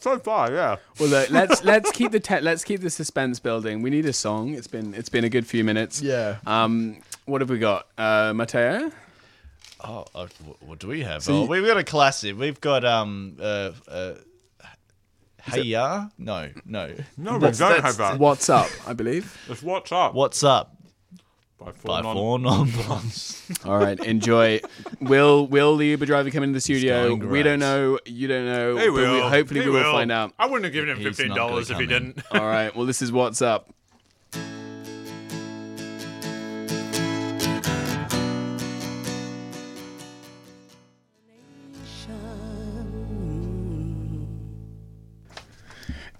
So 0.00 0.18
far, 0.18 0.50
yeah. 0.52 0.76
Well, 0.98 1.08
look, 1.08 1.30
let's 1.30 1.62
let's 1.72 1.92
keep 1.92 2.10
the 2.10 2.18
te- 2.18 2.40
let's 2.40 2.64
keep 2.64 2.80
the 2.80 2.90
suspense 2.90 3.38
building. 3.38 3.80
We 3.80 3.90
need 3.90 4.06
a 4.06 4.12
song. 4.12 4.54
It's 4.54 4.66
been 4.66 4.92
it's 4.94 5.08
been 5.08 5.22
a 5.24 5.28
good 5.28 5.46
few 5.46 5.62
minutes. 5.62 6.02
Yeah. 6.02 6.38
Um, 6.46 7.00
what 7.26 7.40
have 7.42 7.50
we 7.50 7.58
got? 7.60 7.86
Uh, 7.96 8.32
Matteo. 8.34 8.90
Oh, 9.84 10.04
uh, 10.16 10.26
what 10.60 10.80
do 10.80 10.88
we 10.88 11.02
have? 11.02 11.22
So 11.22 11.32
oh, 11.32 11.42
you- 11.44 11.48
we've 11.48 11.64
got 11.66 11.76
a 11.76 11.84
classic. 11.84 12.36
We've 12.36 12.60
got 12.60 12.84
um 12.84 13.36
uh 13.40 13.70
uh. 13.86 14.14
Hey 15.44 15.62
ya? 15.62 16.08
No, 16.18 16.50
no. 16.66 16.92
No, 17.16 17.34
we 17.34 17.38
That's- 17.38 17.58
don't 17.58 17.70
that's- 17.70 17.82
have 17.84 17.96
that. 17.98 18.18
What's 18.18 18.50
up? 18.50 18.68
I 18.86 18.92
believe. 18.94 19.34
It's 19.48 19.62
what's 19.62 19.92
up. 19.92 20.12
What's 20.12 20.42
up? 20.42 20.74
By 21.58 21.72
four, 21.72 21.88
By 21.96 22.00
non- 22.02 22.14
four 22.16 22.38
non-blondes. 22.38 23.42
All 23.64 23.78
right, 23.78 23.98
enjoy. 24.04 24.60
will 25.00 25.46
Will 25.48 25.76
the 25.76 25.86
Uber 25.88 26.06
driver 26.06 26.30
come 26.30 26.44
into 26.44 26.54
the 26.54 26.60
studio? 26.60 27.16
going 27.16 27.28
We 27.30 27.42
don't 27.42 27.58
know. 27.58 27.98
You 28.06 28.28
don't 28.28 28.46
know. 28.46 28.76
He 28.76 28.84
but 28.86 28.92
we- 28.94 29.00
will. 29.02 29.28
hopefully, 29.28 29.60
He 29.60 29.66
we 29.66 29.72
will 29.74 29.82
will. 29.82 29.92
find 29.92 30.12
out. 30.12 30.32
I 30.38 30.46
wouldn't 30.46 30.64
have 30.64 30.72
given 30.72 30.90
him 30.90 30.98
He's 30.98 31.06
fifteen 31.08 31.28
not 31.28 31.36
gonna 31.36 31.50
dollars 31.50 31.70
if 31.70 31.78
he 31.78 31.86
come 31.86 31.94
in. 31.96 32.04
didn't. 32.12 32.24
All 32.32 32.46
right. 32.46 32.74
Well, 32.76 32.86
this 32.86 33.02
is 33.02 33.10
what's 33.10 33.42
up. 33.42 33.74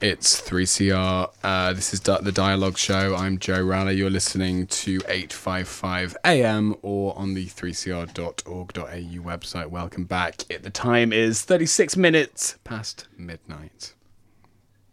It's 0.01 0.41
3CR. 0.41 1.31
Uh, 1.43 1.73
this 1.73 1.93
is 1.93 1.99
the 2.01 2.31
Dialogue 2.33 2.79
Show. 2.79 3.17
I'm 3.17 3.37
Joe 3.37 3.61
Raleigh. 3.61 3.95
You're 3.97 4.11
listening 4.11 4.69
to 4.69 5.01
855 5.09 6.17
AM 6.25 6.77
or 6.83 7.19
on 7.19 7.35
the 7.35 7.47
3cr.org.au 7.47 8.85
website. 8.85 9.67
Welcome 9.67 10.05
back. 10.05 10.45
It, 10.49 10.63
the 10.63 10.71
time 10.71 11.13
is 11.13 11.43
36 11.43 11.97
minutes 11.97 12.59
past 12.63 13.09
midnight. 13.17 13.95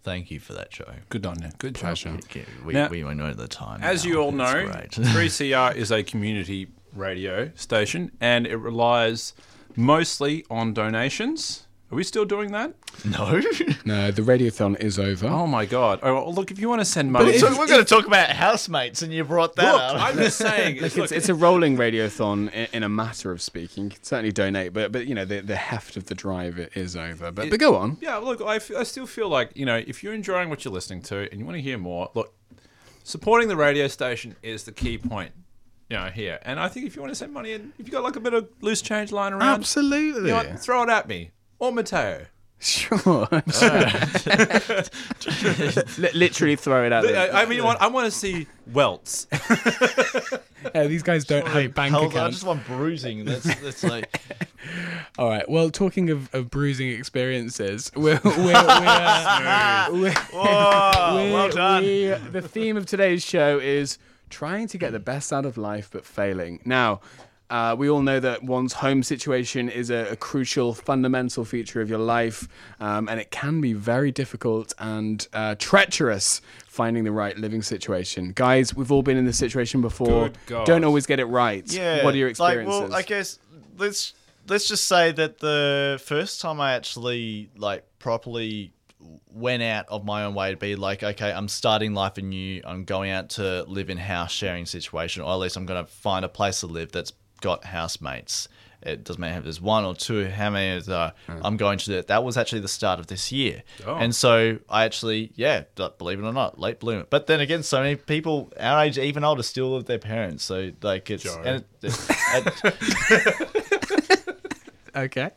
Thank 0.01 0.31
you 0.31 0.39
for 0.39 0.53
that, 0.53 0.71
Joe. 0.71 0.91
Good 1.09 1.27
on 1.27 1.39
you. 1.39 1.49
Good 1.59 1.75
Pleasure. 1.75 2.09
Okay, 2.09 2.45
we, 2.65 2.73
Now- 2.73 2.89
we 2.89 3.03
know 3.03 3.31
the 3.33 3.47
time. 3.47 3.83
As 3.83 4.05
now. 4.05 4.09
you 4.09 4.17
all 4.17 4.31
know, 4.31 4.65
3CR 4.89 5.75
is 5.75 5.91
a 5.91 6.01
community 6.01 6.67
radio 6.93 7.51
station 7.53 8.11
and 8.19 8.47
it 8.47 8.57
relies 8.57 9.33
mostly 9.75 10.45
on 10.49 10.73
donations. 10.73 11.64
Are 11.91 11.95
we 11.95 12.03
still 12.03 12.25
doing 12.25 12.51
that? 12.51 12.73
no. 13.05 13.41
No, 13.85 14.09
the 14.09 14.23
radiothon 14.23 14.79
is 14.79 14.97
over. 14.97 15.27
Oh 15.27 15.45
my 15.45 15.65
god. 15.67 15.99
Oh, 16.01 16.13
well, 16.15 16.33
look, 16.33 16.49
if 16.49 16.57
you 16.57 16.67
want 16.67 16.81
to 16.81 16.85
send 16.85 17.11
money. 17.11 17.37
so 17.37 17.49
we're 17.55 17.67
going 17.67 17.83
to 17.83 17.85
talk 17.85 18.07
about 18.07 18.31
housemates, 18.31 19.03
and 19.03 19.13
you 19.13 19.23
brought 19.23 19.55
that 19.57 19.71
look, 19.73 19.81
up. 19.81 20.01
I'm 20.01 20.17
just 20.17 20.39
saying. 20.39 20.81
Look, 20.81 20.95
look, 20.95 21.03
it's, 21.03 21.11
it's 21.11 21.29
a 21.29 21.35
rolling 21.35 21.77
radiothon 21.77 22.51
in, 22.51 22.67
in 22.73 22.83
a 22.83 22.89
matter 22.89 23.31
of 23.31 23.43
speaking. 23.43 23.85
You 23.85 23.89
can 23.91 24.03
certainly 24.03 24.31
donate, 24.31 24.73
but 24.73 24.91
but 24.91 25.05
you 25.05 25.13
know 25.13 25.23
the, 25.25 25.41
the 25.41 25.55
heft 25.55 25.97
of 25.97 26.05
the 26.05 26.15
drive 26.15 26.57
is 26.73 26.95
over. 26.95 27.31
But 27.31 27.51
but 27.51 27.59
go 27.59 27.75
on. 27.75 27.97
Yeah, 28.01 28.17
look, 28.17 28.41
I, 28.41 28.55
f- 28.55 28.71
I 28.75 28.81
still 28.83 29.05
feel 29.05 29.29
like, 29.29 29.55
you 29.55 29.65
know, 29.67 29.77
if 29.77 30.03
you're 30.03 30.13
enjoying 30.13 30.49
what 30.49 30.65
you're 30.65 30.73
listening 30.73 31.03
to 31.03 31.29
and 31.31 31.39
you 31.39 31.45
want 31.45 31.57
to 31.57 31.61
hear 31.61 31.77
more, 31.77 32.09
look, 32.15 32.33
supporting 33.03 33.47
the 33.47 33.55
radio 33.55 33.87
station 33.87 34.35
is 34.41 34.63
the 34.63 34.71
key 34.71 34.97
point, 34.97 35.31
you 35.89 35.97
know, 35.97 36.07
here. 36.07 36.39
And 36.41 36.59
I 36.59 36.69
think 36.69 36.87
if 36.87 36.95
you 36.95 37.03
want 37.03 37.11
to 37.11 37.15
send 37.15 37.33
money 37.33 37.53
in, 37.53 37.71
if 37.77 37.85
you 37.85 37.91
got 37.91 38.03
like 38.03 38.15
a 38.15 38.19
bit 38.19 38.33
of 38.33 38.49
loose 38.61 38.81
change 38.81 39.11
lying 39.11 39.33
around, 39.33 39.59
Absolutely. 39.59 40.29
you 40.29 40.35
know 40.35 40.37
what, 40.37 40.59
throw 40.59 40.81
it 40.81 40.89
at 40.89 41.07
me. 41.07 41.31
Or 41.59 41.71
Mateo. 41.71 42.25
Sure. 42.59 43.27
Li- 45.97 46.11
literally 46.13 46.55
throw 46.55 46.85
it 46.85 46.93
out. 46.93 47.03
there. 47.03 47.33
I, 47.33 47.43
I 47.43 47.45
mean, 47.45 47.63
what, 47.63 47.79
I 47.81 47.87
want 47.87 48.05
to 48.05 48.11
see 48.11 48.47
welts. 48.73 49.27
Yeah, 50.73 50.85
these 50.85 51.03
guys 51.03 51.25
don't 51.25 51.47
have 51.47 51.73
bank 51.75 51.91
Hell, 51.93 52.03
I 52.03 52.07
accounts. 52.07 52.37
just 52.37 52.45
want 52.47 52.65
bruising. 52.65 53.25
That's 53.25 53.43
that's 53.61 53.83
like 53.83 54.19
All 55.19 55.29
right. 55.29 55.47
Well, 55.47 55.69
talking 55.69 56.09
of, 56.09 56.33
of 56.33 56.49
bruising 56.49 56.89
experiences, 56.89 57.91
we're, 57.95 58.19
we're, 58.23 58.35
we're, 58.37 58.53
uh, 58.55 59.87
we're, 59.91 60.11
Whoa, 60.13 61.15
we're- 61.15 61.33
well 61.33 61.49
done. 61.49 61.83
we- 61.83 62.07
the 62.31 62.41
theme 62.41 62.77
of 62.77 62.85
today's 62.85 63.23
show 63.23 63.59
is 63.59 63.97
trying 64.29 64.67
to 64.69 64.77
get 64.77 64.91
the 64.91 64.99
best 64.99 65.31
out 65.31 65.45
of 65.45 65.55
life 65.57 65.89
but 65.91 66.03
failing. 66.05 66.61
Now, 66.65 67.01
uh, 67.49 67.75
we 67.77 67.89
all 67.89 68.01
know 68.01 68.19
that 68.19 68.43
one's 68.43 68.73
home 68.73 69.03
situation 69.03 69.69
is 69.69 69.89
a, 69.89 70.11
a 70.11 70.15
crucial, 70.15 70.73
fundamental 70.73 71.45
feature 71.45 71.81
of 71.81 71.89
your 71.89 71.99
life, 71.99 72.47
um, 72.79 73.07
and 73.07 73.19
it 73.19 73.31
can 73.31 73.61
be 73.61 73.73
very 73.73 74.11
difficult 74.11 74.73
and 74.79 75.27
uh, 75.33 75.55
treacherous 75.59 76.41
finding 76.67 77.03
the 77.03 77.11
right 77.11 77.37
living 77.37 77.61
situation. 77.61 78.31
Guys, 78.33 78.75
we've 78.75 78.91
all 78.91 79.03
been 79.03 79.17
in 79.17 79.25
this 79.25 79.37
situation 79.37 79.81
before. 79.81 80.31
Don't 80.65 80.83
always 80.83 81.05
get 81.05 81.19
it 81.19 81.25
right. 81.25 81.71
yeah. 81.71 82.03
What 82.03 82.13
are 82.13 82.17
your 82.17 82.29
experiences? 82.29 82.81
Like, 82.81 82.89
well, 82.89 82.97
I 82.97 83.01
guess 83.03 83.39
let's 83.77 84.13
let's 84.47 84.67
just 84.67 84.87
say 84.87 85.11
that 85.11 85.39
the 85.39 86.01
first 86.03 86.41
time 86.41 86.59
I 86.59 86.73
actually 86.73 87.49
like 87.55 87.83
properly 87.99 88.73
went 89.27 89.61
out 89.61 89.85
of 89.89 90.05
my 90.05 90.23
own 90.23 90.33
way 90.33 90.51
to 90.51 90.57
be 90.57 90.75
like, 90.75 91.03
okay, 91.03 91.31
I'm 91.31 91.47
starting 91.47 91.93
life 91.93 92.17
anew. 92.17 92.61
I'm 92.65 92.85
going 92.85 93.11
out 93.11 93.29
to 93.31 93.63
live 93.63 93.89
in 93.89 93.97
house 93.97 94.31
sharing 94.31 94.65
situation, 94.65 95.21
or 95.21 95.31
at 95.31 95.35
least 95.35 95.57
I'm 95.57 95.65
going 95.65 95.83
to 95.85 95.91
find 95.91 96.25
a 96.25 96.29
place 96.29 96.61
to 96.61 96.67
live 96.67 96.91
that's 96.91 97.11
got 97.41 97.65
housemates. 97.65 98.47
It 98.81 99.03
doesn't 99.03 99.19
matter 99.19 99.37
if 99.39 99.43
there's 99.45 99.59
one 99.59 99.83
or 99.83 99.95
two, 99.95 100.27
how 100.29 100.51
many 100.51 100.79
there 100.81 100.95
are. 100.97 101.13
Mm. 101.27 101.41
I'm 101.43 101.57
going 101.57 101.79
to 101.79 101.85
do 101.85 101.93
that. 101.93 102.05
That 102.07 102.23
was 102.23 102.37
actually 102.37 102.61
the 102.61 102.67
start 102.67 102.99
of 102.99 103.07
this 103.07 103.31
year. 103.31 103.63
Oh. 103.83 103.95
And 103.95 104.13
so 104.13 104.59
I 104.69 104.83
actually, 104.85 105.31
yeah, 105.35 105.63
believe 105.97 106.19
it 106.19 106.23
or 106.23 106.31
not, 106.33 106.59
late 106.59 106.79
bloomer. 106.79 107.05
But 107.09 107.25
then 107.25 107.39
again, 107.39 107.63
so 107.63 107.81
many 107.81 107.95
people 107.95 108.53
our 108.59 108.83
age, 108.83 108.99
even 108.99 109.23
older, 109.23 109.41
still 109.41 109.69
live 109.71 109.77
with 109.79 109.87
their 109.87 109.97
parents. 109.97 110.43
So 110.43 110.71
like 110.83 111.09
it's 111.09 111.23
Joe. 111.23 111.41
and 111.43 111.63
it, 111.81 111.93
it- 113.09 113.51
Okay. 114.95 115.29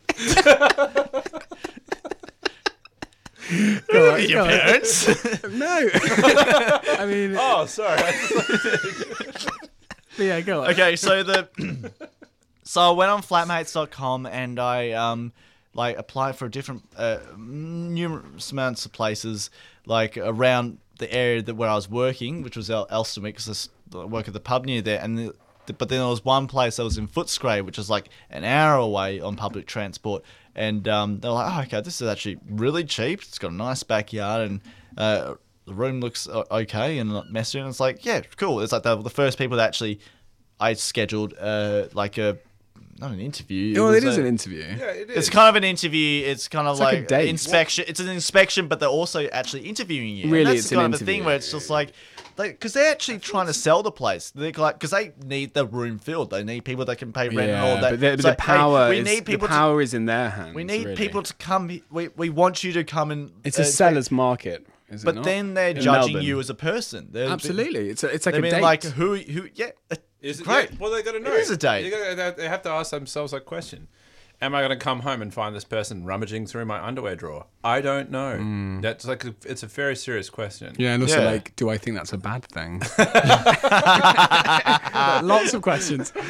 go 3.90 4.14
on, 4.14 4.20
your 4.20 4.28
go 4.28 4.42
on. 4.42 4.48
parents. 4.50 5.08
No. 5.48 5.88
I 5.94 7.06
mean, 7.06 7.34
oh, 7.38 7.64
sorry. 7.66 8.00
Yeah, 10.18 10.40
go 10.40 10.62
on. 10.64 10.70
okay, 10.70 10.96
so 10.96 11.22
the 11.22 11.48
so 12.62 12.80
I 12.80 12.90
went 12.90 13.10
on 13.10 13.22
flatmates.com 13.22 14.26
and 14.26 14.58
I 14.58 14.92
um 14.92 15.32
like 15.74 15.96
applied 15.96 16.36
for 16.36 16.48
different 16.48 16.82
uh, 16.96 17.18
numerous 17.36 18.50
amounts 18.50 18.84
of 18.84 18.92
places 18.92 19.50
like 19.86 20.16
around 20.16 20.78
the 20.98 21.10
area 21.12 21.40
that 21.42 21.54
where 21.54 21.70
I 21.70 21.74
was 21.74 21.88
working, 21.88 22.42
which 22.42 22.56
was 22.56 22.68
El- 22.68 22.86
because 23.22 23.70
I 23.94 24.04
work 24.04 24.26
at 24.26 24.34
the 24.34 24.40
pub 24.40 24.64
near 24.64 24.82
there, 24.82 25.00
and 25.00 25.16
the, 25.18 25.34
but 25.66 25.88
then 25.88 26.00
there 26.00 26.08
was 26.08 26.24
one 26.24 26.48
place 26.48 26.76
that 26.76 26.84
was 26.84 26.98
in 26.98 27.06
Footscray, 27.06 27.64
which 27.64 27.78
was 27.78 27.88
like 27.88 28.08
an 28.30 28.44
hour 28.44 28.78
away 28.78 29.20
on 29.20 29.36
public 29.36 29.66
transport, 29.66 30.24
and 30.54 30.88
um, 30.88 31.20
they're 31.20 31.30
like, 31.30 31.52
oh, 31.54 31.62
okay, 31.62 31.80
this 31.80 32.00
is 32.00 32.08
actually 32.08 32.38
really 32.48 32.84
cheap. 32.84 33.20
It's 33.22 33.38
got 33.38 33.52
a 33.52 33.54
nice 33.54 33.82
backyard 33.82 34.50
and. 34.50 34.60
Uh, 34.96 35.34
the 35.68 35.74
room 35.74 36.00
looks 36.00 36.28
okay 36.28 36.98
and 36.98 37.10
not 37.10 37.30
messy, 37.30 37.58
and 37.58 37.68
it's 37.68 37.80
like, 37.80 38.04
yeah, 38.04 38.20
cool. 38.36 38.60
It's 38.60 38.72
like 38.72 38.82
the, 38.82 38.96
the 38.96 39.10
first 39.10 39.38
people 39.38 39.56
that 39.58 39.66
actually 39.68 40.00
I 40.60 40.72
scheduled 40.74 41.34
uh, 41.38 41.86
like 41.92 42.18
a 42.18 42.38
not 43.00 43.12
an 43.12 43.20
interview. 43.20 43.80
Well, 43.80 43.92
was 43.92 44.02
it 44.02 44.08
is 44.08 44.16
a- 44.16 44.20
an 44.22 44.26
interview. 44.26 44.58
yeah, 44.58 44.86
it 44.86 45.10
It's 45.10 45.30
kind 45.30 45.48
of 45.48 45.54
an 45.54 45.62
interview. 45.64 46.24
It's 46.26 46.48
kind 46.48 46.66
of 46.66 46.78
like 46.80 46.94
like, 46.94 47.04
a 47.04 47.06
date. 47.06 47.28
inspection. 47.28 47.84
It's 47.86 48.00
an 48.00 48.08
inspection, 48.08 48.66
but 48.66 48.80
they're 48.80 48.88
also 48.88 49.28
actually 49.28 49.68
interviewing 49.68 50.16
you. 50.16 50.24
And 50.24 50.32
Really, 50.32 50.44
that's 50.46 50.58
it's 50.60 50.70
the 50.70 50.76
an 50.76 50.82
kind 50.82 50.94
of 50.94 51.02
a 51.02 51.04
thing 51.04 51.24
where 51.24 51.36
it's 51.36 51.50
just 51.52 51.70
like, 51.70 51.92
because 52.36 52.72
they, 52.72 52.86
are 52.88 52.90
actually 52.90 53.18
trying 53.18 53.46
to 53.46 53.52
sell 53.52 53.82
the 53.82 53.92
place. 53.92 54.30
They're 54.30 54.52
like, 54.52 54.76
because 54.76 54.90
they 54.90 55.12
need 55.24 55.54
the 55.54 55.66
room 55.66 55.98
filled. 55.98 56.30
They 56.30 56.42
need 56.42 56.64
people 56.64 56.84
that 56.86 56.96
can 56.96 57.12
pay 57.12 57.28
rent 57.28 57.50
and 57.50 57.60
all 57.60 57.80
that. 57.80 57.90
but 57.92 58.00
the, 58.00 58.06
It's 58.12 58.22
the 58.22 58.30
like, 58.30 58.40
hey, 58.40 58.46
power, 58.46 58.88
we 58.88 58.98
is, 58.98 59.04
need 59.04 59.20
the 59.20 59.32
people 59.32 59.48
to. 59.48 59.54
power 59.54 59.80
is 59.80 59.94
in 59.94 60.06
their 60.06 60.30
hands. 60.30 60.54
We 60.54 60.64
need 60.64 60.84
really. 60.84 60.96
people 60.96 61.22
to 61.22 61.34
come. 61.34 61.80
We 61.90 62.08
we 62.08 62.30
want 62.30 62.64
you 62.64 62.72
to 62.72 62.84
come 62.84 63.12
and. 63.12 63.30
It's 63.44 63.58
a 63.58 63.62
uh, 63.62 63.64
seller's 63.64 64.10
market, 64.10 64.66
is 64.90 65.04
But 65.04 65.22
then 65.24 65.54
they're 65.54 65.70
In 65.70 65.80
judging 65.80 66.12
Melbourne. 66.14 66.22
you 66.26 66.40
as 66.40 66.50
a 66.50 66.54
person. 66.54 67.08
They're, 67.12 67.28
absolutely. 67.28 67.88
It's 67.90 68.02
a, 68.04 68.08
it's 68.08 68.26
like 68.26 68.34
I 68.34 68.38
a 68.38 68.40
mean, 68.42 68.52
date. 68.52 68.62
like 68.62 68.82
who 68.84 69.14
who 69.16 69.48
yeah. 69.54 69.70
uh, 69.90 69.96
Is 70.20 70.40
it, 70.40 70.44
Great. 70.44 70.70
Yeah, 70.70 70.76
well, 70.80 70.90
they 70.90 71.02
got 71.02 71.12
to 71.12 71.20
know. 71.20 71.32
It 71.32 71.40
is 71.40 71.50
a 71.50 71.56
date. 71.56 71.84
You 71.84 71.90
gotta, 71.90 72.34
they 72.36 72.48
have 72.48 72.62
to 72.62 72.70
ask 72.70 72.90
themselves 72.90 73.32
that 73.32 73.44
question. 73.44 73.88
Am 74.40 74.54
I 74.54 74.60
going 74.60 74.70
to 74.70 74.76
come 74.76 75.00
home 75.00 75.20
and 75.20 75.34
find 75.34 75.52
this 75.52 75.64
person 75.64 76.04
rummaging 76.04 76.46
through 76.46 76.64
my 76.64 76.78
underwear 76.80 77.16
drawer? 77.16 77.46
I 77.64 77.80
don't 77.80 78.08
know. 78.08 78.78
That's 78.80 79.04
like 79.04 79.24
a, 79.24 79.34
it's 79.44 79.64
a 79.64 79.66
very 79.66 79.96
serious 79.96 80.30
question. 80.30 80.76
yeah, 80.78 80.94
and 80.94 81.02
also 81.02 81.18
Yeah. 81.22 81.26
like, 81.32 81.56
do 81.56 81.68
I 81.70 81.76
think 81.76 81.96
that's 81.96 82.12
a 82.12 82.18
bad 82.18 82.44
thing? 82.44 82.80
Lots 85.26 85.54
of 85.54 85.62
questions. 85.62 86.12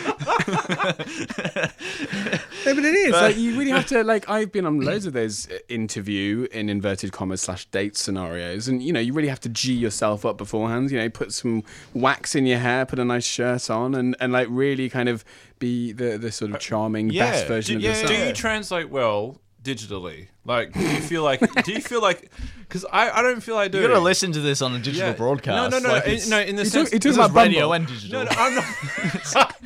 no, 2.68 2.74
but 2.74 2.84
it 2.84 2.94
is 2.94 3.12
like 3.12 3.36
you 3.36 3.58
really 3.58 3.70
have 3.70 3.86
to 3.86 4.02
like. 4.12 4.28
I've 4.28 4.52
been 4.52 4.66
on 4.66 4.80
loads 4.80 5.06
of 5.06 5.12
those 5.12 5.50
uh, 5.50 5.58
interview 5.68 6.46
in 6.52 6.68
inverted 6.68 7.12
commas 7.12 7.42
slash 7.42 7.66
date 7.66 7.96
scenarios, 7.96 8.68
and 8.68 8.82
you 8.82 8.92
know 8.92 9.00
you 9.00 9.12
really 9.12 9.28
have 9.28 9.40
to 9.40 9.48
g 9.48 9.72
yourself 9.72 10.24
up 10.24 10.38
beforehand. 10.38 10.90
You 10.90 10.98
know, 10.98 11.08
put 11.10 11.32
some 11.32 11.64
wax 11.94 12.34
in 12.34 12.46
your 12.46 12.58
hair, 12.58 12.86
put 12.86 12.98
a 12.98 13.04
nice 13.04 13.26
shirt 13.26 13.70
on, 13.70 13.94
and 13.94 14.16
and 14.20 14.32
like 14.32 14.48
really 14.50 14.88
kind 14.88 15.08
of 15.08 15.24
be 15.58 15.92
the 15.92 16.18
the 16.18 16.30
sort 16.30 16.52
of 16.52 16.60
charming 16.60 17.10
yeah. 17.10 17.30
best 17.30 17.46
version 17.46 17.74
Do- 17.74 17.78
of 17.78 17.82
yeah, 17.82 17.88
yourself. 17.90 18.10
Do 18.10 18.26
you 18.26 18.32
translate 18.32 18.90
well 18.90 19.40
digitally? 19.62 20.28
Like, 20.44 20.72
do 20.72 20.80
you 20.80 21.00
feel 21.00 21.22
like? 21.22 21.40
do 21.64 21.72
you 21.72 21.80
feel 21.80 22.00
like? 22.02 22.30
Because 22.60 22.84
I, 22.92 23.10
I 23.10 23.22
don't 23.22 23.40
feel 23.40 23.56
I 23.56 23.68
do. 23.68 23.80
You 23.80 23.88
got 23.88 23.94
to 23.94 24.00
listen 24.00 24.32
to 24.32 24.40
this 24.40 24.60
on 24.62 24.74
a 24.74 24.78
digital 24.78 25.08
Yeah. 25.08 25.14
broadcast. 25.14 25.70
No, 25.70 25.78
no, 25.78 25.86
no, 25.88 25.94
Like, 25.94 26.04
in- 26.06 26.10
it's- 26.12 26.28
no. 26.28 26.40
In 26.40 26.56
the 26.56 26.64
He 26.64 26.68
sense, 26.68 26.90
took, 26.90 26.92
he 26.94 26.98
took 26.98 27.10
this 27.10 27.16
about 27.16 27.30
is 27.30 27.36
radio 27.36 27.60
Bumble. 27.68 27.72
and 27.74 27.86
digital. 27.86 28.24
no, 28.24 28.30
no, 28.30 28.36
I'm 28.38 28.54
not. 28.54 29.54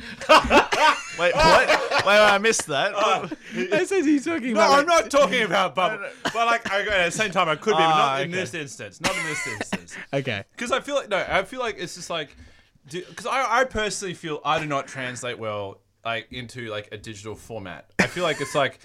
Wait, 1.19 1.35
what? 1.35 1.67
wait, 1.67 2.05
wait, 2.07 2.17
I 2.19 2.39
missed 2.39 2.65
that. 2.67 2.91
I 2.95 3.83
said 3.85 4.03
he's 4.03 4.25
talking 4.25 4.53
No, 4.53 4.61
about. 4.61 4.71
I'm 4.71 4.77
like- 4.87 5.03
not 5.03 5.11
talking 5.11 5.43
about 5.43 5.75
bubble. 5.75 6.07
But 6.23 6.35
like, 6.47 6.71
I, 6.71 6.81
at 6.81 7.05
the 7.05 7.11
same 7.11 7.29
time, 7.29 7.47
I 7.47 7.55
could 7.55 7.73
be, 7.73 7.77
but 7.77 7.81
Ah, 7.83 7.97
not 8.15 8.21
in 8.21 8.29
okay. 8.29 8.39
this 8.39 8.53
instance. 8.55 8.99
Not 8.99 9.15
in 9.15 9.23
this 9.25 9.47
instance. 9.47 9.95
Okay. 10.13 10.43
Because 10.55 10.71
I 10.71 10.79
feel 10.79 10.95
like 10.95 11.09
no, 11.09 11.23
I 11.27 11.43
feel 11.43 11.59
like 11.59 11.75
it's 11.77 11.93
just 11.95 12.09
like, 12.09 12.35
because 12.89 13.27
I, 13.27 13.59
I 13.61 13.63
personally 13.65 14.15
feel 14.15 14.41
I 14.43 14.59
do 14.59 14.65
not 14.65 14.87
translate 14.87 15.37
well 15.37 15.81
like 16.03 16.31
into 16.31 16.67
like 16.69 16.89
a 16.91 16.97
digital 16.97 17.35
format. 17.35 17.91
I 17.99 18.07
feel 18.07 18.23
like 18.23 18.41
it's 18.41 18.55
like 18.55 18.79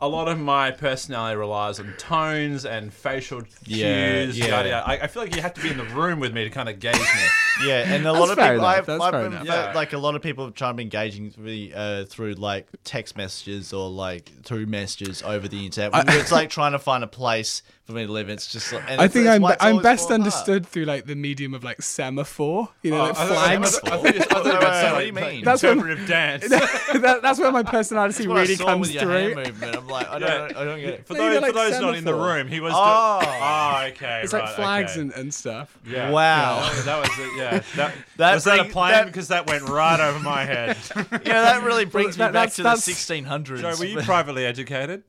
a 0.00 0.08
lot 0.08 0.28
of 0.28 0.38
my 0.38 0.70
personality 0.70 1.36
relies 1.36 1.80
on 1.80 1.92
tones 1.98 2.64
and 2.64 2.92
facial 2.92 3.42
cues. 3.42 3.52
Yeah, 3.66 4.22
yeah. 4.22 4.46
Yada, 4.46 4.68
yada. 4.68 4.88
I, 4.88 4.92
I 5.04 5.06
feel 5.06 5.22
like 5.22 5.34
you 5.34 5.42
have 5.42 5.54
to 5.54 5.60
be 5.62 5.70
in 5.70 5.76
the 5.78 5.84
room 5.84 6.20
with 6.20 6.32
me 6.32 6.44
to 6.44 6.50
kind 6.50 6.68
of 6.68 6.78
gauge 6.80 6.96
me. 6.96 7.04
Yeah, 7.60 7.92
and 7.92 8.06
a 8.06 8.12
That's 8.12 8.18
lot 8.20 8.30
of 8.30 8.36
fair 8.38 8.52
people, 8.52 8.66
I've, 8.66 8.86
that's 8.86 9.02
I've 9.02 9.10
fair 9.10 9.22
been, 9.24 9.32
enough. 9.32 9.46
Yeah. 9.46 9.72
like 9.74 9.92
a 9.92 9.98
lot 9.98 10.14
of 10.14 10.22
people 10.22 10.48
trying 10.52 10.74
to 10.74 10.76
be 10.76 10.84
engaging 10.84 11.32
through, 11.32 11.70
uh, 11.74 12.04
through 12.04 12.34
like 12.34 12.68
text 12.84 13.16
messages 13.16 13.72
or 13.72 13.90
like 13.90 14.30
through 14.44 14.66
messages 14.66 15.24
over 15.24 15.48
the 15.48 15.66
internet. 15.66 16.08
it's 16.14 16.30
like 16.30 16.50
trying 16.50 16.70
to 16.70 16.78
find 16.78 17.02
a 17.02 17.08
place 17.08 17.62
for 17.88 17.94
me 17.94 18.04
to 18.04 18.12
live. 18.12 18.28
It's 18.28 18.46
just, 18.52 18.70
like- 18.70 18.84
and 18.86 19.00
I 19.00 19.08
think 19.08 19.26
I'm 19.28 19.42
I'm 19.46 19.80
best 19.80 20.08
fallen 20.08 20.20
apart. 20.20 20.34
understood 20.34 20.66
through 20.66 20.84
like 20.84 21.06
the 21.06 21.14
medium 21.14 21.54
of 21.54 21.64
like 21.64 21.80
semaphore, 21.80 22.68
you 22.82 22.90
know, 22.90 23.00
Oh, 23.00 23.04
like 23.04 23.16
I 23.16 23.22
I 23.22 23.26
flags. 23.56 23.78
thought- 23.78 23.92
I 23.92 23.96
thought 23.96 24.14
you- 24.14 24.20
I 24.20 24.24
thought 24.24 24.44
you 24.44 24.44
were 24.44 24.50
Wait, 24.50 24.56
about 24.58 24.60
to 24.60 24.66
wait, 24.68 24.80
say, 24.82 24.92
what 24.92 25.00
do 25.00 25.06
you 25.06 25.12
mean? 25.14 25.44
That's 25.44 25.62
when- 25.62 25.72
interpretive 25.78 26.06
dance. 26.06 26.48
that, 26.50 27.20
that's 27.22 27.38
where 27.40 27.50
my 27.50 27.62
personality 27.62 28.12
That's 28.18 28.28
what 28.28 28.36
I 28.36 28.40
really 28.42 28.54
saw 28.56 28.64
comes 28.66 28.80
with 28.88 28.92
your 28.92 29.02
through. 29.04 29.12
hand 29.12 29.34
movement. 29.36 29.76
I'm 29.76 29.88
like, 29.88 30.08
I 30.10 30.18
don't, 30.18 30.50
Yeah. 30.50 30.60
I 30.60 30.64
don't 30.64 30.80
get 30.80 30.88
it. 30.90 31.06
For 31.06 31.14
No, 31.14 31.18
those, 31.20 31.40
know, 31.40 31.46
for 31.48 31.52
like 31.54 31.70
those 31.72 31.80
not 31.80 31.94
in 31.96 32.04
the 32.04 32.14
room, 32.14 32.48
he 32.48 32.60
was. 32.60 32.72
Ah. 32.76 33.16
Oh. 33.18 33.20
doing, 33.24 33.32
oh, 33.34 33.38
ah, 33.42 33.86
okay. 33.86 34.20
It's 34.24 34.32
right, 34.34 34.44
like 34.44 34.54
flags 34.54 34.92
okay. 34.92 35.00
and, 35.00 35.12
and 35.12 35.32
stuff. 35.34 35.78
Yeah. 35.86 36.10
Wow. 36.10 36.60
Yeah, 36.74 36.82
that 36.82 37.00
was 37.00 37.18
it. 37.18 37.36
Yeah. 37.38 37.62
That, 37.78 37.94
That 38.18 38.34
was 38.34 38.44
that 38.44 38.58
a 38.58 38.62
bring- 38.64 38.72
plan? 38.72 39.06
because 39.06 39.28
that 39.28 39.46
went 39.46 39.66
right 39.68 39.98
over 40.00 40.18
my 40.18 40.44
head. 40.44 40.76
Yeah, 41.24 41.42
that 41.42 41.62
really 41.64 41.84
brings 41.86 42.18
me 42.18 42.28
back 42.30 42.52
to 42.52 42.62
the 42.62 42.68
1600s. 42.70 43.60
Joe, 43.60 43.74
were 43.78 43.84
you 43.86 44.00
privately 44.02 44.44
educated? 44.44 45.02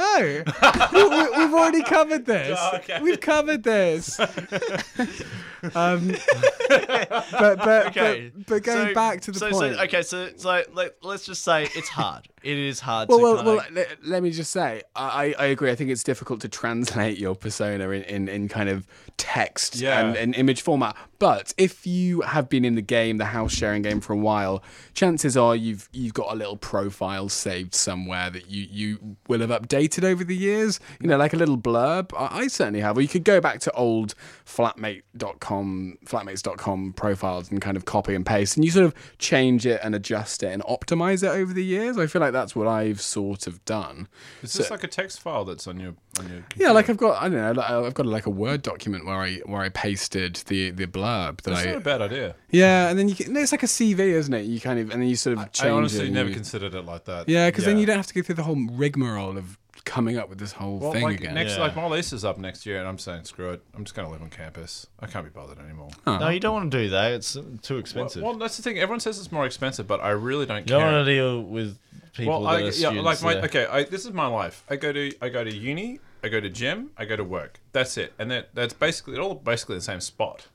No, 0.00 0.42
we, 0.92 1.38
we've 1.44 1.54
already 1.54 1.82
covered 1.82 2.24
this. 2.24 2.58
Oh, 2.60 2.76
okay. 2.76 3.00
We've 3.02 3.20
covered 3.20 3.62
this. 3.62 4.18
um, 5.74 6.14
but 6.68 7.58
but, 7.58 7.86
Okay. 7.88 8.32
but 8.34 8.46
but 8.46 8.62
going 8.62 8.88
So- 8.88 8.94
back 8.94 9.20
to 9.22 9.32
the 9.32 9.38
so, 9.38 9.50
point. 9.50 9.74
So, 9.76 9.82
okay, 9.82 10.02
so 10.02 10.30
so 10.36 10.62
let, 10.72 10.96
let's 11.04 11.26
just 11.26 11.42
say 11.44 11.64
it's 11.74 11.88
hard. 11.88 12.28
It 12.42 12.56
is 12.56 12.80
hard. 12.80 13.08
Well, 13.08 13.18
to 13.18 13.22
well, 13.22 13.36
kinda, 13.36 13.50
well. 13.50 13.64
Let, 13.72 13.88
let 14.06 14.22
me 14.22 14.30
just 14.30 14.50
say, 14.50 14.82
I, 14.96 15.34
I 15.38 15.46
agree. 15.46 15.70
I 15.70 15.74
think 15.74 15.90
it's 15.90 16.02
difficult 16.02 16.40
to 16.40 16.48
translate 16.48 17.18
your 17.18 17.34
persona 17.34 17.90
in, 17.90 18.02
in, 18.04 18.28
in 18.28 18.48
kind 18.48 18.68
of 18.68 18.86
text 19.18 19.76
Yeah. 19.76 20.00
and, 20.00 20.16
and 20.16 20.34
image 20.34 20.62
format. 20.62 20.96
But 21.18 21.52
if 21.58 21.86
you 21.86 22.22
have 22.22 22.48
been 22.48 22.64
in 22.64 22.76
the 22.76 22.82
game, 22.82 23.18
the 23.18 23.26
house 23.26 23.52
sharing 23.52 23.82
game 23.82 24.00
for 24.00 24.14
a 24.14 24.16
while, 24.16 24.62
chances 24.94 25.36
are 25.36 25.54
you've 25.54 25.86
you've 25.92 26.14
got 26.14 26.32
a 26.32 26.34
little 26.34 26.56
profile 26.56 27.28
saved 27.28 27.74
somewhere 27.74 28.30
that 28.30 28.50
you, 28.50 28.66
you 28.70 29.16
will 29.28 29.40
have 29.40 29.50
updated 29.50 30.02
over 30.02 30.24
the 30.24 30.34
years. 30.34 30.80
You 30.98 31.08
know, 31.08 31.18
like 31.18 31.34
a 31.34 31.36
little 31.36 31.58
blurb. 31.58 32.14
I, 32.16 32.38
I 32.40 32.46
certainly 32.48 32.80
have. 32.80 32.96
Or 32.96 33.02
you 33.02 33.08
could 33.08 33.24
go 33.24 33.38
back 33.38 33.60
to 33.60 33.72
old 33.72 34.14
flatmate.com, 34.46 35.98
flatmates.com 36.06 36.92
profiles 36.94 37.50
and 37.50 37.60
kind 37.60 37.76
of 37.76 37.84
copy 37.84 38.14
and 38.14 38.24
paste, 38.24 38.56
and 38.56 38.64
you 38.64 38.70
sort 38.70 38.86
of 38.86 38.94
change 39.18 39.66
it 39.66 39.80
and 39.82 39.94
adjust 39.94 40.42
it 40.42 40.52
and 40.52 40.62
optimize 40.64 41.22
it 41.22 41.28
over 41.28 41.52
the 41.52 41.64
years. 41.64 41.98
I 41.98 42.06
feel 42.06 42.20
like 42.20 42.29
that's 42.30 42.54
what 42.56 42.66
I've 42.68 43.00
sort 43.00 43.46
of 43.46 43.64
done. 43.64 44.08
Is 44.42 44.52
this 44.54 44.70
like 44.70 44.84
a 44.84 44.88
text 44.88 45.20
file 45.20 45.44
that's 45.44 45.66
on 45.66 45.78
your 45.80 45.94
on 46.18 46.28
your? 46.30 46.44
Yeah, 46.56 46.70
like 46.72 46.88
I've 46.90 46.96
got 46.96 47.22
I 47.22 47.28
don't 47.28 47.38
know, 47.38 47.52
like, 47.52 47.70
I've 47.70 47.94
got 47.94 48.06
like 48.06 48.26
a 48.26 48.30
Word 48.30 48.62
document 48.62 49.06
where 49.06 49.16
I 49.16 49.36
where 49.46 49.60
I 49.62 49.68
pasted 49.68 50.36
the 50.46 50.70
the 50.70 50.86
blurb 50.86 51.42
that 51.42 51.50
That's 51.50 51.62
I 51.62 51.66
not 51.66 51.76
a 51.76 51.80
bad 51.80 52.02
idea. 52.02 52.34
yeah, 52.50 52.88
and 52.88 52.98
then 52.98 53.08
you 53.08 53.14
can, 53.14 53.36
it's 53.36 53.52
like 53.52 53.62
a 53.62 53.66
CV, 53.66 53.98
isn't 54.00 54.32
it? 54.34 54.44
You 54.46 54.60
kind 54.60 54.78
of 54.78 54.90
and 54.90 55.00
then 55.02 55.08
you 55.08 55.16
sort 55.16 55.38
of 55.38 55.52
change 55.52 55.66
I 55.70 55.70
honestly 55.74 56.10
never 56.10 56.28
you- 56.28 56.34
considered 56.34 56.74
it 56.74 56.84
like 56.84 57.04
that. 57.06 57.28
yeah, 57.28 57.48
because 57.48 57.64
then 57.64 57.78
you 57.78 57.86
don't 57.86 57.96
have 57.96 58.06
to 58.08 58.14
go 58.14 58.22
through 58.22 58.36
the 58.36 58.42
whole 58.44 58.58
rigmarole 58.72 59.36
of 59.38 59.58
coming 59.84 60.16
up 60.18 60.28
with 60.28 60.38
this 60.38 60.52
whole 60.52 60.78
Well, 60.78 60.92
thing 60.92 61.02
like 61.02 61.20
again. 61.20 61.34
next, 61.34 61.56
Yeah. 61.56 61.62
like 61.62 61.76
my 61.76 61.86
lease 61.86 62.12
is 62.12 62.24
up 62.24 62.38
next 62.38 62.66
year, 62.66 62.78
and 62.78 62.88
I'm 62.88 62.98
saying 62.98 63.24
screw 63.24 63.50
it. 63.50 63.62
I'm 63.74 63.84
just 63.84 63.94
going 63.94 64.06
to 64.06 64.12
live 64.12 64.22
on 64.22 64.30
campus. 64.30 64.86
I 65.00 65.06
can't 65.06 65.24
be 65.24 65.30
bothered 65.30 65.58
anymore. 65.58 65.90
No, 66.06 66.28
you 66.28 66.40
don't 66.40 66.54
want 66.54 66.70
to 66.70 66.82
do 66.84 66.90
that. 66.90 67.12
It's 67.12 67.36
uh, 67.36 67.42
too 67.62 67.78
expensive. 67.78 68.22
well, 68.22 68.34
that's 68.34 68.56
the 68.56 68.62
thing. 68.62 68.78
Everyone 68.78 69.00
says 69.00 69.18
it's 69.18 69.32
more 69.32 69.46
expensive, 69.46 69.86
but 69.86 70.00
I 70.00 70.10
really 70.10 70.46
don't 70.46 70.66
care 70.66 70.78
you 70.78 70.84
don't 70.84 70.92
want 70.92 71.06
to 71.06 71.12
deal 71.12 71.42
with 71.42 71.78
people 72.14 72.32
well, 72.32 72.42
that 72.42 72.48
I, 72.48 72.54
are 72.56 72.60
yeah, 72.64 72.70
students 72.70 73.04
like 73.04 73.22
my 73.22 73.34
there. 73.34 73.44
okay. 73.44 73.66
I, 73.66 73.84
this 73.84 74.04
is 74.04 74.12
my 74.12 74.26
life. 74.26 74.64
I 74.68 74.76
go 74.76 74.92
to 74.92 75.12
I 75.22 75.28
go 75.28 75.44
to 75.44 75.54
uni. 75.54 76.00
I 76.22 76.28
go 76.28 76.40
to 76.40 76.50
gym. 76.50 76.90
I 76.98 77.04
go 77.06 77.16
to 77.16 77.24
work. 77.24 77.60
That's 77.72 77.96
it. 77.96 78.12
And 78.18 78.30
that 78.30 78.54
that's 78.54 78.74
basically 78.74 79.18
all 79.18 79.34
basically 79.34 79.76
the 79.76 79.82
same 79.82 80.00
spot. 80.00 80.46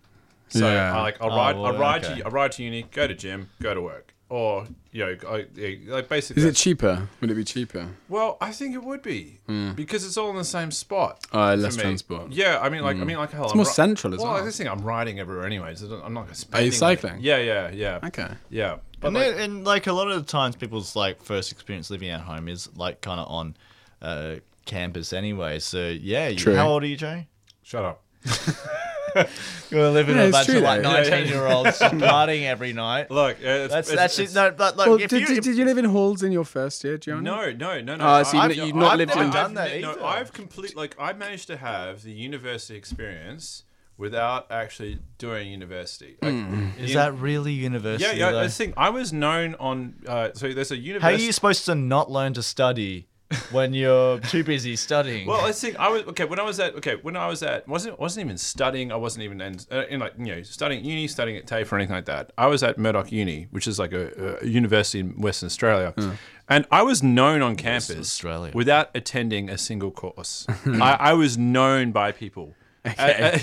So 0.49 0.69
Yeah. 0.71 0.95
I 0.97 1.01
like 1.01 1.21
I 1.21 1.25
Oh, 1.25 1.29
ride 1.35 1.55
well, 1.55 1.65
I 1.75 1.77
ride 1.77 2.05
okay. 2.05 2.19
to 2.19 2.25
I 2.25 2.29
ride 2.29 2.51
to 2.53 2.63
uni. 2.63 2.83
Go 2.83 3.07
to 3.07 3.13
gym. 3.15 3.49
Go 3.61 3.73
to 3.73 3.81
work. 3.81 4.13
Or 4.35 4.67
you 4.91 5.05
know, 5.05 5.15
I, 5.29 5.45
yeah, 5.55 5.93
like 5.93 6.09
basically. 6.09 6.41
Is 6.41 6.45
it 6.49 6.55
cheaper? 6.57 7.07
Would 7.21 7.31
it 7.31 7.35
be 7.35 7.45
cheaper? 7.45 7.87
Well, 8.09 8.37
I 8.41 8.51
think 8.51 8.75
it 8.75 8.83
would 8.83 9.01
be 9.01 9.39
because 9.75 10.03
it's 10.05 10.17
all 10.17 10.29
in 10.29 10.35
the 10.35 10.43
same 10.43 10.71
spot. 10.71 11.25
Uh, 11.33 11.55
less 11.55 11.77
me. 11.77 11.83
transport. 11.83 12.31
Yeah, 12.33 12.59
I 12.61 12.67
mean, 12.67 12.81
like, 12.81 12.97
I 12.97 13.05
mean, 13.05 13.15
like, 13.17 13.31
hell, 13.31 13.43
It's 13.45 13.53
I'm 13.53 13.57
more 13.59 13.65
ri- 13.65 13.71
central 13.71 14.13
as 14.13 14.19
well. 14.19 14.33
well. 14.33 14.41
I 14.41 14.45
just 14.45 14.57
think 14.57 14.69
I'm 14.69 14.81
riding 14.81 15.21
everywhere, 15.21 15.45
anyways. 15.45 15.79
so 15.79 16.01
I'm 16.03 16.13
not 16.13 16.23
going 16.23 16.33
to 16.33 16.35
spend. 16.35 16.73
cycling? 16.73 17.19
Yeah, 17.21 17.37
yeah, 17.37 17.69
yeah. 17.71 17.99
Okay. 18.03 18.27
Yeah, 18.49 18.77
but 18.99 19.07
And, 19.07 19.15
like, 19.15 19.35
then, 19.35 19.39
and 19.51 19.63
like 19.63 19.87
a 19.87 19.93
lot 19.93 20.11
of 20.11 20.17
the 20.25 20.29
times, 20.29 20.57
people's 20.57 20.97
like 20.97 21.23
first 21.23 21.53
experience 21.53 21.89
living 21.89 22.09
at 22.09 22.19
home 22.19 22.49
is 22.49 22.67
like 22.75 22.99
kind 22.99 23.21
of 23.21 23.27
on 23.29 23.55
uh, 24.01 24.35
campus 24.65 25.13
anyway. 25.13 25.59
So 25.59 25.87
yeah, 25.87 26.27
you, 26.27 26.37
True. 26.37 26.55
how 26.55 26.67
old 26.67 26.83
are 26.83 26.87
you, 26.87 26.97
Jay? 26.97 27.27
shut 27.63 27.85
up. 27.85 28.01
You're 29.71 29.89
living 29.89 30.15
Yeah, 30.15 30.21
with 30.25 30.29
a 30.29 30.31
bunch 30.33 30.45
true 30.47 30.57
of 30.57 30.63
like 30.63 30.81
though. 30.83 30.89
Yeah, 30.91 31.03
yeah. 31.03 31.09
nineteen 31.09 31.27
year 31.33 31.45
olds 31.47 31.79
just 31.79 31.95
partying 31.95 32.43
every 32.43 32.73
night. 32.73 33.09
Look, 33.11 33.37
uh, 33.37 33.47
it's, 33.47 33.73
That's 33.73 33.87
it's, 33.89 33.95
that's 33.97 34.19
it's, 34.19 34.35
no, 34.35 34.51
but 34.51 34.77
like 34.77 34.87
Well, 34.87 34.99
if 35.01 35.09
did, 35.09 35.21
you, 35.21 35.27
did, 35.27 35.37
if- 35.39 35.43
did 35.43 35.57
you 35.57 35.65
live 35.65 35.77
in 35.77 35.85
halls 35.85 36.23
in 36.23 36.31
your 36.31 36.45
first 36.45 36.83
year, 36.83 36.97
Gianni? 36.97 37.21
No, 37.23 37.51
no, 37.51 37.81
no, 37.81 37.95
no. 37.95 38.05
Oh, 38.19 38.23
so 38.23 38.37
I've- 38.37 38.53
you've- 38.55 38.67
you've 38.67 38.75
not 38.75 38.91
I've 38.93 38.97
lived 38.99 39.09
never 39.15 39.23
in- 39.25 39.31
done 39.31 39.53
that 39.55 39.81
no, 39.81 39.91
either. 39.91 40.03
I've 40.03 40.33
complete 40.33 40.75
like 40.75 40.95
I 40.99 41.13
managed 41.13 41.47
to 41.47 41.57
have 41.57 42.03
the 42.03 42.11
university 42.11 42.75
experience 42.77 43.63
without 43.97 44.51
actually 44.51 44.99
doing 45.17 45.47
university. 45.49 46.17
Like, 46.21 46.33
is 46.79 46.89
you- 46.89 46.95
that 46.95 47.13
really 47.17 47.53
university? 47.53 48.03
Yeah, 48.17 48.25
yeah. 48.27 48.31
though? 48.33 48.41
I 48.41 48.47
think 48.49 48.73
I 48.77 48.89
was 48.89 49.13
known 49.13 49.55
on. 49.55 49.95
Uh, 50.05 50.29
so 50.33 50.51
there's 50.51 50.71
a 50.71 50.77
university. 50.77 51.01
How 51.01 51.17
are 51.17 51.25
you 51.25 51.31
supposed 51.31 51.65
to 51.65 51.75
not 51.75 52.11
learn 52.11 52.33
to 52.33 52.43
study 52.43 53.07
when 53.51 53.73
you're 53.73 54.19
too 54.19 54.43
busy 54.43 54.75
studying? 54.75 55.27
Well, 55.27 55.41
I 55.43 55.51
think 55.51 55.77
I 55.77 55.89
was 55.89 56.03
okay 56.03 56.25
when 56.25 56.39
I 56.39 56.43
was 56.43 56.59
at 56.59 56.75
okay 56.75 56.95
when 57.01 57.15
I 57.15 57.27
was 57.27 57.41
at 57.43 57.67
wasn't 57.67 57.99
wasn't 57.99 58.25
even 58.25 58.37
studying. 58.37 58.91
I 58.91 58.95
wasn't 58.95 59.23
even 59.23 59.41
in, 59.41 59.57
uh, 59.71 59.85
in 59.89 59.99
like 59.99 60.13
you 60.17 60.25
know 60.27 60.43
studying 60.43 60.81
at 60.81 60.85
uni, 60.85 61.07
studying 61.07 61.37
at 61.37 61.47
TAFE 61.47 61.71
or 61.71 61.77
anything 61.77 61.95
like 61.95 62.05
that. 62.05 62.31
I 62.37 62.47
was 62.47 62.61
at 62.63 62.77
Murdoch 62.77 63.11
Uni, 63.11 63.47
which 63.51 63.67
is 63.67 63.79
like 63.79 63.93
a, 63.93 64.39
a 64.41 64.47
university 64.47 64.99
in 64.99 65.19
Western 65.19 65.47
Australia, 65.47 65.93
and 66.47 66.67
I 66.71 66.83
was 66.83 67.01
known 67.01 67.41
on 67.41 67.55
campus 67.55 67.97
Australia. 67.97 68.51
without 68.53 68.91
attending 68.93 69.49
a 69.49 69.57
single 69.57 69.91
course. 69.91 70.45
I, 70.65 70.97
I 70.99 71.13
was 71.13 71.37
known 71.37 71.91
by 71.91 72.11
people. 72.11 72.53
I, 72.97 73.11
I, 73.11 73.11
uh, 73.11 73.25
uh, 73.25 73.39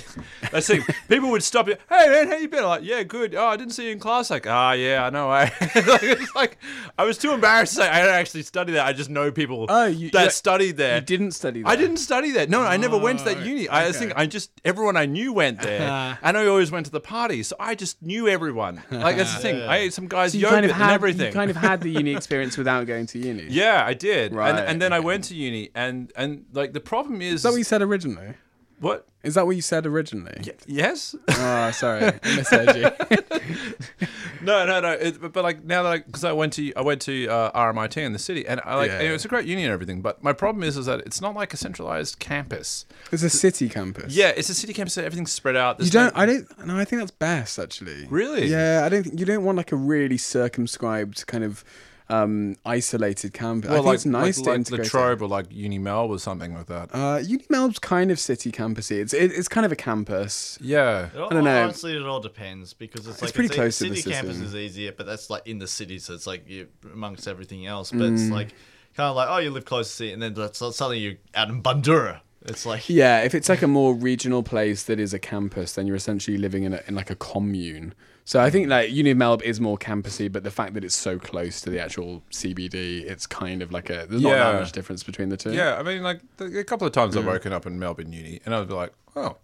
that's 0.52 0.66
the 0.68 0.76
thing. 0.78 0.84
People 1.08 1.30
would 1.30 1.42
stop 1.42 1.66
you. 1.68 1.76
Hey 1.88 2.08
man, 2.08 2.28
how 2.28 2.36
you 2.36 2.48
been? 2.48 2.60
I'm 2.60 2.68
like, 2.68 2.84
yeah, 2.84 3.02
good. 3.02 3.34
Oh, 3.34 3.46
I 3.46 3.56
didn't 3.56 3.72
see 3.72 3.86
you 3.86 3.92
in 3.92 3.98
class. 3.98 4.30
Like, 4.30 4.46
ah, 4.46 4.72
yeah, 4.72 5.04
I 5.04 5.10
know. 5.10 5.30
I 5.30 5.44
eh? 5.44 5.50
like, 5.86 6.02
it's 6.02 6.34
like 6.34 6.58
I 6.98 7.04
was 7.04 7.18
too 7.18 7.32
embarrassed 7.32 7.74
to 7.74 7.80
say 7.82 7.88
I 7.88 8.02
don't 8.02 8.14
actually 8.14 8.42
study 8.42 8.72
that. 8.74 8.86
I 8.86 8.92
just 8.92 9.10
know 9.10 9.30
people 9.32 9.66
Oh, 9.68 9.86
you- 9.86 10.10
that 10.10 10.22
yeah, 10.24 10.28
studied 10.28 10.76
there. 10.76 10.96
You 10.96 11.00
didn't 11.02 11.32
study 11.32 11.62
that. 11.62 11.68
I 11.68 11.76
didn't 11.76 11.96
study 11.98 12.30
that. 12.32 12.48
No, 12.50 12.60
I 12.62 12.76
never 12.76 12.96
went 12.98 13.18
to 13.20 13.24
that 13.26 13.38
Oh, 13.38 13.42
uni. 13.42 13.68
I 13.68 13.88
okay. 13.88 13.98
think 13.98 14.12
I 14.16 14.26
just 14.26 14.50
everyone 14.64 14.96
I 14.96 15.06
knew 15.06 15.32
went 15.32 15.60
there, 15.62 15.82
uh-huh. 15.88 16.16
and 16.22 16.38
I 16.38 16.46
always 16.46 16.70
went 16.70 16.86
to 16.86 16.92
the 16.92 17.00
parties. 17.00 17.48
So 17.48 17.56
I 17.58 17.74
just 17.74 18.00
knew 18.02 18.28
everyone. 18.28 18.82
Like 19.02 19.16
that's 19.16 19.34
the 19.34 19.40
thing. 19.40 19.60
I 19.62 19.78
ate 19.78 19.92
some 19.92 20.06
guys 20.06 20.32
So 20.32 20.38
you 20.38 20.42
yogurt 20.42 20.54
kind 20.54 20.64
of 20.66 20.70
and 20.72 20.80
had 20.82 20.92
everything. 20.94 21.26
you 21.26 21.32
kind 21.32 21.50
of 21.50 21.56
had 21.56 21.80
the 21.80 21.90
uni 21.90 22.14
experience 22.14 22.56
without 22.56 22.86
going 22.86 23.06
to 23.06 23.18
uni. 23.18 23.46
yeah, 23.48 23.82
I 23.84 23.94
did. 23.94 24.32
Right, 24.32 24.50
And, 24.50 24.58
and 24.60 24.82
then 24.82 24.92
I 24.92 25.00
went 25.00 25.24
to 25.24 25.34
uni, 25.34 25.70
and 25.74 26.12
and 26.16 26.44
like 26.52 26.72
the 26.72 26.80
problem 26.80 27.20
is, 27.20 27.34
Is 27.34 27.42
that 27.42 27.50
what 27.50 27.56
you 27.58 27.64
said 27.64 27.82
originally? 27.82 28.34
What? 28.82 29.06
Is 29.22 29.34
that 29.34 29.46
what 29.46 29.54
you 29.54 29.62
said 29.62 29.86
originally? 29.86 30.42
Yes. 30.66 31.14
Oh, 31.28 31.70
sorry, 31.82 32.04
I 32.04 32.36
misheard 32.36 32.74
you. 32.76 32.90
no, 34.42 34.66
no, 34.66 34.80
no. 34.80 34.90
It, 34.92 35.20
but, 35.20 35.32
but 35.32 35.44
like 35.44 35.64
now 35.64 35.84
that 35.84 35.92
I 35.92 35.98
because 35.98 36.24
I 36.24 36.32
went 36.32 36.52
to 36.54 36.72
I 36.74 36.80
went 36.80 37.00
to 37.02 37.28
uh, 37.28 37.52
RMIT 37.72 37.96
in 37.98 38.12
the 38.12 38.18
city, 38.18 38.46
and 38.46 38.60
I 38.64 38.74
like 38.74 38.90
Yeah. 38.90 38.98
and 39.00 39.12
it's 39.14 39.24
a 39.24 39.28
great 39.28 39.46
uni 39.46 39.62
and 39.62 39.72
everything. 39.72 40.02
But 40.02 40.22
my 40.24 40.32
problem 40.32 40.64
is 40.64 40.76
is 40.76 40.86
that 40.86 41.00
it's 41.00 41.20
not 41.20 41.34
like 41.34 41.54
a 41.54 41.56
centralized 41.56 42.18
campus. 42.18 42.84
It's 43.12 43.22
a 43.22 43.30
city 43.30 43.68
campus. 43.68 44.14
Yeah, 44.14 44.28
it's 44.36 44.48
a 44.48 44.54
city 44.54 44.72
campus. 44.72 44.94
So 44.94 45.02
everything's 45.04 45.32
spread 45.32 45.56
out. 45.56 45.78
You 45.78 45.84
There's 45.84 45.94
no- 45.94 46.10
don't. 46.10 46.16
I 46.18 46.26
don't. 46.26 46.66
No, 46.66 46.76
I 46.76 46.84
think 46.84 47.00
that's 47.00 47.12
best 47.12 47.58
actually. 47.58 48.06
Really? 48.10 48.46
Yeah, 48.48 48.82
I 48.84 48.88
don't. 48.88 49.04
think 49.04 49.20
You 49.20 49.26
don't 49.26 49.44
want 49.44 49.56
like 49.56 49.70
a 49.72 49.76
really 49.76 50.18
circumscribed 50.18 51.26
kind 51.26 51.44
of 51.44 51.64
um 52.12 52.56
isolated 52.66 53.32
campus. 53.32 53.70
I 53.70 53.74
think 53.74 53.86
like, 53.86 53.94
it's 53.94 54.04
nice 54.06 54.38
like, 54.38 54.44
to 54.44 54.50
like 54.50 54.56
integrate. 54.58 54.80
the 54.82 54.86
it. 54.86 54.90
Trobe 54.90 55.22
or 55.22 55.28
like 55.28 55.46
Uni 55.50 55.78
Mel 55.78 56.06
or 56.10 56.18
something 56.18 56.54
like 56.54 56.66
that. 56.66 56.90
Uh, 56.92 57.18
UniMelb's 57.20 57.78
kind 57.78 58.10
of 58.10 58.18
city 58.18 58.52
campusy. 58.52 59.00
It's 59.00 59.14
it, 59.14 59.32
it's 59.32 59.48
kind 59.48 59.64
of 59.64 59.72
a 59.72 59.76
campus. 59.76 60.58
Yeah. 60.60 61.06
It 61.14 61.18
all- 61.18 61.30
I 61.30 61.34
don't 61.34 61.44
know. 61.44 61.62
Honestly, 61.64 61.96
it 61.96 62.02
all 62.02 62.20
depends 62.20 62.74
because 62.74 63.06
it's 63.06 63.22
like 63.22 63.32
pretty 63.34 63.46
it's, 63.46 63.56
close 63.56 63.78
to 63.78 63.88
the 63.88 63.96
city 63.96 64.10
the 64.10 64.14
campus 64.16 64.38
is 64.40 64.54
easier, 64.54 64.92
but 64.92 65.06
that's 65.06 65.30
like 65.30 65.46
in 65.46 65.58
the 65.58 65.66
city, 65.66 65.98
so 65.98 66.14
it's 66.14 66.26
like 66.26 66.48
you 66.48 66.68
amongst 66.92 67.26
everything 67.26 67.66
else. 67.66 67.90
But 67.90 68.00
Mm. 68.00 68.14
it's 68.14 68.30
like 68.30 68.48
kind 68.96 69.08
of 69.08 69.16
like 69.16 69.28
oh, 69.30 69.38
you 69.38 69.50
live 69.50 69.64
close 69.64 69.86
to 69.88 69.92
the 69.92 69.96
city, 69.96 70.12
and 70.12 70.22
then 70.22 70.34
that's 70.34 70.58
suddenly 70.58 70.98
you're 70.98 71.14
out 71.34 71.48
in 71.48 71.62
Bundoora. 71.62 72.20
It's 72.44 72.66
like 72.66 72.88
Yeah, 72.88 73.20
if 73.22 73.34
it's 73.34 73.48
like 73.48 73.62
a 73.62 73.68
more 73.68 73.94
regional 73.94 74.42
place 74.42 74.82
that 74.84 74.98
is 74.98 75.14
a 75.14 75.18
campus, 75.18 75.72
then 75.74 75.86
you're 75.86 75.96
essentially 75.96 76.36
living 76.36 76.64
in 76.64 76.72
a, 76.74 76.82
in 76.88 76.94
like 76.94 77.08
a 77.10 77.14
commune. 77.14 77.94
So 78.24 78.40
I 78.40 78.50
think 78.50 78.68
like 78.68 78.90
UniMelb 78.90 79.42
is 79.42 79.60
more 79.60 79.76
campusy, 79.76 80.30
but 80.30 80.44
the 80.44 80.50
fact 80.50 80.74
that 80.74 80.84
it's 80.84 80.94
so 80.94 81.18
close 81.18 81.60
to 81.62 81.70
the 81.70 81.80
actual 81.80 82.22
CBD, 82.30 83.02
it's 83.04 83.26
kind 83.26 83.62
of 83.62 83.72
like 83.72 83.90
a 83.90 84.06
there's 84.08 84.22
not 84.22 84.30
Yeah. 84.30 84.52
that 84.52 84.60
much 84.60 84.72
difference 84.72 85.02
between 85.02 85.28
the 85.28 85.36
two. 85.36 85.52
Yeah, 85.52 85.76
I 85.76 85.82
mean, 85.82 86.02
like 86.02 86.20
the, 86.36 86.58
a 86.60 86.64
couple 86.64 86.86
of 86.86 86.92
times 86.92 87.16
I've 87.16 87.26
woken 87.26 87.52
up 87.52 87.66
in 87.66 87.78
Melbourne 87.78 88.12
Uni, 88.12 88.40
and 88.44 88.54
I'd 88.54 88.68
be 88.68 88.74
like, 88.74 88.92
"Oh, 89.16 89.36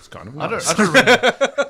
it's 0.00 0.08
kind 0.08 0.26
of 0.28 0.36
I 0.38 0.48
don't. 0.48 0.52
nice." 0.52 0.70
I, 0.70 0.74
don't 0.74 0.96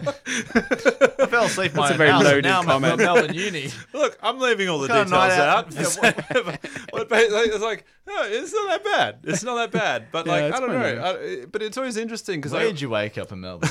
I 1.20 1.26
fell 1.26 1.44
asleep 1.44 1.72
in 1.72 1.76
my 1.76 1.88
That's 1.88 1.90
a 1.90 1.92
own 1.94 1.98
very 1.98 2.10
house, 2.10 2.20
and 2.20 2.28
loaded 2.28 2.44
now 2.44 2.60
I'm 2.60 2.68
at 2.84 2.90
comment. 2.90 2.98
Melbourne 2.98 3.34
Uni. 3.34 3.68
Look, 3.92 4.18
I'm 4.22 4.38
leaving 4.38 4.68
all 4.68 4.78
the 4.78 4.88
What 4.88 5.08
kind 5.08 5.10
details 5.10 5.96
of 5.96 6.02
night 6.02 6.16
out. 6.16 6.44
out- 6.44 6.60
But 6.92 7.08
ba- 7.08 7.14
like, 7.30 7.48
it's 7.48 7.60
like, 7.62 7.84
No, 8.06 8.22
it's 8.24 8.52
not 8.52 8.68
that 8.70 8.84
bad. 8.84 9.18
It's 9.24 9.42
not 9.42 9.56
that 9.56 9.72
bad. 9.72 10.06
But 10.12 10.26
Yeah, 10.26 10.32
like, 10.32 10.44
it's 10.44 10.56
I 10.56 10.60
don't 10.60 10.70
quite 10.70 10.94
know. 10.96 11.40
I, 11.42 11.44
but 11.46 11.62
it's 11.62 11.76
always 11.76 11.96
interesting 11.96 12.40
because 12.40 12.52
Where 12.52 12.62
I, 12.62 12.66
did 12.66 12.80
you 12.80 12.88
wake 12.90 13.18
up 13.18 13.32
in 13.32 13.40
Melbourne? 13.40 13.68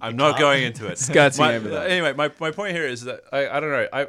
I'm 0.00 0.16
not 0.16 0.38
going 0.38 0.62
into 0.64 0.86
it. 0.86 0.98
Skirting 0.98 1.44
My- 1.44 1.56
over 1.56 1.68
that. 1.70 1.90
Anyway, 1.90 2.12
my, 2.14 2.30
my 2.40 2.50
point 2.50 2.74
here 2.74 2.86
is 2.86 3.02
that 3.04 3.20
I, 3.32 3.48
I 3.48 3.60
don't 3.60 3.70
know. 3.70 3.86
I 3.92 4.06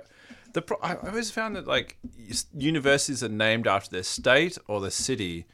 the 0.54 0.62
pro- 0.62 0.80
I 0.84 0.94
I 0.94 1.08
always 1.10 1.32
found 1.32 1.56
that 1.56 1.66
like 1.68 1.98
s- 2.30 2.46
universities 2.54 3.24
are 3.24 3.30
named 3.30 3.68
after 3.68 3.90
their 3.90 4.04
state 4.04 4.58
or 4.68 4.82
the 4.82 4.92
city 4.92 5.46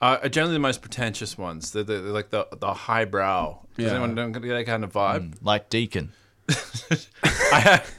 are 0.00 0.18
are 0.22 0.28
generally 0.28 0.54
the 0.54 0.60
most 0.60 0.82
pretentious 0.82 1.36
ones. 1.38 1.72
They're, 1.72 1.82
the 1.84 1.94
they're 2.00 2.12
like 2.12 2.30
the 2.30 2.46
the 2.58 2.72
highbrow. 2.74 3.60
Does 3.76 3.84
Yeah. 3.86 3.90
anyone 3.92 4.14
don't 4.14 4.32
get 4.32 4.42
that 4.42 4.66
kind 4.66 4.84
of 4.84 4.92
vibe? 4.92 5.30
Mm, 5.30 5.38
like 5.42 5.68
Deakin. 5.70 6.12
I 7.52 7.60
have, 7.60 7.94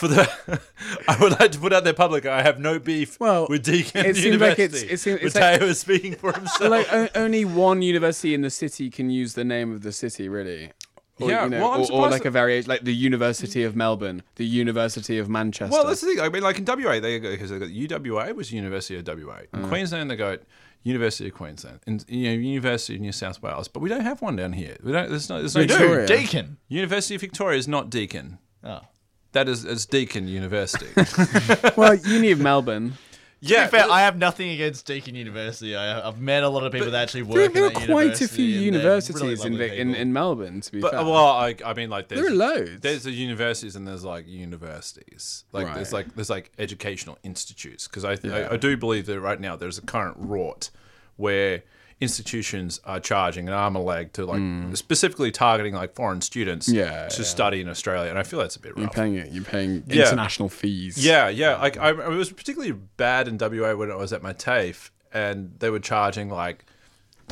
for 0.00 0.08
the 0.08 0.60
I 1.08 1.16
would 1.20 1.38
like 1.38 1.52
to 1.52 1.58
put 1.58 1.72
out 1.72 1.84
there 1.84 1.92
public. 1.92 2.24
I 2.26 2.42
have 2.42 2.58
no 2.58 2.78
beef 2.78 3.20
Well, 3.20 3.46
with 3.48 3.62
Deakin 3.64 4.06
it 4.06 4.16
seems 4.16 4.40
like 4.40 4.58
University. 4.58 4.62
it's- 4.64 4.82
it 4.82 5.00
seems- 5.00 5.20
it's 5.22 5.34
Mateo 5.34 5.52
like- 5.60 5.62
is 5.70 5.78
speaking 5.80 6.14
for 6.14 6.32
himself. 6.32 6.70
Like 6.70 6.92
o- 6.92 7.08
only 7.14 7.44
one 7.44 7.82
university 7.82 8.32
in 8.34 8.40
the 8.40 8.50
city 8.50 8.88
can 8.90 9.10
use 9.10 9.34
the 9.34 9.44
name 9.44 9.72
of 9.72 9.82
the 9.82 9.92
city, 9.92 10.28
really. 10.28 10.72
Or, 11.20 11.28
Yeah, 11.28 11.44
you 11.44 11.50
know, 11.50 11.60
well, 11.60 11.70
I'm 11.72 11.80
or, 11.80 11.82
or 11.82 11.86
surprised 11.86 12.12
like 12.12 12.22
that- 12.22 12.28
a 12.28 12.32
variation, 12.32 12.68
like 12.70 12.84
the 12.84 12.94
University 12.94 13.62
of 13.62 13.76
Melbourne, 13.76 14.22
the 14.36 14.46
University 14.46 15.18
of 15.18 15.28
Manchester. 15.28 15.70
Well, 15.70 15.86
that's 15.86 16.00
the 16.00 16.06
thing. 16.06 16.20
I 16.20 16.30
mean, 16.30 16.42
like 16.42 16.58
in 16.58 16.64
WA, 16.64 16.98
they 17.00 17.18
go 17.20 17.30
because 17.30 17.50
they 17.50 17.58
got 17.58 17.68
UWA 17.68 18.34
was 18.34 18.50
University 18.50 18.96
of 18.98 19.06
WA. 19.06 19.40
In 19.52 19.60
mm. 19.64 19.68
Queensland, 19.68 20.10
they 20.10 20.16
got 20.16 20.40
University 20.82 21.28
of 21.28 21.34
Queensland, 21.34 21.80
and 21.86 22.04
you 22.08 22.24
know 22.24 22.32
University 22.32 22.94
of 22.94 23.00
New 23.00 23.12
South 23.12 23.42
Wales. 23.42 23.68
But 23.68 23.80
we 23.80 23.88
don't 23.88 24.04
have 24.04 24.22
one 24.22 24.36
down 24.36 24.52
here. 24.52 24.76
We 24.82 24.92
don't. 24.92 25.10
There's 25.10 25.28
no. 25.28 25.38
There's 25.38 25.54
no 25.54 25.66
Victoria. 25.66 26.06
Deakin. 26.06 26.56
University 26.68 27.14
of 27.16 27.20
Victoria 27.20 27.58
is 27.58 27.68
not 27.68 27.90
Deakin. 27.90 28.38
Oh. 28.64 28.80
That 29.32 29.48
is 29.48 29.64
it's 29.64 29.86
Deakin 29.86 30.26
University. 30.26 30.88
well, 31.76 31.94
Uni 31.94 32.32
of 32.32 32.40
Melbourne. 32.40 32.94
Yeah, 33.40 33.64
To 33.66 33.70
be 33.72 33.78
fair, 33.78 33.90
I 33.90 34.00
have 34.02 34.16
nothing 34.16 34.50
against 34.50 34.86
Deakin 34.86 35.14
University. 35.14 35.74
I, 35.74 36.06
I've 36.06 36.20
met 36.20 36.42
a 36.42 36.48
lot 36.48 36.64
of 36.64 36.72
people 36.72 36.90
that 36.90 37.02
actually 37.02 37.22
work 37.22 37.52
there 37.52 37.64
are 37.64 37.68
in 37.68 37.74
that 37.74 37.86
quite 37.88 38.20
a 38.20 38.28
few 38.28 38.44
university, 38.44 38.66
and 38.68 38.74
they're 38.74 38.82
universities 38.82 39.16
really 39.16 39.32
in, 39.32 39.38
lovely 39.38 39.68
Vic- 39.68 39.78
in 39.78 39.94
in 39.94 40.12
Melbourne. 40.12 40.60
To 40.60 40.72
be 40.72 40.80
But 40.80 40.90
fair, 40.92 41.04
well, 41.04 41.26
I, 41.26 41.54
I 41.64 41.74
mean, 41.74 41.90
like 41.90 42.08
there's 42.08 42.20
there 42.20 42.30
are 42.30 42.34
loads. 42.34 42.80
There's 42.80 43.04
the 43.04 43.12
universities 43.12 43.76
and 43.76 43.86
there's 43.88 44.04
like 44.04 44.26
universities. 44.28 45.44
Like 45.52 45.74
there's 45.74 45.92
like 45.92 46.14
there's 46.14 46.30
like 46.30 46.52
educational 46.58 47.18
institutes 47.22 47.86
because 47.88 48.04
I, 48.04 48.16
Yeah. 48.22 48.48
I 48.50 48.54
I 48.54 48.56
do 48.56 48.76
believe 48.76 49.06
that 49.06 49.20
right 49.20 49.40
now 49.40 49.56
there's 49.56 49.78
a 49.78 49.82
current 49.82 50.20
rort 50.22 50.70
where 51.16 51.62
institutions 52.00 52.80
are 52.84 52.98
charging 52.98 53.46
an 53.46 53.54
arm 53.54 53.76
and 53.76 53.84
a 53.84 53.86
leg 53.86 54.12
to 54.14 54.24
like 54.24 54.40
mm. 54.40 54.76
specifically 54.76 55.30
targeting 55.30 55.74
like 55.74 55.94
foreign 55.94 56.20
students. 56.20 56.68
Yeah, 56.68 57.08
to 57.08 57.22
yeah. 57.22 57.28
study 57.28 57.60
in 57.60 57.68
Australia, 57.68 58.10
and 58.10 58.18
I 58.18 58.22
feel 58.22 58.38
that's 58.38 58.56
a 58.56 58.60
bit 58.60 58.72
rough. 58.76 58.80
you're 58.80 58.90
paying 58.90 59.14
it. 59.16 59.30
You're 59.32 59.44
paying 59.44 59.84
Yeah. 59.86 60.04
international 60.06 60.48
fees. 60.48 61.04
Yeah, 61.04 61.28
yeah. 61.28 61.56
Like 61.56 61.76
I, 61.76 61.90
it 61.90 62.08
was 62.08 62.32
particularly 62.32 62.72
bad 62.72 63.28
in 63.28 63.36
WA 63.38 63.74
when 63.74 63.90
I 63.90 63.96
was 63.96 64.12
at 64.12 64.22
my 64.22 64.32
TAFE, 64.32 64.90
and 65.12 65.54
they 65.58 65.70
were 65.70 65.80
charging 65.80 66.30
like 66.30 66.64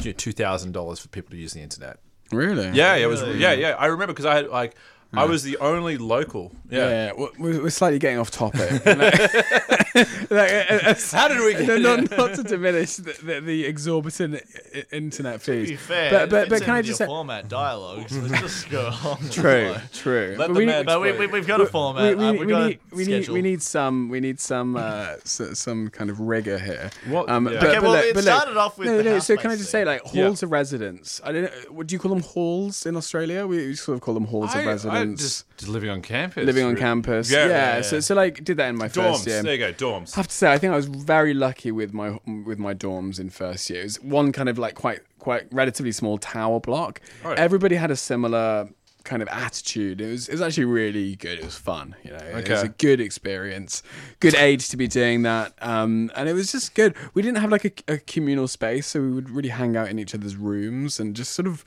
you 0.03 0.07
know, 0.07 0.13
two 0.13 0.33
thousand 0.33 0.73
dollars 0.73 0.99
for 1.01 1.09
people 1.09 1.31
to 1.31 1.37
use 1.37 1.53
the 1.55 1.61
internet. 1.63 1.99
really. 2.31 2.71
Yeah, 2.71 2.95
it 2.97 3.07
was. 3.07 3.23
Yeah, 3.23 3.53
yeah. 3.53 3.75
I 3.79 3.87
remember 3.87 4.13
because 4.13 4.27
I 4.27 4.35
had 4.37 4.49
like 4.49 4.75
I 5.15 5.25
was 5.25 5.43
the 5.43 5.57
only 5.59 5.97
local. 5.97 6.53
Yeah, 6.71 6.79
Yeah. 6.89 7.13
yeah. 7.19 7.27
We're, 7.39 7.63
we're 7.63 7.71
slightly 7.71 7.99
getting 7.99 8.19
off 8.19 8.31
topic. 8.31 8.83
like, 9.95 10.11
uh, 10.31 10.35
uh, 10.91 10.95
How 11.13 11.29
did 11.29 11.41
we 11.41 11.53
get 11.53 11.67
no, 11.67 11.77
here? 11.77 11.97
not, 11.99 12.11
not 12.17 12.35
to 12.35 12.43
diminish 12.43 12.97
the, 12.97 13.13
the, 13.23 13.41
the 13.41 13.65
exorbitant 13.65 14.43
i- 14.75 14.85
internet 14.93 15.41
To 15.43 15.51
be 15.53 15.67
fees. 15.67 15.81
fair, 15.81 16.11
but 16.11 16.31
but, 16.31 16.49
but 16.49 16.57
fits 16.57 16.65
can 16.65 16.71
in 16.75 16.77
I 16.79 16.83
just 16.83 16.99
say 16.99 17.07
format 17.07 17.49
dialogues? 17.49 18.17
Let's 18.17 18.41
just 18.43 18.71
go 18.71 18.87
on. 19.05 19.19
true, 19.31 19.73
flow. 19.75 19.77
true. 19.93 20.35
Let 20.37 20.49
But 20.49 20.49
the 20.49 20.59
we 20.59 20.67
man 20.67 20.79
need, 20.81 20.87
But 20.87 21.01
we, 21.01 21.13
we, 21.13 21.27
we've 21.27 21.47
got 21.47 21.61
a 21.61 21.67
format. 21.67 22.17
we, 22.17 22.25
uh, 22.25 22.33
we, 22.33 22.39
we've 22.39 22.47
we 22.47 22.53
got 22.53 22.67
need 22.69 22.79
a 22.93 22.95
we 22.97 23.05
need 23.07 23.29
we 23.29 23.43
need 23.43 23.63
some 23.63 24.09
we 24.09 24.21
need 24.21 24.41
some 24.41 24.77
uh, 24.77 25.15
so, 25.25 25.53
some 25.55 25.89
kind 25.89 26.11
of 26.11 26.21
rigor 26.21 26.59
here. 26.59 26.91
What- 27.09 27.29
Um, 27.29 27.47
yeah. 27.49 27.61
but, 27.61 27.65
Okay, 27.69 27.75
but 27.77 27.83
well, 27.83 27.93
look- 27.93 28.05
it 28.05 28.15
but 28.15 28.25
look- 28.25 28.35
started 28.35 28.57
off 28.57 28.79
with 28.79 28.89
no, 28.89 28.97
the 28.99 29.03
no. 29.05 29.19
So 29.19 29.37
can 29.37 29.51
I 29.51 29.57
just 29.57 29.71
thing. 29.71 29.83
say 29.83 29.85
like 29.85 30.03
Yeah. 30.13 30.25
halls 30.25 30.43
of 30.43 30.51
residence? 30.53 31.21
I 31.25 31.33
don't 31.33 31.43
know. 31.45 31.73
Would 31.73 31.93
you 31.93 31.99
call 31.99 32.11
them 32.11 32.23
halls 32.23 32.87
in 32.87 32.97
Australia? 32.97 33.47
We 33.47 33.75
sort 33.75 33.97
of 33.97 34.01
call 34.03 34.15
them 34.15 34.25
halls 34.27 34.55
I, 34.55 34.61
of 34.61 34.67
residence. 34.67 35.45
Just, 35.59 35.71
living 35.71 35.91
on 35.91 36.03
campus. 36.03 36.47
living 36.47 36.65
on 36.65 36.71
really. 36.71 36.81
campus. 36.81 37.31
Yeah, 37.31 37.47
Yeah, 37.47 37.77
yeah. 37.77 37.83
So, 37.83 38.01
so 38.01 38.15
like 38.15 38.43
did 38.45 38.57
that 38.57 38.69
in 38.69 38.77
my 38.77 38.89
Dorms. 38.89 39.13
first 39.13 39.27
year. 39.27 39.43
There 39.43 39.55
you 39.55 39.59
go. 39.59 39.73
Dorms. 39.73 40.17
I 40.17 40.21
have 40.21 40.29
to 40.29 40.35
say, 40.35 40.53
I 40.53 40.59
think 40.59 40.73
I 40.73 40.77
was 40.77 40.87
very 40.87 41.35
lucky 41.35 41.71
with 41.71 41.93
my 41.93 42.19
with 42.45 42.59
my 42.59 42.75
dorms 42.75 43.21
in 43.21 43.31
first 43.31 43.69
year. 43.71 43.81
It 43.81 43.85
was 43.85 44.03
one 44.03 44.33
kind 44.33 44.49
of 44.49 44.59
like 44.59 44.75
quite 44.75 45.01
quite 45.19 45.47
relatively 45.53 45.93
small 45.93 46.19
tower 46.19 46.61
block. 46.61 47.01
Oh, 47.25 47.31
yeah. 47.31 47.37
Everybody 47.37 47.77
had 47.77 47.91
a 47.91 47.97
similar 47.97 48.69
kind 49.09 49.23
of 49.23 49.29
attitude. 49.29 50.01
It 50.01 50.11
was 50.11 50.29
it 50.29 50.33
was 50.33 50.43
actually 50.43 50.67
really 50.67 51.17
good. 51.17 51.39
It 51.39 51.45
was 51.45 51.57
fun. 51.57 51.97
You 52.05 52.11
know, 52.11 52.17
okay. 52.17 52.39
it 52.41 52.51
was 52.51 52.63
a 52.63 52.69
good 52.69 53.01
experience. 53.01 53.83
Good 54.21 54.35
age 54.35 54.69
to 54.69 54.77
be 54.77 54.87
doing 54.87 55.23
that. 55.23 55.55
Um, 55.61 56.11
and 56.15 56.29
it 56.29 56.35
was 56.35 56.53
just 56.53 56.75
good. 56.75 56.95
We 57.15 57.23
didn't 57.23 57.39
have 57.39 57.51
like 57.51 57.65
a, 57.65 57.95
a 57.95 57.99
communal 57.99 58.47
space, 58.47 58.87
so 58.87 59.01
we 59.01 59.11
would 59.11 59.31
really 59.31 59.49
hang 59.49 59.77
out 59.77 59.89
in 59.89 59.99
each 59.99 60.15
other's 60.15 60.37
rooms 60.37 61.01
and 61.01 61.17
just 61.17 61.33
sort 61.33 61.49
of. 61.49 61.65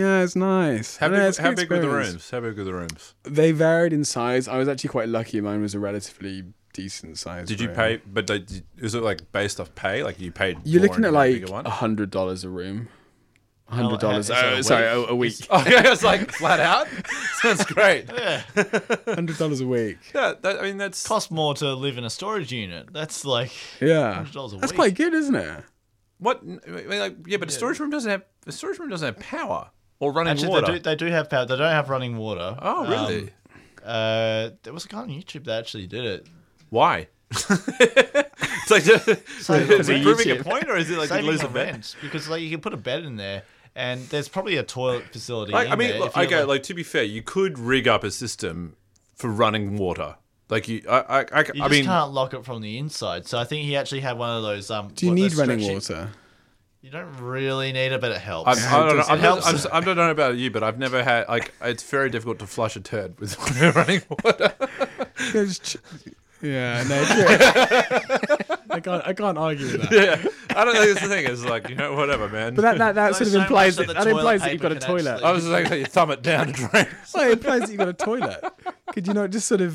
Yeah, 0.00 0.22
it's 0.22 0.34
nice. 0.36 0.96
How 0.96 1.06
I 1.06 1.08
don't 1.10 1.18
know, 1.18 1.24
big, 1.24 1.28
it's 1.28 1.38
how 1.38 1.54
big 1.54 1.70
were 1.70 1.78
the 1.78 1.88
rooms? 1.88 2.30
How 2.30 2.40
big 2.40 2.56
were 2.56 2.64
the 2.64 2.72
rooms? 2.72 3.14
They 3.24 3.52
varied 3.52 3.92
in 3.92 4.04
size. 4.04 4.48
I 4.48 4.56
was 4.56 4.66
actually 4.66 4.88
quite 4.88 5.08
lucky. 5.08 5.40
Mine 5.40 5.60
was 5.60 5.74
a 5.74 5.78
relatively 5.78 6.44
decent 6.72 7.18
size. 7.18 7.48
Did 7.48 7.60
you 7.60 7.68
pay? 7.68 8.00
But 8.06 8.26
they, 8.26 8.44
is 8.78 8.94
it 8.94 9.02
like 9.02 9.30
based 9.32 9.60
off 9.60 9.74
pay? 9.74 10.02
Like 10.02 10.18
you 10.18 10.32
paid? 10.32 10.58
You're 10.64 10.80
more 10.80 10.88
looking 10.88 11.04
at 11.04 11.12
like 11.12 11.48
a 11.50 11.70
hundred 11.70 12.10
dollars 12.10 12.44
a 12.44 12.48
room. 12.48 12.88
A 13.68 13.74
hundred 13.74 14.00
dollars. 14.00 14.26
is 14.26 14.30
a 14.30 14.56
Oh, 14.56 14.60
sorry, 14.62 14.86
a, 14.86 14.96
a 14.96 15.14
week. 15.14 15.34
Oh, 15.48 15.64
yeah, 15.68 15.92
it's 15.92 16.02
like 16.02 16.32
flat 16.32 16.58
out. 16.58 16.88
Sounds 17.42 17.64
great. 17.66 18.06
Yeah, 18.16 18.42
Hundred 19.06 19.38
dollars 19.38 19.60
a 19.60 19.66
week. 19.66 19.98
Yeah, 20.14 20.34
that, 20.40 20.58
I 20.60 20.62
mean 20.62 20.76
that's 20.76 21.06
cost 21.06 21.30
more 21.30 21.54
to 21.56 21.74
live 21.74 21.96
in 21.98 22.04
a 22.04 22.10
storage 22.10 22.52
unit. 22.52 22.92
That's 22.92 23.24
like 23.24 23.52
Yeah, 23.80 24.24
$100 24.24 24.54
a 24.54 24.56
that's 24.56 24.72
week. 24.72 24.76
quite 24.76 24.94
good, 24.94 25.14
isn't 25.14 25.34
it? 25.34 25.64
what. 26.18 26.40
I 26.42 26.70
mean, 26.70 26.98
like, 26.98 27.16
yeah, 27.26 27.36
but 27.36 27.48
a 27.48 27.52
storage 27.52 27.78
room 27.78 27.90
doesn't 27.90 28.10
have 28.10 28.24
a 28.46 28.52
storage 28.52 28.78
room 28.78 28.88
doesn't 28.88 29.06
have 29.06 29.20
power 29.20 29.70
or 30.00 30.12
running 30.12 30.32
actually 30.32 30.48
water. 30.48 30.66
they 30.66 30.72
do 30.72 30.78
they 30.80 30.96
do 30.96 31.06
have 31.06 31.30
power. 31.30 31.46
They 31.46 31.56
don't 31.56 31.70
have 31.70 31.88
running 31.88 32.16
water. 32.16 32.56
oh, 32.60 32.86
really? 32.88 33.22
Um, 33.22 33.30
uh, 33.84 34.50
there 34.64 34.72
was 34.72 34.84
a 34.84 34.88
guy 34.88 34.98
on 34.98 35.08
YouTube 35.08 35.44
that 35.44 35.58
actually 35.60 35.86
did 35.86 36.04
it. 36.04 36.26
Why? 36.70 37.06
it's 37.30 38.70
like 38.70 38.82
just, 38.84 39.06
Save 39.40 39.70
is 39.70 39.88
on 39.88 39.96
it 39.96 40.02
proving 40.02 40.30
a 40.30 40.42
point, 40.42 40.68
or 40.68 40.76
is 40.76 40.90
it 40.90 40.94
like 40.98 41.10
you 41.10 41.16
Saving 41.16 41.30
lose 41.30 41.42
a 41.42 41.46
on 41.46 41.52
bet? 41.52 41.66
rent 41.66 41.96
because 42.02 42.28
like 42.28 42.42
you 42.42 42.50
can 42.50 42.60
put 42.60 42.74
a 42.74 42.76
bed 42.76 43.04
in 43.04 43.16
there, 43.16 43.42
and 43.74 44.00
there's 44.08 44.28
probably 44.28 44.56
a 44.56 44.62
toilet 44.62 45.04
facility. 45.12 45.52
Like, 45.52 45.66
in 45.66 45.72
I 45.72 45.76
mean, 45.76 45.90
there 45.90 46.00
look, 46.00 46.16
okay, 46.16 46.42
like 46.44 46.62
to 46.64 46.74
be 46.74 46.82
fair, 46.82 47.04
you 47.04 47.22
could 47.22 47.58
rig 47.58 47.86
up 47.86 48.02
a 48.04 48.10
system 48.10 48.76
for 49.14 49.28
running 49.30 49.76
water. 49.76 50.16
Like 50.48 50.66
you, 50.66 50.82
I, 50.88 50.98
I, 50.98 51.18
I, 51.20 51.20
you 51.20 51.26
I 51.32 51.42
just 51.54 51.70
mean, 51.70 51.84
can't 51.84 52.10
lock 52.12 52.34
it 52.34 52.44
from 52.44 52.60
the 52.60 52.76
inside. 52.78 53.26
So 53.28 53.38
I 53.38 53.44
think 53.44 53.64
he 53.64 53.76
actually 53.76 54.00
had 54.00 54.18
one 54.18 54.36
of 54.36 54.42
those. 54.42 54.70
Um, 54.70 54.88
Do 54.94 55.06
you 55.06 55.12
what, 55.12 55.16
need 55.16 55.34
running 55.34 55.60
stretchy- 55.60 55.74
water? 55.94 56.10
You 56.82 56.90
don't 56.90 57.12
really 57.18 57.72
need 57.72 57.92
it, 57.92 58.00
but 58.00 58.10
it 58.12 58.20
helps. 58.22 58.64
I'm, 58.64 58.74
I 58.74 58.86
don't 58.86 58.96
know. 58.96 59.02
I'm, 59.06 59.18
it 59.18 59.22
not. 59.22 59.46
I'm, 59.46 59.52
just- 59.52 59.66
I 59.70 59.80
don't 59.80 59.96
know 59.96 60.10
about 60.10 60.36
you, 60.38 60.50
but 60.50 60.62
I've 60.62 60.78
never 60.78 61.02
had 61.04 61.28
like. 61.28 61.52
It's 61.60 61.82
very 61.82 62.08
difficult 62.08 62.38
to 62.38 62.46
flush 62.46 62.74
a 62.76 62.80
turd 62.80 63.20
with 63.20 63.36
running 63.76 64.00
water. 64.08 64.54
Yeah, 64.58 65.04
just 65.32 65.62
ch- 65.62 65.76
yeah, 66.40 66.82
no, 66.88 67.04
true. 67.04 68.56
I 68.70 68.80
can't, 68.80 69.06
I 69.06 69.12
can't 69.12 69.36
argue 69.36 69.66
with 69.66 69.82
that. 69.90 69.92
yeah, 69.92 70.56
I 70.56 70.64
don't 70.64 70.74
think 70.74 70.86
it's 70.90 71.02
the 71.02 71.08
thing. 71.08 71.26
It's 71.26 71.44
like 71.44 71.68
you 71.68 71.74
know, 71.74 71.92
whatever, 71.94 72.30
man. 72.30 72.54
But 72.54 72.62
that, 72.62 72.78
that, 72.78 72.94
that 72.94 73.14
sort 73.14 73.26
of 73.26 73.32
so 73.34 73.40
implies 73.42 73.76
that 73.76 73.86
that, 73.88 73.96
that 73.96 74.06
implies 74.06 74.40
that 74.40 74.52
you've 74.52 74.62
got 74.62 74.72
a 74.72 74.76
toilet. 74.76 75.06
actually- 75.06 75.24
I 75.26 75.32
was 75.32 75.44
just 75.44 75.52
like, 75.52 75.78
you 75.78 75.84
thumb 75.84 76.10
it 76.12 76.22
down 76.22 76.46
and 76.46 76.54
drain. 76.54 76.86
Well, 77.12 77.28
it 77.28 77.32
implies 77.32 77.60
that 77.62 77.68
you've 77.68 77.78
got 77.78 77.88
a 77.88 77.92
toilet. 77.92 78.42
Could 78.94 79.06
you 79.06 79.12
not 79.12 79.28
just 79.30 79.48
sort 79.48 79.60
of, 79.60 79.74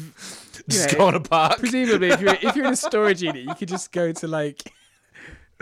you 0.57 0.63
Just 0.69 0.93
know, 0.93 0.97
go 0.97 1.05
on 1.09 1.13
a 1.15 1.19
park. 1.19 1.59
presumably 1.59 2.09
if 2.09 2.19
you're 2.19 2.33
if 2.41 2.55
you're 2.55 2.65
in 2.65 2.73
a 2.73 2.77
storage 2.77 3.21
unit, 3.21 3.43
you 3.43 3.53
could 3.53 3.67
just 3.67 3.91
go 3.91 4.11
to 4.11 4.27
like, 4.27 4.63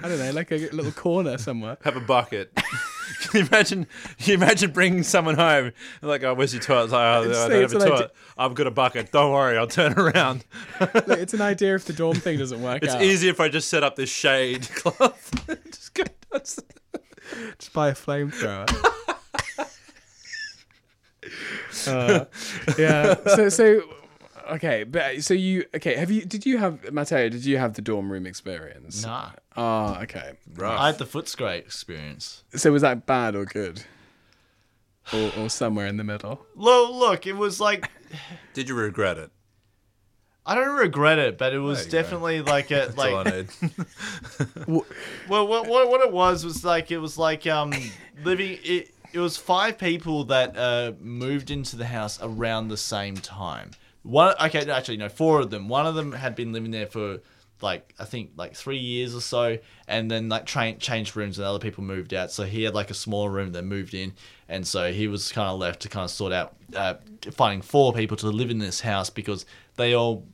I 0.02 0.08
don't 0.10 0.20
know, 0.20 0.32
like 0.32 0.52
a 0.52 0.58
little 0.72 0.92
corner 0.92 1.38
somewhere. 1.38 1.78
have 1.84 1.96
a 1.96 2.00
bucket. 2.02 2.52
Can 3.22 3.42
you 3.42 3.48
imagine? 3.48 3.86
Can 4.18 4.28
you 4.32 4.34
imagine 4.36 4.72
bringing 4.72 5.04
someone 5.04 5.36
home 5.36 5.66
and 6.02 6.10
like, 6.10 6.24
oh, 6.24 6.34
where's 6.34 6.54
your 6.54 6.64
toilet? 6.64 6.86
It's 6.86 6.94
like, 6.94 7.02
oh, 7.02 7.06
I 7.06 7.24
don't 7.24 7.32
have 7.34 7.52
a 7.74 7.76
an 7.76 7.82
idea- 7.82 7.90
toilet. 7.90 8.12
I've 8.38 8.54
got 8.56 8.68
a 8.68 8.72
bucket. 8.72 9.12
Don't 9.12 9.32
worry, 9.32 9.58
I'll 9.58 9.68
turn 9.68 9.94
around. 9.94 10.46
Look, 10.80 11.08
it's 11.20 11.34
an 11.34 11.42
idea 11.42 11.76
if 11.76 11.86
the 11.86 11.94
dorm 11.94 12.16
thing 12.16 12.38
doesn't 12.40 12.62
work 12.62 12.82
It's 12.84 12.94
out. 12.96 13.04
easier 13.04 13.30
if 13.32 13.40
I 13.40 13.50
just 13.50 13.70
set 13.70 13.84
up 13.84 13.96
this 13.96 14.10
shade 14.10 14.68
cloth. 14.76 15.32
just 15.72 15.94
go. 15.94 16.04
That's, 16.32 16.60
Just 17.60 17.74
buy 17.74 17.90
a 17.90 17.94
flamethrower. 17.94 18.68
uh, 21.88 22.26
yeah. 22.78 23.16
So 23.36 23.50
so 23.50 23.82
okay, 24.54 24.84
but 24.84 25.24
so 25.24 25.34
you 25.34 25.66
okay? 25.76 25.96
Have 25.96 26.12
you? 26.12 26.24
Did 26.26 26.46
you 26.46 26.58
have 26.58 26.92
Matteo? 26.94 27.30
Did 27.30 27.46
you 27.46 27.58
have 27.58 27.74
the 27.74 27.82
dorm 27.82 28.12
room 28.12 28.26
experience? 28.26 29.04
nah, 29.04 29.32
Ah, 29.56 30.02
okay. 30.04 30.34
I 30.62 30.88
had 30.88 30.98
the 30.98 31.06
Footscray 31.06 31.60
experience. 31.60 32.44
So 32.56 32.72
was 32.72 32.82
that 32.82 33.06
bad 33.06 33.36
or 33.36 33.46
good? 33.46 33.84
Or, 35.14 35.32
or 35.44 35.50
somewhere 35.50 35.88
in 35.88 35.98
the 35.98 36.04
middle. 36.04 36.46
Look, 36.56 36.92
look, 36.92 37.28
it 37.28 37.34
was 37.36 37.60
like 37.60 37.90
Did 38.54 38.70
you 38.70 38.76
regret 38.76 39.18
it? 39.18 39.32
I 40.46 40.56
don't 40.56 40.76
regret 40.78 41.20
it, 41.20 41.38
but 41.38 41.54
it 41.54 41.60
was 41.60 41.80
There 41.80 41.86
you 41.86 41.92
go. 41.92 41.98
definitely 42.02 42.42
like 42.42 42.70
a 42.72 42.76
That's 42.94 42.98
all 42.98 43.04
I 43.04 43.24
like. 43.24 43.62
need. 43.62 43.72
Well, 45.30 45.48
what, 45.48 45.68
what 45.68 45.90
what 45.90 46.02
it 46.02 46.12
was 46.12 46.44
was 46.44 46.66
like 46.66 46.92
it 46.92 46.98
was 46.98 47.18
like 47.18 47.48
um 47.48 47.72
living 48.24 48.58
it. 48.64 48.90
It 49.14 49.20
was 49.20 49.38
five 49.38 49.78
people 49.78 50.24
that 50.26 50.58
uh, 50.58 50.94
moved 51.00 51.52
into 51.52 51.76
the 51.76 51.86
house 51.86 52.18
around 52.22 52.70
the 52.70 52.78
same 52.78 53.16
time. 53.16 53.70
One, 54.04 54.36
okay, 54.42 54.70
actually 54.70 54.98
no, 54.98 55.10
four 55.10 55.40
of 55.40 55.50
them. 55.50 55.68
One 55.70 55.86
of 55.86 55.96
them 55.96 56.12
had 56.12 56.36
been 56.36 56.52
living 56.54 56.72
there 56.72 56.88
for 56.88 57.20
like 57.62 57.94
I 57.98 58.04
think 58.04 58.32
like 58.36 58.56
three 58.56 58.78
years 58.78 59.16
or 59.16 59.22
so, 59.22 59.58
and 59.88 60.12
then 60.12 60.30
like 60.30 60.46
train 60.46 60.78
changed 60.78 61.16
rooms 61.16 61.40
and 61.40 61.48
other 61.48 61.60
people 61.60 61.84
moved 61.84 62.14
out. 62.14 62.32
So 62.32 62.44
he 62.44 62.64
had 62.64 62.76
like 62.76 62.92
a 62.92 62.94
smaller 62.94 63.32
room 63.32 63.54
that 63.54 63.64
moved 63.64 63.94
in, 63.94 64.14
and 64.50 64.68
so 64.68 64.92
he 64.92 65.08
was 65.08 65.32
kind 65.32 65.48
of 65.50 65.58
left 65.58 65.82
to 65.82 65.90
kind 65.90 66.04
of 66.04 66.12
sort 66.12 66.34
out 66.34 66.56
uh, 66.76 66.96
finding 67.32 67.62
four 67.62 67.94
people 67.94 68.18
to 68.18 68.28
live 68.28 68.52
in 68.52 68.60
this 68.60 68.82
house 68.82 69.10
because 69.10 69.46
they 69.78 69.94
all 69.94 70.26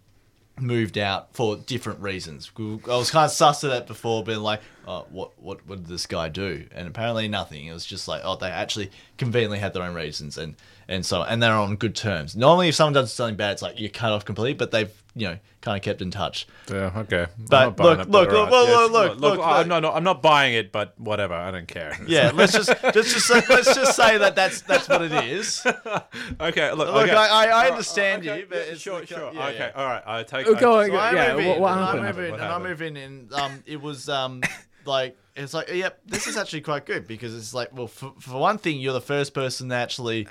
moved 0.62 0.98
out 0.98 1.34
for 1.34 1.56
different 1.56 2.02
reasons. 2.02 2.52
I 2.58 2.98
was 2.98 3.12
kind 3.12 3.26
of 3.26 3.32
sus 3.32 3.64
of 3.64 3.72
that 3.72 3.88
before, 3.88 4.24
being 4.24 4.40
like, 4.40 4.62
oh, 4.88 5.06
what, 5.10 5.40
what, 5.40 5.66
what 5.66 5.78
did 5.78 5.88
this 5.88 6.06
guy 6.06 6.28
do? 6.30 6.66
And 6.72 6.88
apparently 6.88 7.28
nothing. 7.28 7.66
It 7.66 7.74
was 7.74 7.86
just 7.86 8.08
like, 8.08 8.22
oh, 8.26 8.36
they 8.36 8.50
actually 8.50 8.92
conveniently 9.18 9.60
had 9.60 9.74
their 9.74 9.84
own 9.84 9.96
reasons, 9.96 10.38
and 10.38 10.56
and 10.90 11.06
so 11.06 11.24
and 11.24 11.42
they're 11.42 11.54
on 11.54 11.78
good 11.78 11.96
terms. 11.96 12.36
Normally, 12.36 12.68
if 12.70 12.76
someone 12.76 12.94
does 12.94 13.14
something 13.14 13.38
bad, 13.38 13.54
it's 13.54 13.62
like 13.62 13.80
you're 13.80 13.90
cut 13.90 14.12
off 14.12 14.26
completely, 14.26 14.56
but 14.56 14.72
they've 14.72 14.92
you 15.16 15.28
know 15.30 15.38
kind 15.62 15.78
of 15.78 15.82
kept 15.84 16.02
in 16.02 16.10
touch. 16.12 16.48
Yeah, 16.70 16.92
okay. 16.96 17.28
But 17.50 17.56
I'm 17.68 17.76
not 17.76 17.80
look, 17.80 18.00
it, 18.00 18.10
look, 18.10 18.12
but 18.12 18.30
look, 18.30 18.34
alright. 18.34 18.52
look, 18.52 18.68
Yes, 18.68 18.92
look, 18.92 19.38
look, 19.38 19.46
I'm 19.46 19.58
look. 19.60 19.68
not, 19.68 19.80
no, 19.84 19.92
I'm 19.92 20.04
not 20.04 20.22
buying 20.22 20.54
it, 20.56 20.72
but 20.72 21.00
whatever. 21.00 21.34
I 21.36 21.52
don't 21.52 21.68
care. 21.68 21.98
Yeah, 22.08 22.32
let's 22.36 22.54
just 22.54 22.70
let's 22.84 23.14
just 23.14 23.28
say, 23.28 23.42
let's 23.50 23.74
just 23.76 23.96
say 23.96 24.18
that 24.18 24.36
that's 24.36 24.62
that's 24.62 24.90
what 24.90 25.02
it 25.04 25.12
is. 25.26 25.62
okay. 26.42 26.72
Look, 26.72 26.88
Look, 26.88 27.04
okay. 27.04 27.12
I, 27.14 27.26
I, 27.28 27.44
I 27.46 27.52
Alright, 27.52 27.72
understand 27.72 28.28
okay, 28.28 28.40
you, 28.42 28.46
but 28.50 28.56
yeah, 28.58 28.64
it's 28.64 28.82
sure, 28.82 29.02
the- 29.02 29.08
sure. 29.08 29.32
yeah, 29.34 29.48
okay, 29.48 29.58
yeah. 29.58 29.72
all 29.76 29.86
right. 29.86 30.04
I 30.06 30.24
take. 30.24 30.48
Oh, 30.48 30.56
go 30.56 30.74
I- 30.80 30.84
on, 30.86 30.90
So 30.90 30.96
I 30.96 31.12
Yeah, 31.14 31.36
move 31.36 31.46
what- 31.46 31.56
in, 31.56 31.62
what 31.62 31.72
and 31.74 31.80
I 31.82 31.86
happened? 31.86 32.04
move 32.06 32.20
in, 32.26 32.32
What 32.32 32.40
and 32.40 32.42
I 32.44 32.52
happened? 32.52 32.70
move 32.70 32.82
in, 32.82 32.98
and 32.98 33.34
um, 33.34 33.64
it 33.66 33.82
was 33.82 34.10
um, 34.10 34.42
like 34.86 35.18
it's 35.36 35.54
like, 35.54 35.70
yep, 35.74 36.00
this 36.06 36.28
is 36.28 36.36
actually 36.38 36.62
quite 36.62 36.86
good 36.86 37.08
because 37.08 37.34
it's 37.36 37.54
like, 37.54 37.70
well, 37.74 37.88
for, 37.88 38.14
for 38.20 38.38
one 38.40 38.58
thing, 38.58 38.80
you're 38.80 38.92
the 38.94 39.00
first 39.00 39.34
person 39.34 39.70
to 39.70 39.76
actually 39.76 40.28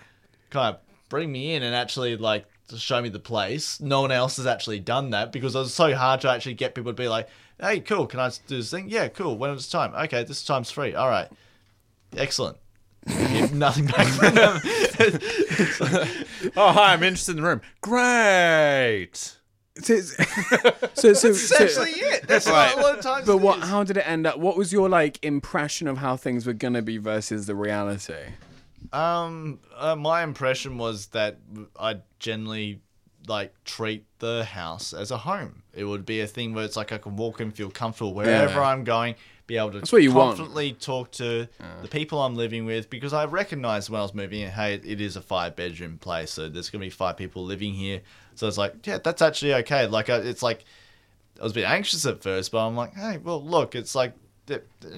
kind 0.51 0.75
of 0.75 0.81
bring 1.09 1.31
me 1.33 1.55
in 1.55 1.63
and 1.63 1.75
actually 1.75 2.17
like 2.17 2.47
show 2.77 3.01
me 3.01 3.09
the 3.09 3.19
place. 3.19 3.81
No 3.81 4.03
one 4.03 4.13
else 4.13 4.37
has 4.37 4.47
actually 4.47 4.81
done 4.81 5.11
that 5.11 5.33
because 5.33 5.55
it 5.55 5.59
was 5.59 5.73
so 5.75 5.95
hard 5.95 6.21
to 6.23 6.31
actually 6.31 6.55
get 6.55 6.75
people 6.75 6.93
to 6.93 6.97
be 6.97 7.09
like, 7.09 7.29
hey, 7.61 7.81
cool, 7.81 8.07
can 8.07 8.21
I 8.21 8.29
do 8.47 8.57
this 8.59 8.71
thing? 8.71 8.89
Yeah, 8.91 9.09
cool. 9.09 9.37
When 9.39 9.51
is 9.51 9.67
the 9.69 9.73
time? 9.79 9.95
Okay, 9.95 10.23
this 10.25 10.45
time's 10.45 10.71
free. 10.71 10.95
All 10.95 11.09
right, 11.09 11.29
excellent. 12.17 12.57
Give 13.07 13.53
nothing 13.55 13.87
back 13.87 14.07
from 14.07 14.35
them. 14.35 14.61
Oh, 16.57 16.73
hi. 16.73 16.93
I'm 16.93 17.03
interested 17.03 17.37
in 17.37 17.43
the 17.43 17.49
room. 17.49 17.61
Great. 17.81 19.37
So, 19.81 19.93
it's- 19.95 20.91
so, 20.95 21.13
so, 21.15 21.15
so- 21.15 21.29
Essentially, 21.31 21.91
it. 21.93 22.27
That's 22.29 22.47
what 22.47 22.77
a 22.77 22.81
lot 22.81 22.99
of 22.99 23.03
times. 23.03 23.27
but 23.27 23.37
it 23.37 23.41
what? 23.41 23.59
is. 23.61 23.65
How 23.65 23.85
did 23.85 23.97
it 23.97 24.07
end 24.09 24.27
up? 24.27 24.39
What 24.39 24.57
was 24.57 24.73
your 24.73 24.89
like 24.89 25.25
impression 25.25 25.89
of 25.89 25.99
how 25.99 26.17
things 26.17 26.47
were 26.47 26.53
gonna 26.53 26.83
be 26.83 26.99
versus 26.99 27.47
the 27.47 27.55
reality? 27.55 28.15
Um, 28.93 29.61
uh, 29.77 29.97
my 29.97 30.23
impression 30.23 30.79
was 30.79 31.07
that 31.09 31.39
I 31.79 31.97
generally 32.19 32.81
like 33.27 33.53
treat 33.65 34.05
the 34.21 34.45
house 34.45 34.93
as 34.95 35.11
a 35.11 35.19
home. 35.19 35.63
It 35.75 35.85
would 35.85 36.07
be 36.07 36.21
a 36.21 36.27
thing 36.27 36.55
where 36.55 36.65
it's 36.65 36.77
like 36.77 36.93
I 36.93 36.99
can 36.99 37.17
walk 37.17 37.41
and 37.41 37.55
feel 37.55 37.71
comfortable 37.71 38.15
wherever 38.15 38.55
Yeah. 38.55 38.69
I'm 38.69 38.85
going, 38.85 39.17
be 39.47 39.59
able 39.59 39.73
to 39.73 39.79
That's 39.81 39.93
what 39.93 40.03
you 40.03 40.13
want. 40.13 40.37
confidently 40.37 40.73
talk 40.73 41.11
to 41.13 41.47
the 41.83 41.89
people 41.89 42.21
I'm 42.23 42.37
living 42.37 42.65
with 42.65 42.89
because 42.89 43.13
I 43.13 43.27
recognized 43.27 43.91
when 43.91 43.99
I 44.01 44.03
was 44.03 44.15
moving 44.15 44.41
in, 44.41 44.51
hey, 44.51 44.75
it 44.75 45.01
is 45.01 45.17
a 45.17 45.21
five 45.21 45.57
bedroom 45.57 45.99
place, 45.99 46.31
so 46.31 46.49
there's 46.49 46.71
gonna 46.71 46.85
be 46.85 46.91
five 46.91 47.17
people 47.19 47.45
living 47.45 47.75
here. 47.75 48.01
So 48.35 48.49
it's 48.49 48.59
like, 48.59 48.87
yeah, 48.87 48.99
that's 48.99 49.21
actually 49.21 49.53
okay. 49.55 49.87
Like, 49.87 50.09
it's 50.09 50.43
like 50.43 50.65
I 51.39 51.43
was 51.43 51.53
a 51.53 51.57
bit 51.57 51.65
anxious 51.65 52.07
at 52.07 52.23
first, 52.23 52.51
but 52.51 52.67
I'm 52.67 52.77
like, 52.77 52.95
hey, 52.95 53.19
well, 53.19 53.43
look, 53.45 53.75
it's 53.75 53.95
like 53.95 54.15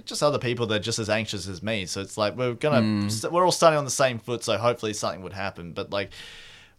just 0.05 0.22
other 0.22 0.38
people 0.38 0.66
that 0.66 0.74
are 0.76 0.82
just 0.82 0.98
as 0.98 1.11
anxious 1.11 1.48
as 1.48 1.62
me. 1.62 1.86
So 1.86 2.01
it's 2.01 2.16
like 2.16 2.36
we're 2.36 2.55
gonna 2.55 3.11
st- 3.11 3.32
we're 3.32 3.44
all 3.44 3.53
starting 3.53 3.78
on 3.78 3.84
the 3.84 3.90
same 3.90 4.18
foot. 4.18 4.44
So 4.44 4.57
hopefully 4.57 4.92
something 4.92 5.22
would 5.22 5.32
happen. 5.32 5.72
But 5.72 5.90
like, 5.90 6.11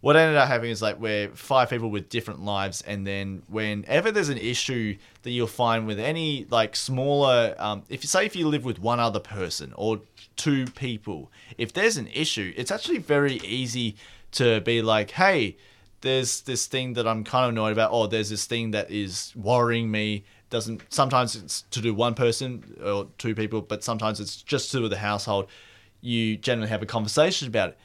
what 0.02 0.16
ended 0.16 0.38
up 0.38 0.48
happening 0.48 0.72
is 0.72 0.82
like 0.82 1.00
we're 1.00 1.30
five 1.30 1.70
people 1.70 1.90
with 1.90 2.10
different 2.10 2.44
lives, 2.44 2.82
and 2.82 3.06
then 3.06 3.44
whenever 3.48 4.12
there's 4.12 4.30
an 4.30 4.38
issue 4.38 4.98
that 5.24 5.32
you'll 5.32 5.48
find 5.48 5.88
with 5.88 6.00
any 6.00 6.46
like 6.50 6.76
smaller, 6.76 7.56
um, 7.60 7.84
if 7.90 8.04
you 8.04 8.08
say 8.08 8.26
if 8.26 8.36
you 8.36 8.48
live 8.48 8.66
with 8.66 8.80
one 8.80 9.00
other 9.00 9.20
person 9.20 9.74
or 9.76 10.02
two 10.36 10.66
people, 10.66 11.32
if 11.58 11.74
there's 11.74 11.98
an 11.98 12.08
issue, 12.08 12.54
it's 12.56 12.72
actually 12.72 12.98
very 12.98 13.36
easy 13.38 13.96
to 14.32 14.62
be 14.62 14.82
like, 14.82 15.12
hey 15.12 15.58
there's 16.02 16.42
this 16.42 16.66
thing 16.66 16.94
that 16.94 17.08
I'm 17.08 17.24
kind 17.24 17.46
of 17.46 17.52
annoyed 17.52 17.74
about, 17.74 17.92
or 17.92 18.08
there's 18.08 18.30
this 18.30 18.46
thing 18.46 18.72
that 18.72 18.92
is 18.92 19.34
worrying 19.36 19.90
me. 19.90 20.26
Doesn't 20.52 20.84
sometimes 20.90 21.36
it's 21.36 21.64
to 21.72 21.82
do 21.82 21.96
one 21.96 22.14
person 22.14 22.78
or 22.84 23.08
two 23.18 23.34
people, 23.34 23.62
but 23.62 23.84
sometimes 23.84 24.20
it's 24.20 24.36
just 24.44 24.70
to 24.72 24.78
do 24.78 24.82
with 24.84 24.92
the 24.92 25.00
household. 25.00 25.48
You 26.02 26.38
generally 26.38 26.70
have 26.70 26.84
a 26.84 26.86
conversation 26.86 27.48
about 27.48 27.70
it. 27.70 27.78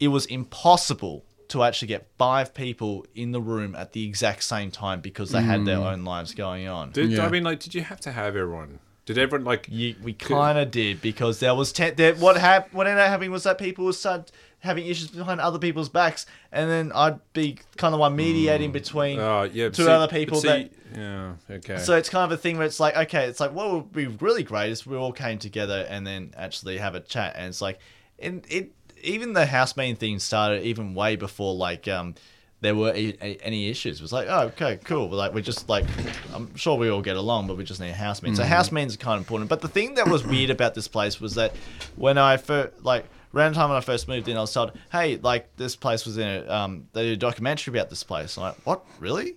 It 0.00 0.08
was 0.08 0.24
impossible 0.26 1.24
to 1.48 1.62
actually 1.62 1.88
get 1.88 2.06
five 2.16 2.54
people 2.54 3.04
in 3.14 3.32
the 3.32 3.40
room 3.40 3.74
at 3.74 3.92
the 3.92 4.06
exact 4.06 4.42
same 4.44 4.70
time 4.70 5.02
because 5.02 5.30
they 5.32 5.42
had 5.42 5.66
their 5.66 5.76
mm. 5.76 5.92
own 5.92 6.04
lives 6.04 6.34
going 6.34 6.66
on. 6.66 6.92
Did 6.92 7.10
Yeah. 7.10 7.26
I 7.26 7.28
mean 7.28 7.44
like? 7.44 7.60
Did 7.60 7.74
you 7.74 7.82
have 7.82 8.00
to 8.00 8.12
have 8.12 8.36
everyone? 8.36 8.78
Did 9.04 9.18
everyone 9.18 9.44
like? 9.44 9.66
You, 9.68 9.96
we 10.02 10.14
kind 10.14 10.58
of 10.58 10.70
did 10.70 11.02
because 11.02 11.40
there 11.40 11.54
was 11.54 11.72
ten, 11.72 11.94
there, 11.96 12.14
what 12.14 12.38
hap- 12.38 12.72
what 12.72 12.86
ended 12.86 13.02
up 13.02 13.10
happening 13.10 13.32
was 13.32 13.42
that 13.42 13.58
people 13.58 13.84
would 13.84 13.96
start 13.96 14.30
having 14.62 14.86
issues 14.86 15.08
behind 15.08 15.40
other 15.40 15.58
people's 15.58 15.88
backs, 15.88 16.24
and 16.52 16.70
then 16.70 16.92
I'd 16.94 17.18
be 17.32 17.58
kind 17.76 17.94
of 17.94 18.00
one 18.00 18.14
mediating 18.14 18.70
between 18.72 19.18
Oh 19.18 19.42
yeah. 19.42 19.68
two 19.70 19.84
see- 19.84 19.90
other 19.90 20.06
people 20.08 20.38
see- 20.40 20.46
that 20.48 20.70
Yeah. 20.96 21.32
Okay. 21.50 21.78
So 21.78 21.96
it's 21.96 22.08
kind 22.08 22.30
of 22.30 22.38
a 22.38 22.40
thing 22.40 22.58
where 22.58 22.66
it's 22.66 22.78
like, 22.78 22.96
okay, 22.96 23.24
it's 23.26 23.40
like 23.40 23.52
what 23.52 23.72
would 23.72 23.92
be 23.92 24.06
really 24.06 24.42
great 24.44 24.70
is 24.70 24.86
we 24.86 24.96
all 24.96 25.12
came 25.12 25.38
together 25.38 25.84
and 25.88 26.06
then 26.06 26.32
actually 26.36 26.78
have 26.78 26.94
a 26.94 27.00
chat, 27.00 27.34
and 27.36 27.46
it's 27.48 27.60
like, 27.60 27.78
and 28.18 28.44
it 28.48 28.70
even 29.02 29.32
the 29.32 29.46
housemating 29.46 29.96
thing 29.96 30.18
started 30.20 30.62
even 30.62 30.94
way 30.94 31.16
before 31.16 31.54
like 31.56 31.88
um 31.88 32.14
there 32.60 32.76
were 32.76 32.90
a, 32.90 33.16
a- 33.20 33.38
any 33.42 33.68
issues. 33.68 33.98
It 33.98 34.02
was 34.02 34.12
like, 34.12 34.28
oh, 34.30 34.42
okay, 34.54 34.78
cool. 34.84 35.08
But 35.08 35.16
like 35.16 35.34
we're 35.34 35.40
just 35.40 35.68
like, 35.68 35.84
I'm 36.32 36.54
sure 36.54 36.76
we 36.78 36.88
all 36.88 37.02
get 37.02 37.16
along, 37.16 37.48
but 37.48 37.56
we 37.56 37.64
just 37.64 37.80
need 37.80 37.90
a 37.90 37.94
housemaid. 37.94 38.36
So 38.36 38.44
housemaid's 38.44 38.96
kind 38.96 39.16
of 39.16 39.22
important. 39.22 39.50
But 39.50 39.60
the 39.62 39.66
thing 39.66 39.94
that 39.96 40.06
was 40.06 40.24
weird 40.24 40.50
about 40.50 40.74
this 40.74 40.86
place 40.86 41.20
was 41.20 41.34
that 41.34 41.52
when 41.96 42.16
I 42.16 42.36
first 42.36 42.84
like. 42.84 43.06
Around 43.34 43.52
the 43.52 43.60
time 43.60 43.70
when 43.70 43.78
I 43.78 43.80
first 43.80 44.08
moved 44.08 44.28
in, 44.28 44.36
I 44.36 44.40
was 44.40 44.52
told, 44.52 44.72
"Hey, 44.90 45.16
like 45.16 45.56
this 45.56 45.76
place 45.76 46.04
was 46.04 46.18
in 46.18 46.28
a 46.28 46.48
um, 46.48 46.88
they 46.92 47.04
did 47.04 47.12
a 47.12 47.16
documentary 47.16 47.72
about 47.76 47.90
this 47.90 48.02
place." 48.02 48.36
I'm 48.36 48.44
like, 48.44 48.66
"What? 48.66 48.84
Really?" 49.00 49.36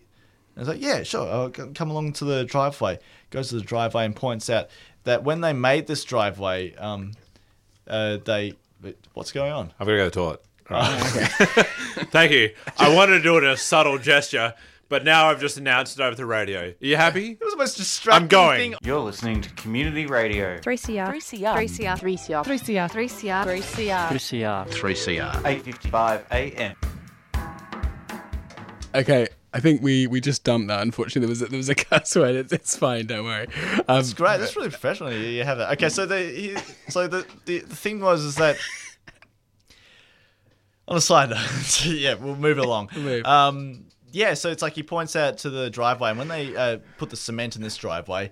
And 0.55 0.57
I 0.57 0.59
was 0.61 0.67
like, 0.69 0.81
yeah, 0.81 1.03
sure. 1.03 1.27
I'll 1.27 1.49
come 1.49 1.89
along 1.89 2.13
to 2.13 2.25
the 2.25 2.45
driveway. 2.45 2.99
Goes 3.29 3.49
to 3.49 3.55
the 3.55 3.61
driveway 3.61 4.05
and 4.05 4.15
points 4.15 4.49
out 4.49 4.69
that 5.03 5.23
when 5.23 5.41
they 5.41 5.51
made 5.53 5.87
this 5.87 6.03
driveway, 6.03 6.73
um, 6.75 7.11
uh, 7.87 8.17
they. 8.23 8.53
What's 9.13 9.31
going 9.31 9.51
on? 9.51 9.73
I've 9.79 9.87
got 9.87 9.93
to 9.93 9.97
go 9.97 10.03
to 10.03 10.09
the 10.09 10.11
toilet. 10.11 10.41
Right. 10.69 10.99
Thank 12.11 12.31
you. 12.31 12.51
I 12.77 12.93
wanted 12.93 13.17
to 13.17 13.23
do 13.23 13.37
it 13.37 13.43
in 13.43 13.49
a 13.49 13.57
subtle 13.57 13.97
gesture, 13.97 14.53
but 14.89 15.03
now 15.03 15.29
I've 15.29 15.39
just 15.39 15.57
announced 15.57 15.99
it 15.99 16.03
over 16.03 16.15
the 16.15 16.25
radio. 16.25 16.67
Are 16.69 16.73
you 16.79 16.95
happy? 16.95 17.31
It 17.31 17.43
was 17.43 17.53
the 17.53 17.57
most 17.57 17.77
distracting 17.77 18.23
I'm 18.23 18.27
going. 18.27 18.71
thing. 18.71 18.75
You're 18.83 18.99
listening 18.99 19.41
to 19.41 19.49
Community 19.51 20.05
Radio. 20.05 20.57
3CR. 20.59 21.07
3CR. 21.07 21.53
3CR. 21.55 21.97
3CR. 21.97 22.45
3CR. 22.45 22.89
3CR. 22.91 23.45
3CR. 23.45 24.07
3CR. 24.09 24.67
3CR. 24.67 25.45
855 25.45 26.25
AM. 26.31 26.75
Okay, 28.93 29.27
I 29.53 29.59
think 29.59 29.81
we 29.81 30.07
we 30.07 30.21
just 30.21 30.43
dumped 30.45 30.69
that. 30.69 30.81
Unfortunately, 30.81 31.21
there 31.21 31.29
was 31.29 31.41
a, 31.41 31.45
there 31.47 31.57
was 31.57 31.69
a 31.69 31.75
cuss 31.75 32.15
word. 32.15 32.35
It's, 32.35 32.53
it's 32.53 32.77
fine. 32.77 33.07
Don't 33.07 33.25
worry. 33.25 33.47
Um, 33.89 33.99
It's 33.99 34.13
great. 34.13 34.39
That's 34.39 34.55
really 34.55 34.69
professional. 34.69 35.11
You, 35.11 35.19
you 35.19 35.43
have 35.43 35.57
that. 35.57 35.71
Okay, 35.73 35.89
so 35.89 36.05
the 36.05 36.19
he, 36.21 36.55
so 36.89 37.07
the, 37.07 37.25
the 37.45 37.59
the 37.59 37.75
thing 37.75 37.99
was 37.99 38.23
is 38.23 38.35
that 38.35 38.55
on 40.87 40.95
a 40.95 41.01
side 41.01 41.29
note, 41.31 41.85
yeah, 41.85 42.13
we'll 42.13 42.37
move 42.37 42.57
along. 42.57 42.89
Move. 42.95 43.25
Um, 43.25 43.85
yeah, 44.15 44.33
so 44.33 44.49
it's 44.49 44.61
like 44.61 44.73
he 44.73 44.83
points 44.83 45.17
out 45.17 45.39
to 45.39 45.49
the 45.49 45.69
driveway, 45.69 46.09
and 46.11 46.17
when 46.17 46.29
they 46.29 46.55
uh, 46.55 46.77
put 46.97 47.09
the 47.09 47.17
cement 47.17 47.57
in 47.57 47.61
this 47.61 47.75
driveway, 47.75 48.31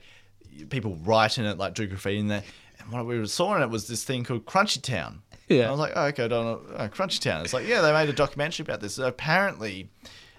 people 0.69 0.95
write 1.03 1.37
in 1.37 1.43
it 1.43 1.57
like 1.57 1.73
do 1.73 1.85
graffiti 1.85 2.19
in 2.19 2.29
there. 2.29 2.43
And 2.79 2.89
what 2.89 3.05
we 3.05 3.25
saw 3.27 3.57
in 3.57 3.61
it 3.61 3.69
was 3.69 3.87
this 3.87 4.05
thing 4.05 4.23
called 4.23 4.45
Crunchy 4.45 4.81
Town. 4.81 5.21
Yeah. 5.49 5.63
And 5.63 5.67
I 5.67 5.71
was 5.71 5.79
like, 5.81 5.91
oh, 5.93 6.05
okay, 6.05 6.23
I 6.23 6.27
don't 6.29 6.45
know. 6.45 6.75
Oh, 6.77 6.87
Crunchy 6.87 7.19
Town. 7.19 7.41
It's 7.41 7.53
like, 7.53 7.67
yeah, 7.67 7.81
they 7.81 7.91
made 7.91 8.07
a 8.07 8.13
documentary 8.13 8.63
about 8.63 8.79
this. 8.79 8.95
So 8.95 9.05
apparently, 9.05 9.89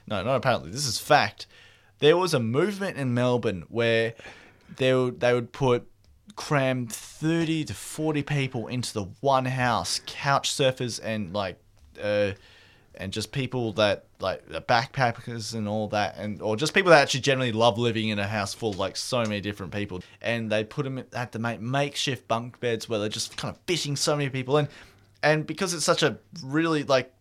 no, 0.06 0.22
not 0.22 0.36
apparently, 0.36 0.70
this 0.70 0.86
is 0.86 0.98
fact. 0.98 1.46
There 1.98 2.16
was 2.16 2.32
a 2.32 2.40
movement 2.40 2.96
in 2.96 3.12
Melbourne 3.12 3.64
where 3.68 4.14
they 4.76 4.94
would, 4.94 5.20
they 5.20 5.34
would 5.34 5.52
put 5.52 5.86
cram 6.36 6.86
30 6.86 7.64
to 7.64 7.74
40 7.74 8.22
people 8.22 8.66
into 8.66 8.94
the 8.94 9.04
one 9.20 9.44
house, 9.44 10.00
couch 10.06 10.50
surfers 10.50 10.98
and 11.04 11.34
like 11.34 11.58
uh 12.02 12.32
and 12.96 13.12
just 13.12 13.32
people 13.32 13.72
that 13.74 14.04
like 14.20 14.46
backpackers 14.48 15.54
and 15.54 15.68
all 15.68 15.88
that 15.88 16.16
and 16.16 16.40
or 16.40 16.56
just 16.56 16.74
people 16.74 16.90
that 16.90 17.02
actually 17.02 17.20
generally 17.20 17.52
love 17.52 17.78
living 17.78 18.08
in 18.08 18.18
a 18.18 18.26
house 18.26 18.54
full 18.54 18.70
of 18.70 18.78
like 18.78 18.96
so 18.96 19.22
many 19.22 19.40
different 19.40 19.72
people. 19.72 20.02
And 20.20 20.50
they 20.50 20.64
put 20.64 20.84
them 20.84 21.02
at 21.12 21.32
the 21.32 21.38
make 21.38 21.60
makeshift 21.60 22.28
bunk 22.28 22.60
beds 22.60 22.88
where 22.88 22.98
they're 22.98 23.08
just 23.08 23.36
kind 23.36 23.54
of 23.54 23.60
fishing 23.66 23.96
so 23.96 24.16
many 24.16 24.30
people 24.30 24.58
in. 24.58 24.68
And 25.22 25.46
because 25.46 25.74
it's 25.74 25.84
such 25.84 26.02
a 26.02 26.18
really 26.42 26.82
like 26.84 27.12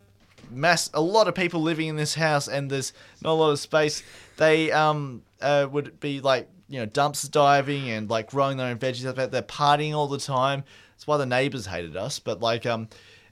mass 0.52 0.90
a 0.94 1.02
lot 1.02 1.28
of 1.28 1.36
people 1.36 1.62
living 1.62 1.88
in 1.88 1.96
this 1.96 2.14
house 2.14 2.48
and 2.48 2.70
there's 2.70 2.94
not 3.22 3.32
a 3.32 3.34
lot 3.34 3.50
of 3.52 3.60
space 3.60 4.04
they 4.38 4.72
um 4.72 5.22
uh, 5.42 5.66
would 5.72 6.00
be 6.00 6.20
like 6.20 6.50
you 6.68 6.80
know 6.80 6.86
dumpster 6.86 7.32
diving 7.32 7.90
and 7.90 8.10
like 8.10 8.30
growing 8.30 8.58
their 8.58 8.68
own 8.68 8.78
veggies 8.78 9.02
there. 9.14 9.28
They're 9.28 9.42
partying 9.42 9.94
all 9.94 10.08
the 10.08 10.20
time. 10.20 10.64
That's 10.94 11.08
why 11.08 11.18
the 11.18 11.26
neighbors 11.26 11.66
hated 11.66 11.96
us 11.96 12.20
but 12.20 12.42
like 12.42 12.66
um 12.66 12.88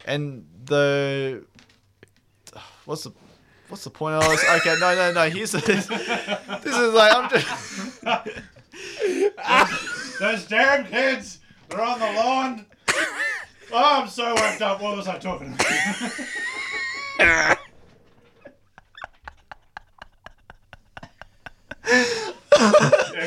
and 0.06 0.46
the 0.66 1.44
what's 2.92 3.04
the 3.04 3.12
what's 3.70 3.86
the 3.86 3.90
point 3.90 4.16
of 4.16 4.30
this? 4.30 4.44
Okay, 4.58 4.76
no, 4.78 4.94
no, 4.94 5.14
no. 5.14 5.30
Here's 5.30 5.54
the, 5.54 5.60
this 6.62 6.76
is 6.76 6.94
like 6.94 7.16
I'm 7.16 7.30
just. 7.30 8.02
Those 10.20 10.46
damn 10.46 10.86
kids! 10.86 11.40
They're 11.70 11.82
on 11.82 12.00
the 12.00 12.12
lawn! 12.12 12.66
Oh, 13.72 14.02
I'm 14.02 14.10
so 14.10 14.36
worked 14.36 14.62
up. 14.62 14.82
What 14.82 14.98
was 14.98 15.08
I 15.08 15.18
talking 15.18 15.54
about? 15.54 15.66
yeah, 17.20 17.56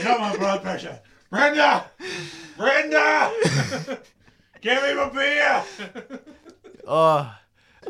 got 0.05 0.21
my 0.21 0.37
blood 0.37 0.62
pressure. 0.62 1.01
Brenda! 1.31 1.87
Brenda! 2.59 3.33
Give 4.61 4.83
me 4.83 4.95
my 4.95 5.09
beer! 5.09 5.65
Oh, 6.87 7.35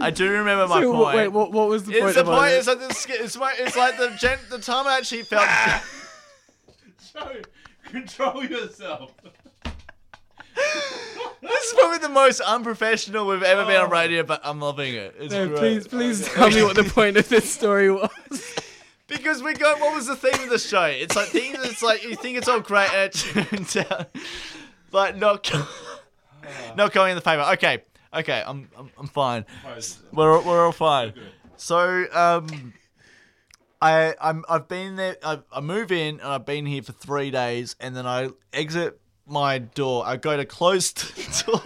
I 0.01 0.11
do 0.11 0.31
remember 0.31 0.67
my 0.67 0.81
So, 0.81 0.93
point. 0.93 1.17
wait, 1.17 1.29
what, 1.29 1.53
what 1.53 1.69
was 1.69 1.85
the 1.85 1.93
point? 1.93 2.05
it's 2.05 2.15
the 2.17 2.25
point. 2.25 2.51
this? 2.51 2.67
It's 2.67 2.69
like 2.69 2.79
the, 2.79 3.25
it's, 3.25 3.37
my, 3.37 3.55
it's 3.59 3.77
like 3.77 3.97
the 3.97 4.11
gen, 4.19 4.39
the 4.51 4.59
time 4.59 4.87
I 4.87 4.99
actually 4.99 5.23
felt. 5.23 5.45
Ah! 5.47 5.85
Joe, 7.13 7.43
control 7.85 8.45
yourself. 8.45 9.13
this 10.55 11.65
is 11.65 11.73
probably 11.75 11.99
the 11.99 12.09
most 12.09 12.41
unprofessional 12.41 13.27
we've 13.27 13.43
ever 13.43 13.65
been 13.65 13.81
on 13.81 13.87
oh. 13.87 13.91
radio, 13.91 14.23
but 14.23 14.41
I'm 14.45 14.61
loving 14.61 14.95
it. 14.95 15.15
It's 15.19 15.33
No, 15.33 15.49
great. 15.49 15.59
please, 15.59 15.89
please 15.89 16.29
tell 16.29 16.51
me 16.51 16.63
what 16.63 16.77
the 16.77 16.85
point 16.85 17.17
of 17.17 17.29
this 17.29 17.51
story 17.51 17.91
was. 17.91 18.11
Because 19.07 19.43
we 19.43 19.53
got 19.53 19.81
what 19.81 19.95
was 19.95 20.07
the 20.07 20.17
theme 20.17 20.45
of 20.45 20.49
the 20.49 20.59
show? 20.59 20.85
It's 20.85 21.15
like 21.15 21.29
things. 21.29 21.59
It's 21.61 21.83
like 21.83 22.05
you 22.05 22.17
think 22.17 22.39
it's 22.39 22.49
all 22.49 22.61
great, 22.61 22.91
and 22.91 23.03
it 23.03 23.13
turns 23.13 23.77
out 23.77 24.09
like 24.93 25.17
not 25.17 25.51
ah. 25.53 25.69
not 26.75 26.93
going 26.93 27.11
in 27.11 27.17
the 27.17 27.21
favor. 27.21 27.43
Okay, 27.53 27.83
okay, 28.15 28.43
I'm 28.47 28.69
I'm, 28.77 28.91
I'm 28.99 29.07
fine. 29.07 29.45
We're 30.13 30.41
we're 30.43 30.65
all 30.67 30.73
fine. 30.73 31.13
So 31.57 32.07
um, 32.13 32.73
I 33.81 34.15
I'm 34.21 34.45
I've 34.49 34.69
been 34.69 34.97
there. 34.97 35.17
I, 35.23 35.41
I 35.53 35.61
move 35.61 35.93
in 35.93 36.21
and 36.21 36.29
I've 36.29 36.47
been 36.47 36.67
here 36.67 36.83
for 36.83 36.93
three 36.93 37.31
days, 37.31 37.77
and 37.81 37.95
then 37.97 38.07
I 38.07 38.31
exit 38.53 39.01
my 39.27 39.59
door. 39.59 40.07
I 40.07 40.17
go 40.17 40.37
to 40.37 40.45
close 40.45 40.93
the 40.93 41.45
door, 41.47 41.63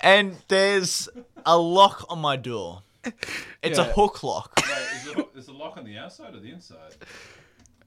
and 0.00 0.36
there's 0.48 1.08
a 1.46 1.56
lock 1.58 2.06
on 2.08 2.18
my 2.20 2.36
door. 2.36 2.82
It's 3.62 3.78
a 3.78 3.82
Yeah. 3.82 3.92
hook 3.92 4.22
lock. 4.22 4.60
Wait, 4.64 5.26
Is 5.34 5.46
the 5.46 5.52
lock 5.52 5.76
on 5.76 5.84
the 5.84 5.98
outside 5.98 6.34
or 6.34 6.40
the 6.40 6.50
inside? 6.52 6.94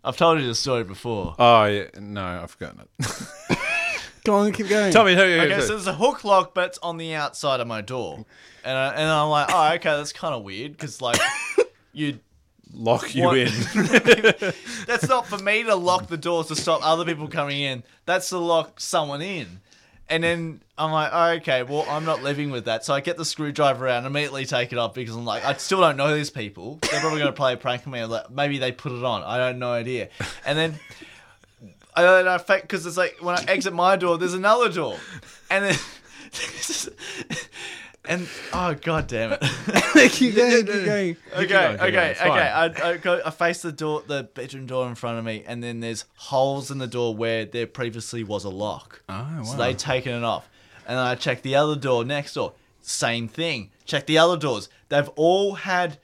I've 0.04 0.18
told 0.18 0.40
you 0.40 0.46
this 0.48 0.60
story 0.60 0.84
before. 0.84 1.36
Oh, 1.40 1.66
yeah. 1.66 1.86
No, 2.00 2.24
I've 2.24 2.52
forgotten 2.52 2.82
it. 2.82 2.90
Go 4.26 4.36
on, 4.36 4.52
keep 4.52 4.68
going. 4.68 4.92
Tell 4.92 5.06
me 5.06 5.16
who 5.16 5.24
you 5.24 5.40
are. 5.40 5.44
Okay, 5.44 5.62
so 5.62 5.68
there's 5.70 5.88
a 5.88 5.94
hook 5.94 6.24
lock, 6.24 6.54
but 6.54 6.70
it's 6.70 6.78
on 6.80 6.98
the 6.98 7.14
outside 7.14 7.60
of 7.60 7.68
my 7.68 7.82
door, 7.82 8.26
and 8.64 8.78
I, 8.78 8.94
and 8.96 9.10
I'm 9.10 9.30
like, 9.30 9.48
oh, 9.52 9.74
okay, 9.76 9.98
that's 9.98 10.12
kind 10.14 10.34
of 10.34 10.44
weird 10.44 10.72
because 10.74 11.02
like 11.02 11.20
you, 11.94 12.20
lock 12.74 13.14
you 13.16 13.24
What? 13.24 13.38
in. 13.38 13.48
that's 14.88 15.08
not 15.08 15.28
for 15.28 15.38
me 15.38 15.64
to 15.64 15.76
lock 15.76 16.08
the 16.08 16.18
doors 16.18 16.48
to 16.48 16.56
stop 16.56 16.82
other 16.84 17.06
people 17.06 17.28
coming 17.28 17.62
in. 17.62 17.84
That's 18.06 18.30
to 18.30 18.38
lock 18.40 18.80
someone 18.80 19.22
in. 19.22 19.62
And 20.08 20.24
then 20.24 20.62
I'm 20.78 20.92
like, 20.92 21.10
oh, 21.12 21.30
okay, 21.38 21.64
well, 21.64 21.84
I'm 21.90 22.06
not 22.06 22.22
living 22.22 22.52
with 22.52 22.66
that. 22.66 22.86
So 22.86 22.94
I 22.94 23.00
get 23.02 23.18
the 23.18 23.26
screwdriver 23.26 23.88
out 23.88 23.98
and 24.00 24.06
immediately 24.06 24.46
take 24.46 24.72
it 24.72 24.78
off 24.78 24.94
because 24.94 25.16
I'm 25.16 25.26
like, 25.26 25.44
I 25.44 25.54
still 25.54 25.80
don't 25.82 25.98
know 25.98 26.16
these 26.16 26.30
people. 26.30 26.78
They're 26.92 27.00
probably 27.00 27.18
going 27.20 27.32
to 27.32 27.36
play 27.36 27.54
a 27.54 27.58
prank 27.58 27.88
on 27.88 27.94
me. 27.94 28.04
Like, 28.06 28.30
maybe 28.30 28.60
they 28.60 28.72
put 28.72 28.92
it 28.92 29.04
on. 29.04 29.24
I 29.24 29.38
don't 29.38 29.58
know 29.58 29.72
idea. 29.72 30.10
And 30.46 30.56
then 30.56 30.76
I 31.96 32.02
don't 32.02 32.26
know, 32.26 32.38
because 32.62 32.86
it's 32.86 32.98
like 32.98 33.18
when 33.22 33.36
I 33.36 33.44
exit 33.48 33.74
my 33.74 33.96
door, 33.96 34.18
there's 34.18 34.34
another 34.34 34.70
door, 34.70 34.98
and 35.50 35.66
then 35.66 35.76
and 38.08 38.28
oh 38.54 38.76
god 38.76 39.08
damn 39.08 39.34
it. 39.34 39.42
keep 40.12 40.36
going, 40.36 40.66
keep 40.66 40.86
going. 40.86 41.18
Okay, 41.34 41.46
going, 41.46 41.46
keep 41.46 41.48
going, 41.50 41.78
okay, 41.80 42.16
okay. 42.22 42.30
I, 42.30 42.66
I, 42.66 42.98
go, 42.98 43.22
I 43.26 43.32
face 43.32 43.62
the 43.62 43.72
door, 43.72 44.04
the 44.06 44.24
bedroom 44.24 44.66
door 44.66 44.88
in 44.88 44.96
front 44.96 45.20
of 45.20 45.26
me, 45.26 45.44
and 45.48 45.64
then 45.64 45.80
there's 45.80 46.06
holes 46.16 46.72
in 46.72 46.78
the 46.78 46.88
door 46.88 47.16
where 47.16 47.46
there 47.46 47.68
previously 47.68 48.24
was 48.24 48.44
a 48.44 48.50
lock. 48.50 49.02
Oh, 49.10 49.14
wow. 49.14 49.44
So 49.44 49.58
they'd 49.58 49.80
taken 49.80 50.14
it 50.14 50.24
off. 50.24 50.50
And 50.88 51.00
I 51.00 51.16
check 51.16 51.42
the 51.42 51.56
other 51.56 51.76
door 51.76 52.06
next 52.06 52.36
door. 52.36 52.54
Same 52.82 53.28
thing. 53.28 53.72
Check 53.86 54.06
the 54.06 54.20
other 54.20 54.38
doors. 54.38 54.70
They've 54.90 55.10
all 55.16 55.56
had 55.56 55.98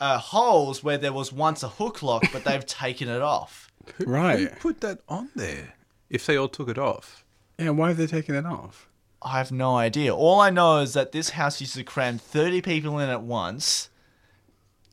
uh, 0.00 0.18
holes 0.18 0.82
where 0.82 0.98
there 0.98 1.12
was 1.12 1.32
once 1.32 1.62
a 1.62 1.68
hook 1.68 2.02
lock, 2.02 2.24
but 2.32 2.44
they've 2.44 2.66
taken 2.66 3.08
it 3.08 3.22
off. 3.22 3.67
Who 3.96 4.04
Right. 4.06 4.58
put 4.60 4.80
that 4.82 5.00
on 5.08 5.30
there? 5.34 5.74
If 6.10 6.24
they 6.26 6.36
all 6.36 6.48
took 6.48 6.68
it 6.68 6.78
off. 6.78 7.24
Yeah, 7.58 7.70
why 7.70 7.88
have 7.88 7.96
they 7.96 8.06
taken 8.06 8.34
it 8.34 8.46
off? 8.46 8.88
I 9.20 9.38
have 9.38 9.50
no 9.50 9.76
idea. 9.76 10.14
All 10.14 10.40
I 10.40 10.50
know 10.50 10.78
is 10.78 10.92
that 10.94 11.10
this 11.12 11.30
house 11.30 11.60
used 11.60 11.74
to 11.74 11.82
cram 11.84 12.18
30 12.18 12.62
people 12.62 12.98
in 13.00 13.08
at 13.08 13.22
once, 13.22 13.90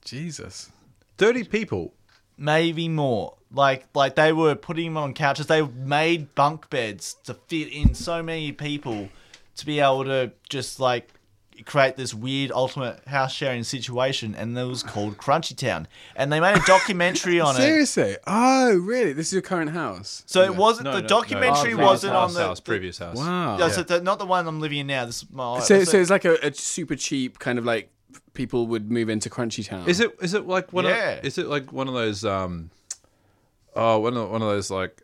Jesus. 0.03 0.71
30 1.17 1.43
people. 1.45 1.93
maybe 2.37 2.89
more. 2.89 3.37
Like 3.51 3.85
like 3.93 4.15
they 4.15 4.33
were 4.33 4.55
putting 4.55 4.85
them 4.93 4.97
on 4.97 5.13
couches. 5.13 5.47
They 5.47 5.61
made 5.61 6.35
bunk 6.35 6.69
beds 6.69 7.15
to 7.23 7.33
fit 7.33 7.69
in 7.69 7.93
so 7.95 8.21
many 8.21 8.51
people 8.51 9.07
to 9.55 9.65
be 9.65 9.79
able 9.79 10.03
to 10.05 10.33
just 10.49 10.79
like 10.79 11.13
create 11.66 11.95
this 11.95 12.14
weird 12.14 12.51
ultimate 12.51 13.06
house 13.08 13.34
sharing 13.34 13.64
situation 13.64 14.36
and 14.36 14.58
it 14.58 14.64
was 14.66 14.84
called 14.84 15.18
Crunchy 15.18 15.56
Town. 15.56 15.88
And 16.16 16.32
they 16.32 16.39
made 16.39 16.58
a 16.58 16.66
documentary 16.66 17.39
on 17.39 17.56
it. 17.56 17.60
Seriously? 17.60 18.18
Oh, 18.28 18.76
really? 18.78 19.14
This 19.14 19.28
is 19.28 19.34
your 19.34 19.41
current 19.41 19.72
house? 19.72 20.24
So 20.26 20.41
it 20.43 20.56
wasn't 20.56 20.86
No, 20.86 20.95
the 20.95 21.01
no, 21.01 21.08
documentary 21.08 21.74
no, 21.76 21.86
wasn't 21.86 22.14
house, 22.14 22.30
on 22.32 22.34
the, 22.36 22.47
house, 22.47 22.60
the- 22.60 22.64
previous 22.64 22.97
house. 22.97 23.18
Wow. 23.18 23.58
Yeah, 23.58 23.70
so 23.70 23.84
the, 23.84 24.01
not 24.01 24.20
the 24.20 24.26
one 24.26 24.47
I'm 24.47 24.60
living 24.60 24.80
in 24.80 24.88
now. 24.88 25.06
This 25.06 25.24
is 25.24 25.32
my 25.32 25.60
So, 25.60 25.84
so 25.84 25.97
it's 25.99 26.10
like 26.10 26.26
a, 26.26 26.36
a 26.45 26.53
super 26.53 26.95
cheap 26.95 27.39
kind 27.39 27.58
of 27.58 27.66
like 27.66 27.89
people 28.34 28.68
would 28.68 28.91
move 28.91 29.10
into 29.10 29.30
Crunchy 29.30 29.66
Town. 29.66 29.88
Is 29.88 29.99
it 29.99 30.16
is 30.22 30.34
it 30.34 30.45
like 30.45 30.74
one 30.74 30.86
Yeah. 30.86 31.12
of 31.14 31.26
is 31.26 31.38
it 31.38 31.47
like 31.47 31.72
one 31.72 31.88
of 31.88 31.93
those 31.93 32.26
um 32.26 32.70
oh 33.76 33.99
one 33.99 34.16
of 34.18 34.30
one 34.30 34.41
of 34.41 34.47
those 34.47 34.70
like 34.72 35.01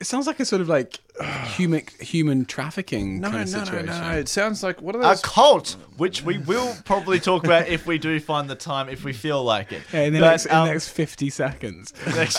It 0.00 0.06
sounds 0.06 0.26
like 0.28 0.38
a 0.38 0.44
sort 0.44 0.60
of 0.62 0.68
like 0.68 1.00
human 1.56 1.82
human 2.00 2.44
trafficking 2.44 3.20
no 3.20 3.30
kind 3.30 3.50
no 3.52 3.58
of 3.58 3.64
no 3.64 3.64
situation. 3.64 3.86
no 4.02 4.10
it 4.12 4.28
sounds 4.28 4.62
like 4.62 4.80
what 4.80 4.94
are 4.94 4.98
those 5.02 5.06
a 5.06 5.08
those 5.14 5.22
cult, 5.22 5.76
which 5.96 6.22
we 6.22 6.38
will 6.38 6.72
probably 6.84 7.18
talk 7.18 7.44
about 7.44 7.66
if 7.68 7.86
we 7.86 7.98
do 7.98 8.20
find 8.20 8.48
the 8.48 8.54
time, 8.54 8.88
if 8.88 9.04
we 9.04 9.12
feel 9.12 9.42
like 9.42 9.72
it. 9.72 9.82
Yeah, 9.92 10.02
in 10.02 10.12
the, 10.12 10.20
But, 10.20 10.30
next, 10.30 10.46
in 10.46 10.52
um, 10.52 10.66
the 10.66 10.72
next 10.74 10.88
50 10.90 11.30
seconds. 11.30 11.92
next- 12.06 12.38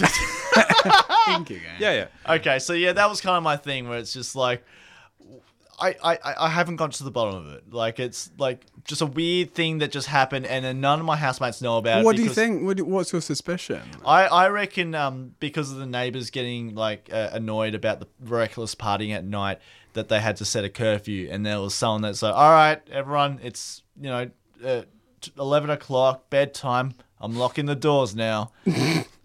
Thank 1.25 1.49
you, 1.49 1.57
guys. 1.59 1.79
yeah 1.79 1.93
yeah 2.27 2.35
Okay, 2.35 2.59
so 2.59 2.73
yeah, 2.73 2.93
that 2.93 3.09
was 3.09 3.21
kind 3.21 3.37
of 3.37 3.43
my 3.43 3.57
thing 3.57 3.89
where 3.89 3.99
it's 3.99 4.13
just 4.13 4.35
like 4.35 4.63
I, 5.79 5.95
I, 6.03 6.17
I 6.45 6.49
haven't 6.49 6.75
got 6.75 6.91
to 6.93 7.03
the 7.03 7.11
bottom 7.11 7.35
of 7.35 7.53
it. 7.53 7.71
Like 7.73 7.99
it's 7.99 8.29
like 8.37 8.65
just 8.83 9.01
a 9.01 9.05
weird 9.05 9.53
thing 9.53 9.79
that 9.79 9.91
just 9.91 10.07
happened 10.07 10.45
and 10.45 10.65
then 10.65 10.81
none 10.81 10.99
of 10.99 11.05
my 11.05 11.15
housemates 11.15 11.61
know 11.61 11.77
about 11.77 12.01
it. 12.01 12.05
What 12.05 12.15
do 12.15 12.23
you 12.23 12.29
think? 12.29 12.63
What, 12.63 12.81
what's 12.81 13.11
your 13.11 13.21
suspicion? 13.21 13.81
I, 14.05 14.25
I 14.25 14.49
reckon 14.49 14.95
um 14.95 15.35
because 15.39 15.71
of 15.71 15.77
the 15.77 15.85
neighbors 15.85 16.29
getting 16.29 16.75
like 16.75 17.09
uh, 17.11 17.29
annoyed 17.33 17.75
about 17.75 17.99
the 17.99 18.07
reckless 18.21 18.75
partying 18.75 19.13
at 19.13 19.23
night 19.23 19.59
that 19.93 20.09
they 20.09 20.19
had 20.19 20.37
to 20.37 20.45
set 20.45 20.63
a 20.63 20.69
curfew 20.69 21.29
and 21.31 21.45
there 21.45 21.59
was 21.59 21.73
someone 21.73 22.01
that's 22.01 22.21
like, 22.21 22.35
all 22.35 22.51
right, 22.51 22.81
everyone, 22.91 23.39
it's 23.41 23.83
you 23.99 24.09
know 24.09 24.29
uh, 24.65 24.81
eleven 25.37 25.69
o'clock 25.69 26.29
bedtime. 26.29 26.93
I'm 27.21 27.35
locking 27.35 27.65
the 27.65 27.75
doors 27.75 28.15
now. 28.15 28.51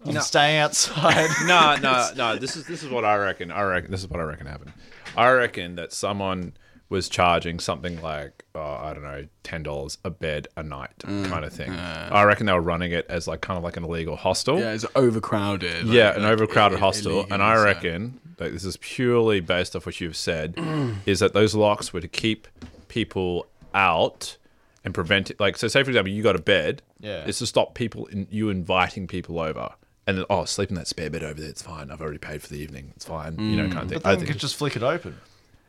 I'm 0.05 0.19
staying 0.21 0.57
outside. 0.59 1.29
no 1.45 1.75
no 1.77 2.09
no 2.15 2.35
this 2.37 2.55
is 2.55 2.67
this 2.67 2.83
is 2.83 2.89
what 2.89 3.05
I 3.05 3.15
reckon 3.15 3.51
I 3.51 3.63
reckon 3.63 3.89
this 3.91 4.01
is 4.01 4.09
what 4.09 4.19
I 4.19 4.23
reckon 4.23 4.45
happened 4.45 4.73
I 5.17 5.31
reckon 5.31 5.75
that 5.75 5.93
someone 5.93 6.53
was 6.87 7.09
charging 7.09 7.59
something 7.59 7.99
like 8.01 8.45
oh, 8.53 8.61
I 8.61 8.93
don't 8.93 9.01
know 9.03 9.25
ten 9.43 9.63
dollars 9.63 9.97
a 10.03 10.09
bed 10.11 10.47
a 10.55 10.61
night 10.61 10.91
mm, 10.99 11.25
kind 11.25 11.43
of 11.43 11.51
thing 11.51 11.71
I 11.71 12.23
reckon 12.23 12.45
they 12.45 12.53
were 12.53 12.61
running 12.61 12.91
it 12.91 13.07
as 13.09 13.27
like 13.27 13.41
kind 13.41 13.57
of 13.57 13.63
like 13.63 13.75
an 13.75 13.83
illegal 13.83 14.15
hostel 14.15 14.59
Yeah, 14.59 14.71
it's 14.73 14.85
overcrowded. 14.95 15.87
Yeah, 15.87 16.09
like- 16.09 16.17
an 16.17 16.23
like 16.23 16.31
overcrowded 16.33 16.77
i- 16.77 16.81
hostel. 16.81 17.11
illegal, 17.13 17.33
And 17.33 17.41
I 17.43 17.55
so- 17.55 17.63
reckon 17.63 18.19
that 18.37 18.51
this 18.53 18.63
is 18.65 18.77
purely 18.77 19.39
based 19.39 19.75
off 19.75 19.85
what 19.85 19.99
you've 20.01 20.15
said, 20.17 20.55
mm. 20.57 20.95
is 21.05 21.19
that 21.21 21.33
those 21.33 21.55
locks 21.55 21.91
were 21.93 22.01
to 22.01 22.07
keep 22.07 22.47
people 22.89 23.47
out 23.73 24.37
and 24.83 24.93
prevent 24.93 25.31
it. 25.31 25.39
Like, 25.39 25.57
so 25.57 25.67
say 25.67 25.81
for 25.83 25.89
example, 25.89 26.11
you 26.13 26.21
got 26.21 26.35
a 26.35 26.41
bed. 26.41 26.81
Yeah. 26.99 27.23
It's 27.25 27.39
to 27.39 27.45
stop 27.47 27.73
people 27.73 28.05
in 28.07 28.27
you 28.29 28.49
inviting 28.49 29.07
people 29.07 29.39
over. 29.39 29.69
And 30.07 30.17
then, 30.19 30.25
oh, 30.29 30.45
sleep 30.45 30.69
in 30.69 30.75
that 30.75 30.87
spare 30.87 31.09
bed 31.09 31.23
over 31.23 31.39
there. 31.41 31.49
It's 31.49 31.61
fine. 31.63 31.89
I've 31.89 32.01
already 32.01 32.19
paid 32.19 32.41
for 32.41 32.49
the 32.49 32.57
evening. 32.59 32.91
It's 32.95 33.05
fine. 33.05 33.39
You 33.39 33.57
know, 33.57 33.63
mm. 33.67 33.71
kind 33.71 33.83
of 33.85 33.89
thing. 33.89 33.99
But 34.03 34.05
I 34.05 34.11
then 34.11 34.19
think 34.19 34.27
you 34.29 34.33
could 34.35 34.41
just 34.41 34.55
flick 34.55 34.75
it 34.75 34.83
open. 34.83 35.17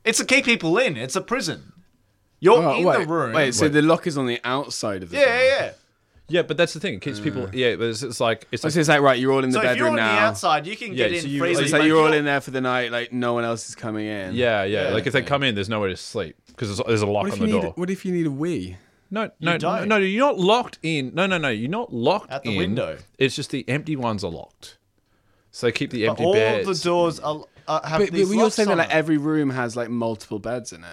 It's 0.04 0.18
to 0.18 0.24
keep 0.24 0.44
people 0.44 0.76
in. 0.78 0.96
It's 0.96 1.16
a 1.16 1.20
prison. 1.22 1.72
You're 2.38 2.62
Oh, 2.62 2.76
in 2.76 2.84
wait, 2.84 2.98
the 3.00 3.06
room. 3.06 3.32
Wait, 3.32 3.54
so 3.54 3.68
the 3.68 3.80
lock 3.80 4.06
is 4.06 4.18
on 4.18 4.26
the 4.26 4.38
outside 4.44 5.02
of 5.02 5.10
the 5.10 5.16
yeah, 5.16 5.24
door? 5.24 5.34
yeah, 5.34 5.42
yeah. 5.48 5.72
yeah, 6.28 6.42
but 6.42 6.58
that's 6.58 6.74
the 6.74 6.80
thing. 6.80 6.94
It 6.94 7.00
keeps 7.00 7.18
people. 7.18 7.46
Mm. 7.46 7.54
Yeah, 7.54 7.76
but 7.76 7.84
it's, 7.86 8.02
it's 8.02 8.20
like 8.20 8.46
it's 8.52 8.62
oh, 8.62 8.68
So 8.68 8.74
like 8.76 8.80
it's 8.80 8.88
like, 8.90 9.00
right, 9.00 9.18
you're 9.18 9.32
all 9.32 9.42
in 9.42 9.48
the 9.50 9.54
So 9.54 9.60
if 9.60 9.64
you're 9.64 9.72
bedroom 9.74 9.90
on 9.92 9.96
the 9.96 10.02
now. 10.02 10.26
outside, 10.26 10.66
you 10.66 10.76
can 10.76 10.88
Yeah, 10.92 11.08
get 11.08 11.22
so 11.22 11.26
in 11.26 11.32
you- 11.32 11.38
So 11.38 11.44
freely. 11.46 11.62
it's 11.64 11.72
like 11.72 11.84
you're 11.84 12.04
all 12.06 12.12
in 12.12 12.26
there 12.26 12.40
for 12.42 12.50
the 12.50 12.60
night, 12.60 12.92
like 12.92 13.12
no 13.12 13.32
one 13.32 13.44
else 13.44 13.68
is 13.70 13.74
coming 13.74 14.06
in. 14.06 14.34
yeah, 14.34 14.64
yeah. 14.64 14.88
Yeah, 14.88 14.94
like 14.94 15.06
if 15.06 15.14
they 15.14 15.22
come 15.22 15.42
in, 15.44 15.54
there's 15.54 15.70
nowhere 15.70 15.88
to 15.88 15.96
sleep 15.96 16.36
because 16.48 16.68
there's, 16.76 16.86
there's 16.86 17.00
a 17.02 17.06
lock 17.06 17.24
on 17.24 17.30
you 17.32 17.36
the 17.38 17.46
need? 17.46 17.62
door. 17.62 17.72
What 17.76 17.88
if 17.88 18.04
you 18.04 18.12
need 18.12 18.26
a 18.26 18.30
wee? 18.30 18.76
No, 19.10 19.30
no, 19.40 19.52
no, 19.52 19.58
don't. 19.58 19.88
no, 19.88 19.96
you're 19.98 20.26
not 20.26 20.38
locked 20.38 20.78
in. 20.82 21.12
No, 21.14 21.26
no, 21.26 21.38
no, 21.38 21.48
you're 21.48 21.70
not 21.70 21.92
locked 21.92 22.26
in 22.26 22.32
At 22.32 22.42
the 22.42 22.50
in. 22.52 22.56
window. 22.58 22.98
It's 23.18 23.36
just 23.36 23.50
the 23.50 23.68
empty 23.68 23.94
ones 23.96 24.24
are 24.24 24.30
locked. 24.30 24.78
So 25.52 25.70
keep 25.70 25.90
the 25.90 26.02
But 26.06 26.10
empty 26.10 26.24
all 26.24 26.32
beds. 26.34 26.66
All 26.68 26.74
the 26.74 26.80
doors 26.80 27.20
are, 27.20 27.44
uh, 27.68 27.86
have 27.86 28.00
But, 28.00 28.10
these 28.12 28.28
but 28.28 28.34
you're 28.36 28.50
saying 28.50 28.68
that 28.68 28.78
like 28.78 28.90
every 28.94 29.16
room 29.18 29.50
has 29.50 29.76
like 29.76 29.88
multiple 29.90 30.38
beds 30.38 30.72
in 30.72 30.82
it. 30.84 30.88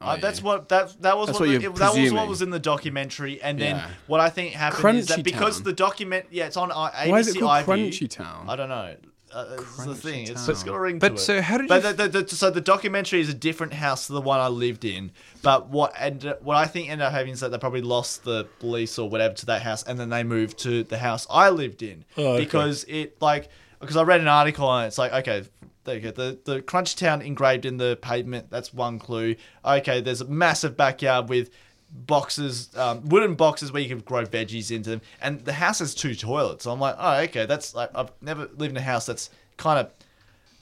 Uh, 0.00 0.16
that's 0.16 0.42
what 0.42 0.68
that 0.68 1.00
that 1.00 1.16
was 1.16 1.28
That's 1.28 1.40
what, 1.40 1.48
what 1.48 1.54
the- 1.54 1.62
you're 1.62 1.72
that 1.72 1.72
was 1.72 1.80
what 1.80 1.94
presuming. 1.94 2.28
was 2.28 2.42
in 2.42 2.50
the 2.50 2.58
documentary, 2.58 3.40
and 3.40 3.58
then 3.58 3.76
Yeah. 3.76 3.88
what 4.06 4.20
I 4.20 4.28
think 4.28 4.52
happened 4.52 4.98
is 4.98 5.06
that 5.06 5.20
Crunchy 5.20 5.24
because 5.24 5.56
Town. 5.58 5.64
the 5.64 5.72
document, 5.72 6.26
yeah, 6.30 6.44
it's 6.46 6.58
on 6.58 6.70
uh, 6.70 6.90
ABC 6.90 7.08
Why 7.10 7.18
is 7.20 7.28
it 7.28 7.38
called 7.40 7.50
iView. 7.64 7.88
Crunchy 7.88 8.10
Town? 8.10 8.44
I 8.50 8.56
don't 8.56 8.68
know. 8.68 8.96
Uh, 9.34 9.56
it's 9.58 9.84
the 9.84 9.94
thing. 9.94 10.28
It's, 10.28 10.46
it's 10.48 10.62
got 10.62 10.74
a 10.74 10.80
ring 10.80 11.00
But 11.00 11.08
to 11.08 11.14
it. 11.14 11.18
so 11.18 11.42
how 11.42 11.58
did 11.58 11.68
but 11.68 11.82
you 11.82 11.92
the, 11.92 12.08
the, 12.08 12.22
the, 12.22 12.36
so 12.36 12.50
the 12.50 12.60
documentary 12.60 13.20
is 13.20 13.28
a 13.28 13.34
different 13.34 13.72
house 13.72 14.06
to 14.06 14.12
the 14.12 14.20
one 14.20 14.38
I 14.38 14.46
lived 14.46 14.84
in. 14.84 15.10
But 15.42 15.68
what 15.70 15.92
ended, 15.98 16.36
what 16.40 16.56
I 16.56 16.66
think 16.66 16.88
ended 16.88 17.04
up 17.04 17.12
happening 17.12 17.34
is 17.34 17.40
that 17.40 17.50
they 17.50 17.58
probably 17.58 17.82
lost 17.82 18.22
the 18.22 18.46
lease 18.62 18.98
or 18.98 19.08
whatever 19.08 19.34
to 19.34 19.46
that 19.46 19.62
house, 19.62 19.82
and 19.82 19.98
then 19.98 20.08
they 20.10 20.22
moved 20.22 20.58
to 20.60 20.84
the 20.84 20.98
house 20.98 21.26
I 21.28 21.50
lived 21.50 21.82
in 21.82 22.04
because 22.14 22.84
it 22.84 23.20
like 23.20 23.48
because 23.80 23.96
I 23.96 24.02
read 24.04 24.20
an 24.20 24.28
article 24.28 24.72
and. 24.72 24.86
It's 24.86 24.98
like 24.98 25.12
okay. 25.12 25.44
There 25.84 25.96
you 25.96 26.00
go. 26.00 26.10
The 26.12 26.38
the 26.44 26.62
Crunch 26.62 26.96
Town 26.96 27.20
engraved 27.20 27.66
in 27.66 27.76
the 27.76 27.98
pavement. 28.00 28.50
That's 28.50 28.72
one 28.72 28.98
clue. 28.98 29.34
Okay, 29.64 30.00
there's 30.00 30.22
a 30.22 30.26
massive 30.26 30.78
backyard 30.78 31.28
with 31.28 31.50
boxes, 31.94 32.70
um, 32.76 33.08
wooden 33.08 33.34
boxes 33.34 33.72
where 33.72 33.80
you 33.80 33.88
can 33.88 34.00
grow 34.00 34.24
veggies 34.24 34.70
into 34.74 34.90
them, 34.90 35.00
and 35.22 35.40
the 35.44 35.52
house 35.52 35.78
has 35.78 35.94
two 35.94 36.14
toilets. 36.14 36.64
So 36.64 36.72
I'm 36.72 36.80
like, 36.80 36.96
oh, 36.98 37.20
okay, 37.22 37.46
that's 37.46 37.74
like 37.74 37.90
I've 37.94 38.10
never 38.20 38.42
lived 38.56 38.72
in 38.72 38.76
a 38.76 38.80
house 38.82 39.06
that's 39.06 39.30
kind 39.56 39.78
of 39.78 39.92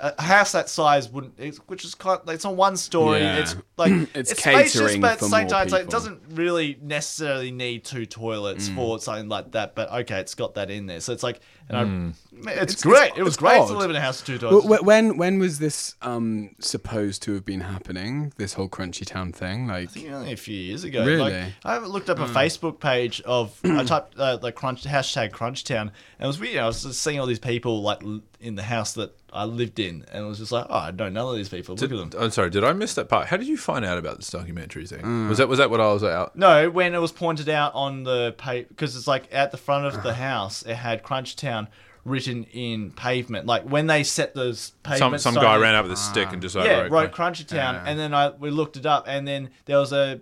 a 0.01 0.21
house 0.21 0.51
that 0.51 0.69
size 0.69 1.09
wouldn't, 1.09 1.35
it's, 1.39 1.59
which 1.69 1.85
is 1.85 1.95
kind 1.95 2.21
like 2.25 2.35
it's 2.35 2.45
on 2.45 2.57
one 2.57 2.77
story. 2.77 3.21
Yeah. 3.21 3.37
It's 3.39 3.57
like 3.77 3.93
It's 4.15 4.31
spacious, 4.37 4.73
catering 4.81 5.01
but 5.01 5.13
at 5.13 5.19
the 5.21 5.29
same 5.29 5.47
time, 5.47 5.63
it's 5.63 5.73
like, 5.73 5.85
it 5.85 5.91
doesn't 5.91 6.21
really 6.31 6.77
necessarily 6.83 7.53
need 7.53 7.85
two 7.85 8.05
toilets 8.05 8.69
Mm. 8.69 8.75
for 8.75 8.99
something 8.99 9.29
like 9.29 9.53
that. 9.53 9.75
But 9.77 9.91
okay, 9.93 10.19
it's 10.19 10.35
got 10.35 10.55
that 10.55 10.71
in 10.71 10.87
there, 10.87 11.01
so 11.01 11.13
it's 11.13 11.23
like, 11.23 11.41
and 11.69 11.79
I, 11.79 11.85
Mm. 11.85 12.15
it's, 12.61 12.83
great. 12.83 13.13
it 13.17 13.23
was 13.23 13.37
great 13.37 13.59
odd. 13.59 13.69
to 13.69 13.77
live 13.79 13.91
in 13.91 13.97
a 13.97 14.01
house 14.01 14.21
with 14.27 14.41
two 14.41 14.47
Well, 14.47 14.61
toilets. 14.63 14.83
wh- 14.83 14.87
when 14.87 15.17
when 15.17 15.39
was 15.39 15.59
this 15.59 15.95
um, 16.03 16.51
supposed 16.59 17.23
to 17.23 17.35
have 17.35 17.45
been 17.45 17.61
happening? 17.61 18.33
This 18.37 18.55
whole 18.55 18.69
Crunchy 18.69 19.07
Town 19.07 19.33
thing, 19.33 19.69
like 19.69 19.85
I 19.85 19.87
think 19.87 20.11
only 20.11 20.33
a 20.33 20.37
few 20.37 20.57
years 20.57 20.85
ago. 20.85 21.05
Really? 21.05 21.31
Like, 21.33 21.53
I 21.65 21.79
looked 21.79 22.11
up 22.11 22.19
a 22.19 22.27
Hmm. 22.27 22.37
Facebook 22.37 22.81
page 22.81 23.21
of 23.23 23.59
I 23.65 23.85
typed 23.85 24.19
uh, 24.19 24.39
like 24.43 24.55
crunch 24.55 24.85
hashtag 24.85 25.31
Crunchtown, 25.31 25.81
and 25.83 25.91
it 26.21 26.27
was 26.27 26.41
weird. 26.41 26.59
I 26.59 26.67
was 26.67 26.83
just 26.83 27.01
seeing 27.03 27.21
all 27.21 27.27
these 27.27 27.39
people 27.39 27.83
like 27.83 28.03
l- 28.03 28.21
in 28.43 28.57
the 28.57 28.63
house 28.65 28.93
that 28.95 29.17
I 29.33 29.45
lived 29.45 29.79
in, 29.79 30.05
and 30.13 30.25
it 30.25 30.29
was 30.29 30.39
just 30.39 30.53
like, 30.53 30.67
oh, 30.69 30.75
I 30.77 30.91
don't 30.91 31.13
know 31.13 31.23
none 31.25 31.31
of 31.31 31.37
these 31.37 31.49
people. 31.49 31.75
Look 31.77 31.89
Did, 31.91 31.93
at 31.99 32.11
them. 32.11 32.23
I'm 32.23 32.31
sorry, 32.31 32.51
did 32.51 32.65
I 32.65 32.73
miss 32.73 32.95
that 32.95 33.09
part? 33.09 33.29
How 33.29 33.37
did 33.37 33.47
you 33.47 33.57
find 33.57 33.85
out 33.85 33.97
about 33.99 34.17
this 34.19 34.31
documentary 34.31 34.87
thing? 34.87 35.01
Mm. 35.03 35.29
Was 35.29 35.39
that 35.39 35.49
was 35.49 35.59
that 35.59 35.71
what 35.71 35.81
I 35.81 35.93
was 35.93 36.03
out? 36.05 36.37
No, 36.37 36.69
when 36.71 36.95
it 36.95 36.99
was 36.99 37.13
pointed 37.13 37.49
out 37.49 37.73
on 37.75 38.03
the 38.03 38.35
page, 38.37 38.67
because 38.69 38.97
it's 38.97 39.07
like 39.07 39.29
at 39.33 39.51
the 39.53 39.57
front 39.57 39.87
of 39.87 39.95
Uh-huh. 39.95 40.03
the 40.03 40.15
house, 40.15 40.63
it 40.63 40.75
had 40.75 41.03
Crunchtown 41.03 41.69
written 42.05 42.43
in 42.53 42.91
pavement. 42.91 43.47
Like 43.47 43.63
when 43.63 43.87
they 43.87 44.03
set 44.03 44.35
those 44.35 44.73
Some 44.85 44.93
pavement 44.93 45.23
some 45.23 45.35
signs- 45.35 45.45
guy 45.45 45.57
ran 45.57 45.75
up 45.77 45.85
with 45.85 45.93
a 45.93 45.97
stick 45.97 46.33
and 46.33 46.43
just 46.43 46.57
yeah, 46.57 46.81
wrote, 46.81 46.91
wrote 46.91 47.13
Crunchy 47.13 47.47
Town, 47.47 47.77
Yeah. 47.77 47.85
and 47.87 47.97
then 47.99 48.13
I 48.13 48.31
we 48.31 48.51
looked 48.51 48.77
it 48.77 48.87
up, 48.87 49.05
and 49.07 49.27
then 49.29 49.51
there 49.67 49.79
was 49.79 49.93
a, 49.93 50.21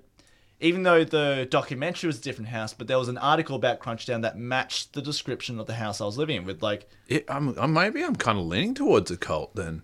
even 0.60 0.82
though 0.82 1.04
the 1.04 1.46
documentary 1.50 2.06
was 2.08 2.18
a 2.18 2.22
different 2.22 2.50
house, 2.50 2.72
but 2.74 2.86
there 2.86 2.98
was 2.98 3.08
an 3.08 3.18
article 3.18 3.56
about 3.56 3.80
Crunchdown 3.80 4.22
that 4.22 4.38
matched 4.38 4.92
the 4.92 5.02
description 5.02 5.58
of 5.58 5.66
the 5.66 5.74
house 5.74 6.00
I 6.00 6.04
was 6.04 6.18
living 6.18 6.36
in 6.36 6.44
with 6.44 6.62
like. 6.62 6.88
It, 7.08 7.24
I'm, 7.28 7.56
I'm 7.58 7.72
maybe 7.72 8.02
I'm 8.04 8.16
kind 8.16 8.38
of 8.38 8.46
leaning 8.46 8.74
towards 8.74 9.10
a 9.10 9.16
cult 9.16 9.54
then. 9.56 9.82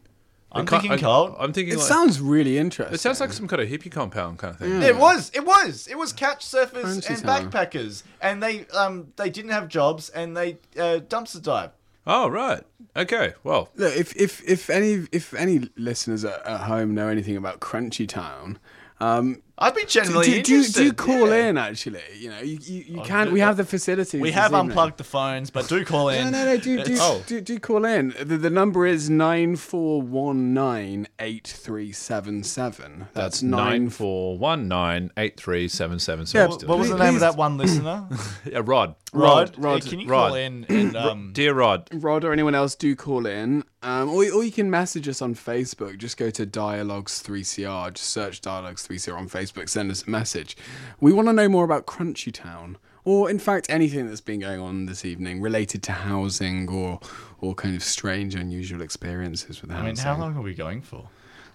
I'm 0.53 0.65
It 0.65 0.71
thinking 0.71 0.93
I- 0.93 0.99
cult. 0.99 1.37
I'm 1.39 1.53
thinking 1.53 1.75
it 1.75 1.79
like, 1.79 1.89
sounds 1.89 2.21
really 2.21 2.57
interesting. 2.57 2.95
it 2.95 2.99
sounds 3.01 3.21
like 3.21 3.33
some 3.33 3.49
kind 3.49 3.61
of 3.61 3.69
hippie 3.69 3.91
compound 3.91 4.39
kind 4.39 4.55
of 4.55 4.61
thing. 4.61 4.81
It 4.83 4.97
was, 4.97 5.31
it 5.35 5.45
was, 5.45 5.87
it 5.89 5.99
was 5.99 6.13
couch 6.13 6.47
surfers 6.47 6.83
Crunchy 6.85 7.11
and 7.11 7.23
Town. 7.23 7.51
backpackers, 7.51 8.05
and 8.23 8.43
they 8.43 8.67
um 8.69 9.13
they 9.17 9.29
didn't 9.29 9.51
have 9.51 9.69
jobs 9.69 10.09
and 10.11 10.37
they 10.37 10.53
uh, 10.79 11.01
dumpster 11.09 11.43
dive. 11.43 11.71
Oh 12.07 12.29
right, 12.29 12.63
okay. 12.95 13.35
Well, 13.43 13.69
Look, 13.75 13.97
if 13.97 14.17
if 14.17 14.41
if 14.49 14.71
any 14.71 15.07
if 15.11 15.35
any 15.35 15.69
listeners 15.77 16.25
at, 16.25 16.47
at 16.47 16.61
home 16.61 16.95
know 16.95 17.09
anything 17.09 17.37
about 17.37 17.59
Crunchy 17.61 18.09
Town, 18.09 18.59
um, 19.01 19.43
I'd 19.59 19.75
be 19.75 19.83
do, 19.83 19.87
genuinely 19.87 20.27
do, 20.27 20.43
do, 20.43 20.55
interested. 20.57 20.83
do 20.85 20.93
call 20.93 21.29
yeah. 21.31 21.47
in. 21.49 21.57
Actually, 21.59 22.01
you 22.19 22.29
know, 22.31 22.41
you 22.41 22.59
you, 22.61 22.85
you 22.89 23.01
Oh, 23.01 23.05
can. 23.05 23.29
do- 23.29 23.33
We 23.33 23.41
have 23.41 23.57
the 23.57 23.65
facilities. 23.65 24.21
We 24.21 24.29
this 24.29 24.35
have 24.35 24.53
evening. 24.53 24.71
unplugged 24.71 24.99
the 24.99 25.05
phones, 25.05 25.51
but 25.51 25.67
do 25.69 25.85
call 25.85 26.09
in. 26.11 26.31
No, 26.31 26.31
no, 26.31 26.45
no. 26.45 26.57
Do 26.59 26.77
do, 26.77 26.81
It's- 26.83 26.99
Oh. 27.01 27.23
do, 27.27 27.41
do 27.41 27.59
call 27.59 27.85
in. 27.87 28.15
The, 28.23 28.37
the 28.37 28.51
number 28.51 28.87
is 28.87 29.09
nine 29.09 29.57
four 29.57 30.03
one 30.03 30.53
nine 30.53 31.09
eight 31.19 31.47
three 31.49 31.91
seven 31.93 32.43
seven. 32.43 33.09
That's 33.15 33.43
nine 33.43 33.83
nine. 33.83 33.89
four 33.91 34.37
one 34.37 34.69
nine 34.69 35.11
eight 35.17 35.39
three 35.41 35.69
seven 35.69 35.99
seven. 35.99 36.27
Yeah. 36.35 36.49
What 36.49 36.79
was 36.79 36.91
the 36.91 36.97
Please- 36.97 37.05
name 37.05 37.15
of 37.15 37.21
that 37.21 37.37
one 37.37 37.57
listener? 37.57 38.09
Yeah, 38.45 38.61
Rod. 38.65 38.95
Rod. 39.13 39.55
Rod. 39.57 39.83
Hey, 39.85 39.91
can 39.91 40.01
you 40.01 40.09
Rod. 40.09 40.29
call 40.29 40.35
in 40.37 40.67
and 40.69 40.95
um, 40.97 41.31
Dear 41.33 41.55
Rod. 41.55 41.89
Rod 41.93 42.25
or 42.25 42.33
anyone 42.33 42.55
else, 42.55 42.75
do 42.75 42.95
call 42.95 43.25
in. 43.27 43.65
Um, 43.83 44.11
or, 44.11 44.25
or 44.31 44.45
you 44.45 44.53
can 44.53 44.69
message 44.71 45.09
us 45.09 45.23
on 45.23 45.35
Facebook. 45.35 45.97
Just 45.97 46.17
go 46.17 46.29
to 46.31 46.45
Dialogues3CR. 46.45 47.95
Just 47.95 48.11
search 48.11 48.41
Dialogues3CR 48.41 49.17
on 49.17 49.29
Facebook. 49.29 49.46
Send 49.67 49.91
us 49.91 50.07
a 50.07 50.11
message. 50.11 50.57
We 51.01 51.13
want 51.13 51.29
to 51.29 51.33
know 51.33 51.49
more 51.49 51.65
about 51.65 51.87
Crunchy 51.87 52.33
Town. 52.33 52.79
Or, 53.05 53.31
in 53.31 53.39
fact, 53.39 53.67
anything 53.71 54.09
that's 54.09 54.21
been 54.21 54.41
going 54.41 54.59
on 54.61 54.87
this 54.87 55.05
evening 55.05 55.41
related 55.41 55.83
to 55.85 55.93
housing 55.93 56.69
or 56.69 56.99
or 57.41 57.55
kind 57.55 57.77
of 57.77 57.83
strange, 57.85 58.35
unusual 58.35 58.83
experiences 58.83 59.63
with 59.63 59.71
housing. 59.71 59.85
I 59.85 59.89
mean, 59.91 59.97
how 59.97 60.19
long 60.19 60.37
are 60.37 60.43
we 60.43 60.55
going 60.55 60.83
for? 60.83 61.09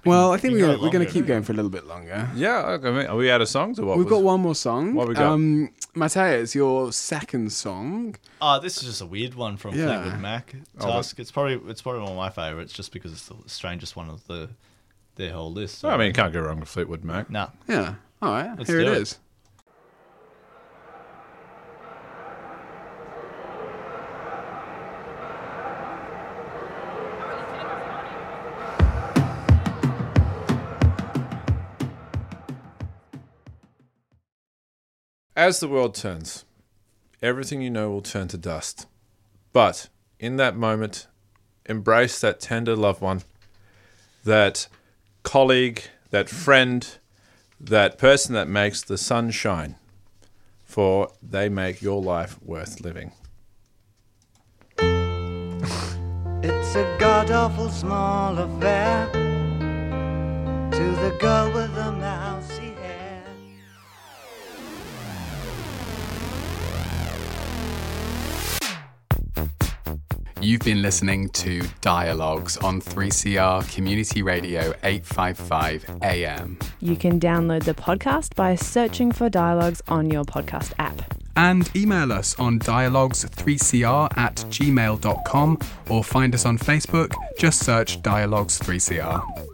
Well, 0.05 0.31
I 0.31 0.37
think 0.37 0.53
we 0.55 0.61
we're 0.61 0.67
gonna, 0.69 0.81
we're 0.81 0.89
going 0.91 1.05
to 1.05 1.11
keep 1.11 1.27
going 1.27 1.43
for 1.43 1.51
a 1.51 1.55
little 1.55 1.69
bit 1.69 1.85
longer. 1.85 2.27
Yeah, 2.35 2.65
okay, 2.79 2.87
I 2.87 3.05
are 3.07 3.15
we 3.17 3.29
out 3.29 3.41
of 3.41 3.49
songs 3.49 3.77
or 3.79 3.85
what? 3.85 3.97
We've 3.97 4.05
was- 4.05 4.13
got 4.13 4.23
one 4.23 4.39
more 4.39 4.55
song. 4.55 4.93
What 4.95 5.07
we 5.09 5.13
got? 5.13 5.25
Um, 5.33 5.69
Mateus, 5.93 6.55
your 6.55 6.91
second 6.93 7.51
song. 7.51 8.15
Oh, 8.41 8.59
this 8.59 8.77
is 8.77 8.83
just 8.83 9.01
a 9.01 9.05
weird 9.05 9.35
one 9.35 9.57
from 9.57 9.75
Yeah. 9.75 10.01
Fleetwood 10.01 10.21
Mac. 10.21 10.55
Oh, 10.79 10.85
Tusk. 10.87 11.19
it's 11.19 11.31
probably 11.31 11.59
it's 11.69 11.81
probably 11.81 12.01
one 12.01 12.11
of 12.11 12.17
my 12.17 12.29
favorites, 12.29 12.71
just 12.73 12.93
because 12.93 13.11
it's 13.11 13.27
the 13.27 13.35
strangest 13.47 13.95
one 13.97 14.09
of 14.09 14.25
the 14.27 14.49
their 15.15 15.33
whole 15.33 15.51
list. 15.51 15.83
I 15.85 15.97
mean, 15.97 16.07
you 16.07 16.13
can't 16.13 16.33
go 16.33 16.41
wrong 16.41 16.59
with 16.59 16.69
Fleetwood 16.69 17.03
Mac. 17.03 17.29
nah. 17.29 17.49
Yeah. 17.67 17.95
Oh, 18.21 18.27
All 18.27 18.33
right. 18.33 18.57
Let's 18.57 18.69
here 18.69 18.79
it 18.79 18.87
it. 18.87 18.97
is. 18.97 19.19
As 35.35 35.59
the 35.59 35.67
world 35.67 35.95
turns, 35.95 36.45
everything 37.21 37.61
you 37.61 37.69
know 37.69 37.89
will 37.89 38.01
turn 38.01 38.27
to 38.29 38.37
dust. 38.37 38.87
But 39.53 39.89
in 40.19 40.35
that 40.37 40.55
moment, 40.55 41.07
embrace 41.65 42.19
that 42.21 42.39
tender 42.39 42.75
loved 42.75 43.01
one, 43.01 43.23
that 44.23 44.67
colleague, 45.23 45.83
that 46.09 46.29
friend, 46.29 46.97
that 47.59 47.97
person 47.97 48.33
that 48.33 48.47
makes 48.47 48.81
the 48.81 48.97
sun 48.97 49.31
shine, 49.31 49.75
for 50.63 51.09
they 51.21 51.49
make 51.49 51.81
your 51.81 52.01
life 52.01 52.41
worth 52.41 52.81
living. 52.81 53.11
It's 56.43 56.75
a 56.75 56.97
god 56.99 57.29
awful 57.29 57.69
small 57.69 58.37
affair 58.37 59.07
to 60.71 60.91
the 61.01 61.17
girl 61.19 61.51
with 61.53 61.75
the 61.75 61.91
mousy 61.91 62.20
You've 70.41 70.61
been 70.61 70.81
listening 70.81 71.29
to 71.29 71.61
Dialogues 71.81 72.57
on 72.57 72.81
3CR 72.81 73.71
Community 73.73 74.23
Radio 74.23 74.73
855 74.83 75.99
AM. 76.01 76.57
You 76.79 76.95
can 76.95 77.19
download 77.19 77.63
the 77.63 77.75
podcast 77.75 78.33
by 78.33 78.55
searching 78.55 79.11
for 79.11 79.29
Dialogues 79.29 79.83
on 79.87 80.09
your 80.09 80.23
podcast 80.23 80.73
app. 80.79 81.15
And 81.35 81.69
email 81.75 82.11
us 82.11 82.37
on 82.39 82.57
dialogues3cr 82.57 84.17
at 84.17 84.35
gmail.com 84.35 85.59
or 85.89 86.03
find 86.03 86.33
us 86.33 86.45
on 86.47 86.57
Facebook. 86.57 87.13
Just 87.37 87.59
search 87.59 88.01
Dialogues3CR. 88.01 89.50